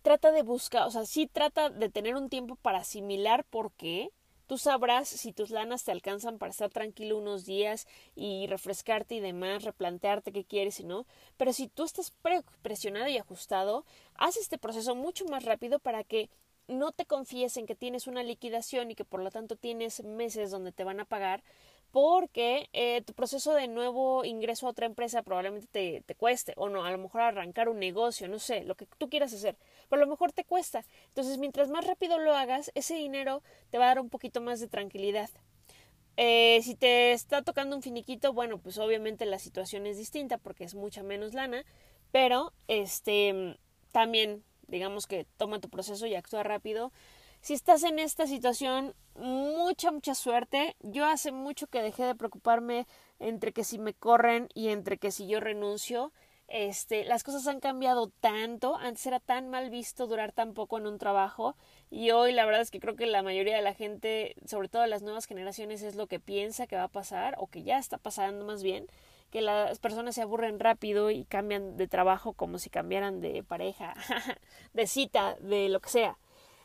trata 0.00 0.32
de 0.32 0.42
buscar, 0.42 0.86
o 0.86 0.90
sea, 0.90 1.04
sí 1.04 1.26
trata 1.26 1.68
de 1.68 1.90
tener 1.90 2.16
un 2.16 2.30
tiempo 2.30 2.56
para 2.56 2.78
asimilar 2.78 3.44
por 3.44 3.70
qué. 3.72 4.08
Tú 4.46 4.56
sabrás 4.56 5.08
si 5.08 5.34
tus 5.34 5.50
lanas 5.50 5.84
te 5.84 5.92
alcanzan 5.92 6.38
para 6.38 6.50
estar 6.50 6.70
tranquilo 6.70 7.18
unos 7.18 7.44
días 7.44 7.86
y 8.16 8.46
refrescarte 8.46 9.16
y 9.16 9.20
demás, 9.20 9.62
replantearte 9.62 10.32
qué 10.32 10.46
quieres 10.46 10.80
y 10.80 10.84
no. 10.84 11.04
Pero 11.36 11.52
si 11.52 11.68
tú 11.68 11.84
estás 11.84 12.14
presionado 12.62 13.08
y 13.08 13.18
ajustado, 13.18 13.84
haz 14.14 14.38
este 14.38 14.56
proceso 14.56 14.94
mucho 14.94 15.26
más 15.26 15.44
rápido 15.44 15.80
para 15.80 16.02
que 16.02 16.30
no 16.68 16.92
te 16.92 17.06
confíes 17.06 17.56
en 17.56 17.66
que 17.66 17.74
tienes 17.74 18.06
una 18.06 18.22
liquidación 18.22 18.90
y 18.90 18.94
que 18.94 19.04
por 19.04 19.22
lo 19.22 19.30
tanto 19.30 19.56
tienes 19.56 20.04
meses 20.04 20.50
donde 20.50 20.72
te 20.72 20.84
van 20.84 21.00
a 21.00 21.04
pagar 21.04 21.42
porque 21.90 22.68
eh, 22.74 23.02
tu 23.02 23.14
proceso 23.14 23.54
de 23.54 23.66
nuevo 23.66 24.24
ingreso 24.24 24.66
a 24.66 24.70
otra 24.70 24.86
empresa 24.86 25.22
probablemente 25.22 25.66
te, 25.70 26.02
te, 26.02 26.14
cueste 26.14 26.52
o 26.56 26.68
no, 26.68 26.84
a 26.84 26.90
lo 26.90 26.98
mejor 26.98 27.22
arrancar 27.22 27.68
un 27.68 27.78
negocio, 27.78 28.28
no 28.28 28.38
sé, 28.38 28.64
lo 28.64 28.74
que 28.74 28.86
tú 28.98 29.08
quieras 29.08 29.32
hacer, 29.32 29.56
pero 29.88 30.02
a 30.02 30.04
lo 30.04 30.10
mejor 30.10 30.32
te 30.32 30.44
cuesta. 30.44 30.84
Entonces, 31.08 31.38
mientras 31.38 31.70
más 31.70 31.86
rápido 31.86 32.18
lo 32.18 32.34
hagas, 32.34 32.70
ese 32.74 32.94
dinero 32.94 33.42
te 33.70 33.78
va 33.78 33.86
a 33.86 33.88
dar 33.88 34.00
un 34.00 34.10
poquito 34.10 34.42
más 34.42 34.60
de 34.60 34.68
tranquilidad. 34.68 35.30
Eh, 36.18 36.60
si 36.62 36.74
te 36.74 37.12
está 37.12 37.42
tocando 37.42 37.76
un 37.76 37.82
finiquito, 37.82 38.32
bueno, 38.32 38.58
pues 38.58 38.76
obviamente 38.78 39.24
la 39.24 39.38
situación 39.38 39.86
es 39.86 39.96
distinta 39.96 40.36
porque 40.36 40.64
es 40.64 40.74
mucha 40.74 41.02
menos 41.02 41.32
lana, 41.32 41.64
pero 42.10 42.52
este 42.66 43.56
también 43.92 44.42
digamos 44.68 45.06
que 45.06 45.26
toma 45.36 45.60
tu 45.60 45.68
proceso 45.68 46.06
y 46.06 46.14
actúa 46.14 46.42
rápido. 46.42 46.92
Si 47.40 47.54
estás 47.54 47.82
en 47.84 47.98
esta 47.98 48.26
situación, 48.26 48.94
mucha, 49.14 49.90
mucha 49.90 50.14
suerte. 50.14 50.76
Yo 50.80 51.06
hace 51.06 51.32
mucho 51.32 51.66
que 51.66 51.82
dejé 51.82 52.04
de 52.04 52.14
preocuparme 52.14 52.86
entre 53.18 53.52
que 53.52 53.64
si 53.64 53.78
me 53.78 53.94
corren 53.94 54.48
y 54.54 54.68
entre 54.68 54.98
que 54.98 55.10
si 55.10 55.26
yo 55.26 55.40
renuncio. 55.40 56.12
Este, 56.48 57.04
las 57.04 57.24
cosas 57.24 57.46
han 57.46 57.60
cambiado 57.60 58.08
tanto. 58.20 58.76
Antes 58.76 59.06
era 59.06 59.20
tan 59.20 59.50
mal 59.50 59.70
visto 59.70 60.06
durar 60.06 60.32
tan 60.32 60.54
poco 60.54 60.78
en 60.78 60.86
un 60.86 60.98
trabajo. 60.98 61.56
Y 61.90 62.10
hoy 62.10 62.32
la 62.32 62.44
verdad 62.44 62.62
es 62.62 62.70
que 62.70 62.80
creo 62.80 62.96
que 62.96 63.06
la 63.06 63.22
mayoría 63.22 63.56
de 63.56 63.62
la 63.62 63.74
gente, 63.74 64.34
sobre 64.46 64.68
todo 64.68 64.86
las 64.86 65.02
nuevas 65.02 65.26
generaciones, 65.26 65.82
es 65.82 65.94
lo 65.94 66.06
que 66.06 66.20
piensa 66.20 66.66
que 66.66 66.76
va 66.76 66.84
a 66.84 66.88
pasar 66.88 67.34
o 67.38 67.46
que 67.46 67.62
ya 67.62 67.78
está 67.78 67.98
pasando 67.98 68.44
más 68.44 68.62
bien 68.62 68.88
que 69.30 69.40
las 69.40 69.78
personas 69.78 70.14
se 70.14 70.22
aburren 70.22 70.58
rápido 70.58 71.10
y 71.10 71.24
cambian 71.24 71.76
de 71.76 71.86
trabajo 71.88 72.32
como 72.32 72.58
si 72.58 72.70
cambiaran 72.70 73.20
de 73.20 73.42
pareja, 73.42 73.94
de 74.72 74.86
cita, 74.86 75.36
de 75.40 75.68
lo 75.68 75.80
que 75.80 75.90
sea. 75.90 76.18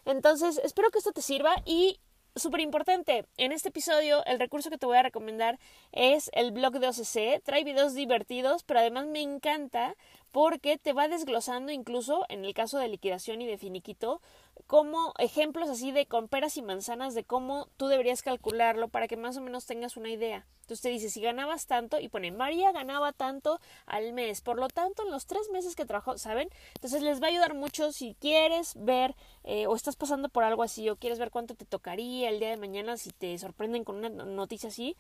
Entonces, 0.05 0.59
espero 0.63 0.89
que 0.89 0.99
esto 0.99 1.11
te 1.11 1.21
sirva 1.21 1.55
y 1.65 1.99
súper 2.35 2.61
importante, 2.61 3.25
en 3.37 3.51
este 3.51 3.69
episodio 3.69 4.25
el 4.25 4.39
recurso 4.39 4.69
que 4.69 4.77
te 4.77 4.85
voy 4.85 4.97
a 4.97 5.03
recomendar 5.03 5.59
es 5.91 6.29
el 6.33 6.51
blog 6.51 6.79
de 6.79 6.87
OCC. 6.87 7.43
Trae 7.43 7.63
videos 7.63 7.93
divertidos, 7.93 8.63
pero 8.63 8.79
además 8.79 9.07
me 9.07 9.21
encanta 9.21 9.95
porque 10.33 10.79
te 10.79 10.93
va 10.93 11.07
desglosando 11.07 11.71
incluso 11.71 12.25
en 12.27 12.43
el 12.43 12.55
caso 12.55 12.79
de 12.79 12.87
liquidación 12.87 13.39
y 13.41 13.45
de 13.45 13.59
finiquito 13.59 14.19
como 14.65 15.13
ejemplos 15.19 15.69
así 15.69 15.91
de 15.91 16.07
con 16.07 16.27
peras 16.27 16.57
y 16.57 16.63
manzanas 16.63 17.13
de 17.13 17.23
cómo 17.23 17.67
tú 17.77 17.85
deberías 17.85 18.23
calcularlo 18.23 18.87
para 18.87 19.07
que 19.07 19.15
más 19.15 19.37
o 19.37 19.41
menos 19.41 19.67
tengas 19.67 19.95
una 19.95 20.09
idea. 20.09 20.47
Entonces 20.61 20.81
te 20.81 20.89
dice, 20.89 21.09
si 21.09 21.21
ganabas 21.21 21.67
tanto, 21.67 21.99
y 21.99 22.07
pone, 22.07 22.31
María 22.31 22.71
ganaba 22.71 23.11
tanto 23.11 23.59
al 23.85 24.13
mes, 24.13 24.41
por 24.41 24.57
lo 24.57 24.69
tanto, 24.69 25.03
en 25.03 25.11
los 25.11 25.27
tres 25.27 25.49
meses 25.51 25.75
que 25.75 25.85
trabajó, 25.85 26.17
¿saben? 26.17 26.49
Entonces 26.75 27.03
les 27.03 27.21
va 27.21 27.27
a 27.27 27.29
ayudar 27.29 27.53
mucho 27.53 27.91
si 27.91 28.15
quieres 28.19 28.73
ver 28.75 29.15
eh, 29.43 29.67
o 29.67 29.75
estás 29.75 29.97
pasando 29.97 30.29
por 30.29 30.45
algo 30.45 30.63
así 30.63 30.89
o 30.89 30.95
quieres 30.95 31.19
ver 31.19 31.29
cuánto 31.29 31.53
te 31.53 31.65
tocaría 31.65 32.29
el 32.29 32.39
día 32.39 32.49
de 32.49 32.57
mañana 32.57 32.97
si 32.97 33.11
te 33.11 33.37
sorprenden 33.37 33.83
con 33.83 33.97
una 33.97 34.09
noticia 34.09 34.69
así, 34.69 34.97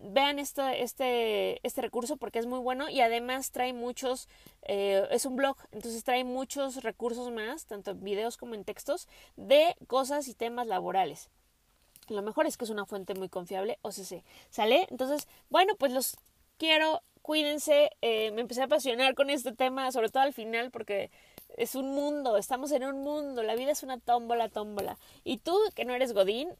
vean 0.00 0.38
este, 0.38 0.82
este, 0.82 1.66
este 1.66 1.82
recurso 1.82 2.16
porque 2.16 2.38
es 2.38 2.46
muy 2.46 2.58
bueno 2.58 2.88
y 2.88 3.00
además 3.00 3.50
trae 3.50 3.72
muchos, 3.72 4.28
eh, 4.62 5.06
es 5.10 5.26
un 5.26 5.36
blog, 5.36 5.56
entonces 5.72 6.04
trae 6.04 6.24
muchos 6.24 6.82
recursos 6.82 7.30
más, 7.30 7.66
tanto 7.66 7.92
en 7.92 8.04
videos 8.04 8.36
como 8.36 8.54
en 8.54 8.64
textos, 8.64 9.08
de 9.36 9.74
cosas 9.86 10.28
y 10.28 10.34
temas 10.34 10.66
laborales. 10.66 11.30
Lo 12.08 12.22
mejor 12.22 12.46
es 12.46 12.56
que 12.56 12.64
es 12.64 12.70
una 12.70 12.86
fuente 12.86 13.14
muy 13.14 13.28
confiable, 13.28 13.78
o 13.82 13.90
sea, 13.90 14.22
¿sale? 14.50 14.86
Entonces, 14.90 15.26
bueno, 15.50 15.74
pues 15.76 15.92
los 15.92 16.16
quiero, 16.56 17.02
cuídense, 17.22 17.90
eh, 18.00 18.30
me 18.30 18.42
empecé 18.42 18.60
a 18.60 18.66
apasionar 18.66 19.14
con 19.14 19.30
este 19.30 19.52
tema, 19.52 19.90
sobre 19.90 20.10
todo 20.10 20.22
al 20.22 20.32
final, 20.32 20.70
porque 20.70 21.10
es 21.56 21.74
un 21.74 21.94
mundo, 21.94 22.36
estamos 22.36 22.70
en 22.72 22.84
un 22.84 23.02
mundo, 23.02 23.42
la 23.42 23.56
vida 23.56 23.72
es 23.72 23.82
una 23.82 23.98
tómbola, 23.98 24.48
tómbola. 24.48 24.98
Y 25.24 25.38
tú, 25.38 25.58
que 25.74 25.84
no 25.84 25.94
eres 25.94 26.12
Godín, 26.12 26.50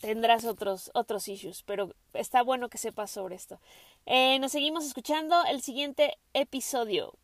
tendrás 0.00 0.44
otros, 0.44 0.90
otros 0.94 1.28
issues, 1.28 1.62
pero 1.62 1.94
está 2.14 2.42
bueno 2.42 2.68
que 2.68 2.78
sepas 2.78 3.10
sobre 3.10 3.36
esto. 3.36 3.60
Eh, 4.06 4.38
nos 4.38 4.52
seguimos 4.52 4.84
escuchando 4.84 5.36
el 5.48 5.62
siguiente 5.62 6.18
episodio. 6.34 7.14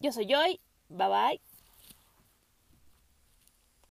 Yo 0.00 0.12
soy 0.12 0.26
Joy, 0.26 0.60
bye 0.88 1.08
bye. 1.08 1.55